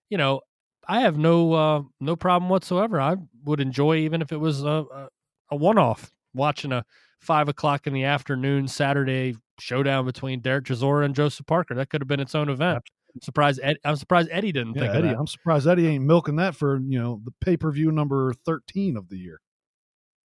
you 0.08 0.16
know, 0.18 0.40
I 0.86 1.00
have 1.00 1.18
no 1.18 1.52
uh, 1.52 1.82
no 2.00 2.14
problem 2.14 2.48
whatsoever. 2.48 3.00
I 3.00 3.16
would 3.44 3.60
enjoy 3.60 3.96
even 3.96 4.22
if 4.22 4.30
it 4.32 4.36
was 4.38 4.62
a 4.62 4.84
a, 4.92 5.08
a 5.50 5.56
one 5.56 5.78
off 5.78 6.12
watching 6.34 6.70
a 6.72 6.84
five 7.20 7.48
o'clock 7.48 7.86
in 7.88 7.92
the 7.92 8.04
afternoon 8.04 8.68
Saturday 8.68 9.34
showdown 9.58 10.04
between 10.04 10.40
Derek 10.40 10.66
Chisora 10.66 11.04
and 11.04 11.14
Joseph 11.14 11.46
Parker. 11.46 11.74
That 11.74 11.88
could 11.90 12.02
have 12.02 12.08
been 12.08 12.20
its 12.20 12.34
own 12.36 12.48
event. 12.48 12.84
Surprised 13.22 13.60
Ed, 13.62 13.78
I'm 13.84 13.96
surprised 13.96 14.28
Eddie 14.30 14.52
didn't 14.52 14.74
Yeah, 14.74 14.82
think 14.82 14.94
Eddie, 14.94 15.14
I'm 15.14 15.26
surprised 15.26 15.66
Eddie 15.66 15.86
ain't 15.86 16.04
milking 16.04 16.36
that 16.36 16.54
for 16.54 16.78
you 16.78 16.98
know 16.98 17.20
the 17.24 17.32
pay 17.40 17.56
per 17.56 17.70
view 17.70 17.90
number 17.92 18.32
thirteen 18.44 18.96
of 18.96 19.08
the 19.08 19.16
year. 19.16 19.40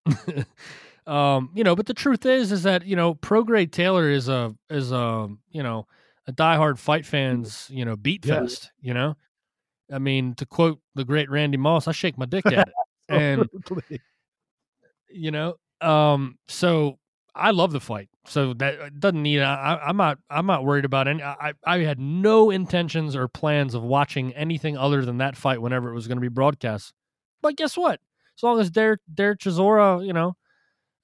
um, 1.08 1.52
you 1.56 1.64
know, 1.64 1.76
but 1.76 1.86
the 1.86 1.94
truth 1.94 2.26
is, 2.26 2.52
is 2.52 2.64
that 2.64 2.86
you 2.86 2.96
know, 2.96 3.16
Prograis 3.16 3.72
Taylor 3.72 4.10
is 4.10 4.30
a 4.30 4.56
is 4.70 4.92
a 4.92 5.30
you 5.52 5.64
know 5.64 5.88
a 6.28 6.32
a 6.32 6.34
diehard 6.34 6.78
fight 6.78 7.06
fans, 7.06 7.68
you 7.70 7.86
know, 7.86 7.96
beat 7.96 8.26
Yeah. 8.26 8.42
fest. 8.42 8.72
You 8.82 8.94
know, 8.94 9.16
I 9.92 10.00
mean, 10.00 10.34
to 10.36 10.46
quote 10.46 10.80
the 10.96 11.06
great 11.06 11.30
Randy 11.30 11.58
Moss, 11.58 11.88
I 11.88 11.92
shake 11.92 12.18
my 12.18 12.26
dick 12.26 12.52
at 12.52 12.68
it, 12.68 12.74
and 13.10 13.48
you 15.10 15.32
know, 15.32 15.56
um, 15.82 16.38
so 16.48 16.98
I 17.34 17.52
love 17.52 17.72
the 17.72 17.80
fight. 17.80 18.10
So 18.26 18.54
that 18.56 19.00
doesn't 19.00 19.22
need. 19.22 19.42
I, 19.42 19.80
I'm 19.86 19.98
not. 19.98 20.20
I'm 20.30 20.46
not 20.46 20.66
worried 20.66 20.86
about 20.86 21.08
any. 21.08 21.24
I 21.24 21.54
I 21.66 21.80
had 21.80 22.00
no 22.00 22.52
intentions 22.52 23.16
or 23.16 23.28
plans 23.28 23.74
of 23.74 23.84
watching 23.84 24.34
anything 24.34 24.78
other 24.78 25.04
than 25.06 25.18
that 25.20 25.36
fight 25.36 25.62
whenever 25.62 25.90
it 25.90 25.96
was 25.96 26.08
going 26.08 26.18
to 26.18 26.22
be 26.22 26.28
broadcast. 26.28 26.94
But 27.42 27.56
guess 27.56 27.78
what? 27.78 28.00
As 28.38 28.44
long 28.44 28.60
as 28.60 28.70
Derek 28.70 29.00
Derek 29.14 29.40
Chisora, 29.40 30.06
you 30.06 30.14
know, 30.14 30.36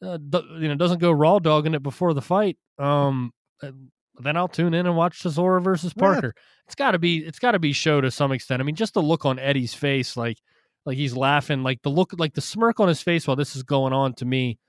uh, 0.03 0.19
you 0.59 0.67
know, 0.67 0.75
doesn't 0.75 0.99
go 0.99 1.11
raw 1.11 1.39
dogging 1.39 1.73
it 1.73 1.83
before 1.83 2.13
the 2.13 2.21
fight, 2.21 2.57
um, 2.77 3.31
uh, 3.63 3.71
then 4.19 4.35
I'll 4.37 4.47
tune 4.47 4.73
in 4.73 4.85
and 4.85 4.97
watch 4.97 5.23
Chisora 5.23 5.63
versus. 5.63 5.93
Parker. 5.93 6.33
It's 6.65 6.75
got 6.75 6.91
to 6.91 6.99
be. 6.99 7.17
It's 7.19 7.39
got 7.39 7.51
to 7.51 7.59
be 7.59 7.71
show 7.71 8.01
to 8.01 8.11
some 8.11 8.31
extent. 8.33 8.61
I 8.61 8.65
mean, 8.65 8.75
just 8.75 8.93
the 8.93 9.01
look 9.01 9.25
on 9.25 9.39
Eddie's 9.39 9.73
face, 9.73 10.17
like 10.17 10.37
like 10.85 10.97
he's 10.97 11.15
laughing, 11.15 11.63
like 11.63 11.81
the 11.81 11.89
look, 11.89 12.11
like 12.17 12.33
the 12.33 12.41
smirk 12.41 12.79
on 12.79 12.89
his 12.89 13.01
face 13.01 13.27
while 13.27 13.37
this 13.37 13.55
is 13.55 13.63
going 13.63 13.93
on 13.93 14.13
to 14.15 14.25
me 14.25 14.59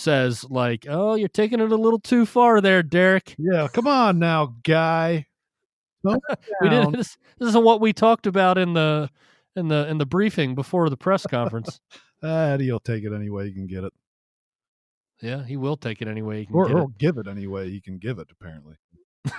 says 0.00 0.44
like, 0.50 0.86
"Oh, 0.88 1.14
you're 1.14 1.28
taking 1.28 1.60
it 1.60 1.70
a 1.70 1.76
little 1.76 2.00
too 2.00 2.26
far 2.26 2.60
there, 2.60 2.82
Derek." 2.82 3.34
Yeah, 3.38 3.68
come 3.72 3.86
on 3.86 4.18
now, 4.18 4.54
guy. 4.62 5.26
We 6.62 6.68
did 6.68 6.92
this. 6.92 7.18
This 7.38 7.50
is 7.50 7.56
what 7.56 7.80
we 7.80 7.92
talked 7.92 8.26
about 8.26 8.56
in 8.56 8.72
the 8.72 9.10
in 9.54 9.68
the 9.68 9.86
in 9.88 9.98
the 9.98 10.06
briefing 10.06 10.54
before 10.54 10.88
the 10.88 10.96
press 10.96 11.26
conference. 11.26 11.80
Ah, 12.22 12.48
Eddie 12.50 12.70
will 12.70 12.80
take 12.80 13.02
it 13.04 13.14
any 13.14 13.30
way 13.30 13.46
he 13.46 13.54
can 13.54 13.66
get 13.66 13.82
it, 13.82 13.94
yeah, 15.22 15.44
he 15.44 15.56
will 15.56 15.76
take 15.76 16.00
it 16.00 16.08
anyway. 16.08 16.40
He 16.40 16.46
can 16.46 16.54
or, 16.54 16.66
get 16.66 16.76
or 16.76 16.82
it. 16.82 16.98
give 16.98 17.18
it 17.18 17.26
any 17.26 17.46
way 17.46 17.70
he 17.70 17.80
can 17.80 17.98
give 17.98 18.18
it. 18.18 18.28
Apparently, 18.30 18.76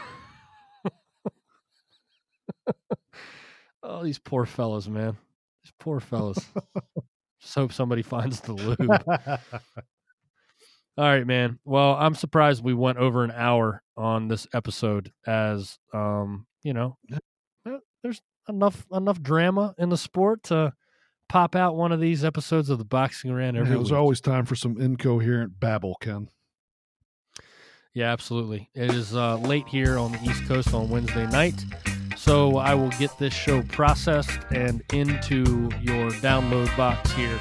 Oh, 3.83 4.03
these 4.03 4.19
poor 4.19 4.45
fellas, 4.45 4.87
man. 4.87 5.17
These 5.63 5.73
poor 5.79 5.99
fellas. 5.99 6.37
Just 7.41 7.55
hope 7.55 7.73
somebody 7.73 8.03
finds 8.03 8.41
the 8.41 8.53
lube. 8.53 9.03
All 11.01 11.07
right, 11.07 11.25
man. 11.25 11.57
Well, 11.65 11.95
I'm 11.95 12.13
surprised 12.13 12.63
we 12.63 12.75
went 12.75 12.99
over 12.99 13.23
an 13.23 13.31
hour 13.35 13.81
on 13.97 14.27
this 14.27 14.45
episode 14.53 15.11
as 15.25 15.79
um, 15.95 16.45
you 16.61 16.73
know, 16.73 16.99
eh, 17.11 17.77
there's 18.03 18.21
enough 18.47 18.85
enough 18.93 19.19
drama 19.19 19.73
in 19.79 19.89
the 19.89 19.97
sport 19.97 20.43
to 20.43 20.73
pop 21.27 21.55
out 21.55 21.75
one 21.75 21.91
of 21.91 21.99
these 21.99 22.23
episodes 22.23 22.69
of 22.69 22.77
the 22.77 22.85
boxing 22.85 23.33
rant 23.33 23.57
every 23.57 23.73
there's 23.73 23.89
week. 23.89 23.97
always 23.97 24.21
time 24.21 24.45
for 24.45 24.53
some 24.53 24.79
incoherent 24.79 25.59
babble, 25.59 25.97
Ken. 26.01 26.29
Yeah, 27.95 28.11
absolutely. 28.11 28.69
It 28.75 28.93
is 28.93 29.15
uh, 29.15 29.37
late 29.37 29.67
here 29.67 29.97
on 29.97 30.11
the 30.11 30.21
East 30.21 30.45
Coast 30.45 30.71
on 30.71 30.87
Wednesday 30.91 31.25
night. 31.25 31.65
So 32.15 32.57
I 32.57 32.75
will 32.75 32.91
get 32.99 33.17
this 33.17 33.33
show 33.33 33.63
processed 33.63 34.37
and 34.51 34.83
into 34.93 35.71
your 35.81 36.11
download 36.11 36.77
box 36.77 37.11
here 37.13 37.39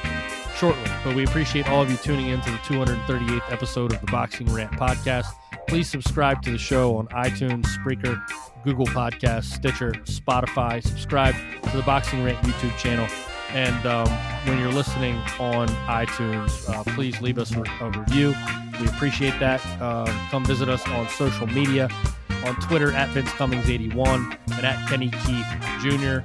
shortly. 0.60 0.90
But 1.02 1.16
we 1.16 1.24
appreciate 1.24 1.66
all 1.70 1.80
of 1.80 1.90
you 1.90 1.96
tuning 1.96 2.26
in 2.28 2.40
to 2.42 2.50
the 2.50 2.58
238th 2.58 3.50
episode 3.50 3.94
of 3.94 4.00
the 4.02 4.06
Boxing 4.08 4.46
Rant 4.52 4.70
podcast. 4.72 5.24
Please 5.66 5.88
subscribe 5.88 6.42
to 6.42 6.50
the 6.50 6.58
show 6.58 6.98
on 6.98 7.06
iTunes, 7.08 7.64
Spreaker, 7.64 8.22
Google 8.62 8.84
Podcasts, 8.86 9.44
Stitcher, 9.44 9.92
Spotify. 10.04 10.82
Subscribe 10.86 11.34
to 11.62 11.76
the 11.78 11.82
Boxing 11.84 12.22
Rant 12.22 12.36
YouTube 12.44 12.76
channel. 12.76 13.08
And 13.52 13.86
um, 13.86 14.06
when 14.46 14.58
you're 14.58 14.70
listening 14.70 15.14
on 15.38 15.68
iTunes, 15.88 16.68
uh, 16.68 16.84
please 16.94 17.18
leave 17.22 17.38
us 17.38 17.54
a, 17.54 17.90
review. 17.98 18.34
We 18.78 18.86
appreciate 18.86 19.40
that. 19.40 19.64
Um, 19.80 20.06
come 20.28 20.44
visit 20.44 20.68
us 20.68 20.86
on 20.88 21.08
social 21.08 21.46
media 21.46 21.88
on 22.44 22.54
Twitter 22.56 22.92
at 22.92 23.08
Vince 23.10 23.30
Cummings 23.32 23.70
81 23.70 24.36
and 24.52 24.64
at 24.66 24.88
Kenny 24.90 25.08
Keith 25.08 25.46
Jr. 25.80 26.20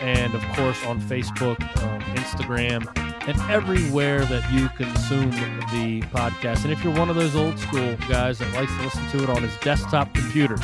And 0.00 0.32
of 0.32 0.42
course 0.54 0.84
on 0.86 1.00
Facebook, 1.00 1.60
um, 1.82 2.00
Instagram, 2.14 3.09
and 3.26 3.38
everywhere 3.50 4.24
that 4.24 4.50
you 4.52 4.68
consume 4.70 5.30
the 5.30 6.00
podcast. 6.12 6.64
And 6.64 6.72
if 6.72 6.82
you're 6.82 6.94
one 6.94 7.10
of 7.10 7.16
those 7.16 7.36
old 7.36 7.58
school 7.58 7.96
guys 8.08 8.38
that 8.38 8.50
likes 8.54 8.74
to 8.76 8.82
listen 8.82 9.06
to 9.10 9.22
it 9.22 9.30
on 9.30 9.42
his 9.42 9.54
desktop 9.58 10.14
computer, 10.14 10.56